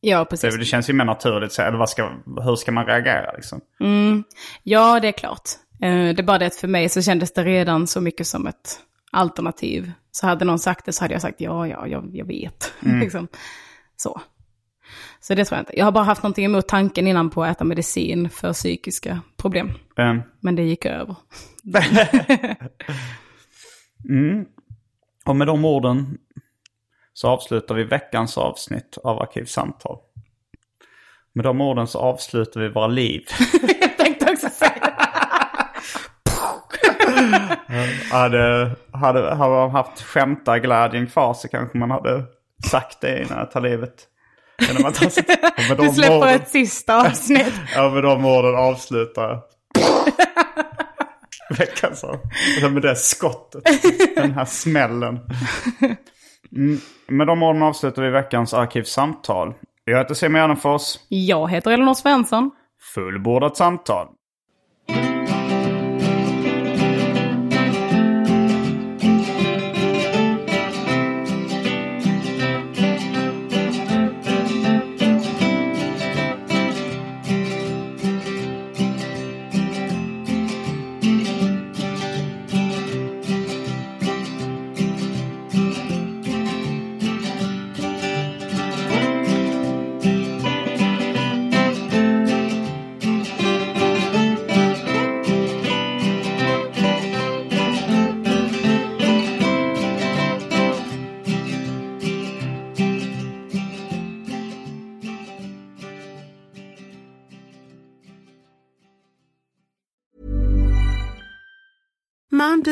Ja, 0.00 0.18
Det, 0.18 0.24
precis. 0.24 0.58
det 0.58 0.64
känns 0.64 0.90
ju 0.90 0.92
mer 0.92 1.04
naturligt, 1.04 1.52
så, 1.52 1.62
eller 1.62 1.78
vad 1.78 1.90
ska, 1.90 2.10
hur 2.44 2.56
ska 2.56 2.72
man 2.72 2.86
reagera 2.86 3.32
liksom? 3.32 3.60
Ja, 4.62 5.00
det 5.00 5.08
är 5.08 5.12
klart. 5.12 5.42
Eh, 5.82 6.14
Det 6.14 6.18
är 6.18 6.22
bara 6.22 6.38
det 6.38 6.46
att 6.46 6.56
för 6.56 6.68
mig 6.68 6.88
så 6.88 7.02
kändes 7.02 7.32
det 7.32 7.44
redan 7.44 7.86
så 7.86 8.00
mycket 8.00 8.26
som 8.26 8.46
ett 8.46 8.80
alternativ. 9.12 9.92
Så 10.10 10.26
hade 10.26 10.44
någon 10.44 10.58
sagt 10.58 10.84
det 10.86 10.92
så 10.92 11.04
hade 11.04 11.14
jag 11.14 11.22
sagt 11.22 11.40
ja, 11.40 11.66
ja, 11.66 11.86
jag, 11.86 12.10
jag 12.12 12.24
vet. 12.26 12.72
liksom. 12.80 13.28
Så. 13.96 14.20
Så 15.22 15.34
det 15.34 15.44
tror 15.44 15.56
jag 15.56 15.62
inte. 15.62 15.78
Jag 15.78 15.84
har 15.84 15.92
bara 15.92 16.04
haft 16.04 16.22
någonting 16.22 16.44
emot 16.44 16.68
tanken 16.68 17.06
innan 17.06 17.30
på 17.30 17.44
att 17.44 17.56
äta 17.56 17.64
medicin 17.64 18.30
för 18.30 18.52
psykiska 18.52 19.20
problem. 19.36 19.72
Eh, 19.98 20.16
Men 20.40 20.56
det 20.56 20.62
gick 20.62 20.86
över. 20.86 21.16
Och 25.24 25.36
med 25.36 25.46
de 25.46 25.64
orden 25.64 26.18
så 27.12 27.28
avslutar 27.28 27.74
vi 27.74 27.84
veckans 27.84 28.38
avsnitt 28.38 28.98
av 29.04 29.22
Arkivsamtal. 29.22 29.98
Med 31.32 31.44
de 31.44 31.60
orden 31.60 31.86
så 31.86 31.98
avslutar 31.98 32.60
vi 32.60 32.68
våra 32.68 32.86
liv. 32.86 33.22
jag 33.80 33.96
tänkte 33.96 34.32
också 34.32 34.48
säga 34.48 34.92
hade, 38.10 38.76
hade, 38.92 39.34
hade 39.34 39.54
man 39.54 39.70
haft 39.70 40.02
skämtarglädjen 40.02 41.06
kvar 41.06 41.34
så 41.34 41.48
kanske 41.48 41.78
man 41.78 41.90
hade 41.90 42.24
sagt 42.70 43.00
det 43.00 43.22
innan 43.22 43.38
jag 43.38 43.50
tar 43.50 43.60
livet. 43.60 44.08
Tar 44.66 45.08
sitt, 45.10 45.28
och 45.30 45.68
med 45.68 45.76
de 45.76 45.86
Du 45.86 45.92
släpper 45.92 46.16
orden- 46.18 46.34
ett 46.34 46.48
sista 46.48 47.00
avsnitt. 47.00 47.52
Ja, 47.74 47.90
med 47.90 48.02
de 48.02 48.24
orden 48.26 48.54
avslutar 48.54 49.22
jag. 49.28 49.42
Veckans 51.58 52.04
av. 52.04 52.16
Med 52.72 52.82
det 52.82 52.96
skottet. 52.96 53.62
Den 54.16 54.32
här 54.32 54.44
smällen. 54.44 55.20
Mm. 56.56 56.80
Med 57.08 57.26
de 57.26 57.42
orden 57.42 57.62
avslutar 57.62 58.02
vi 58.02 58.10
veckans 58.10 58.54
arkivsamtal. 58.54 59.54
Jag 59.84 59.98
heter 59.98 60.14
Simon 60.14 60.40
Gärdenfors. 60.40 60.82
Jag 61.08 61.50
heter 61.50 61.70
Elinor 61.70 61.94
Svensson. 61.94 62.50
Fullbordat 62.94 63.56
samtal. 63.56 64.06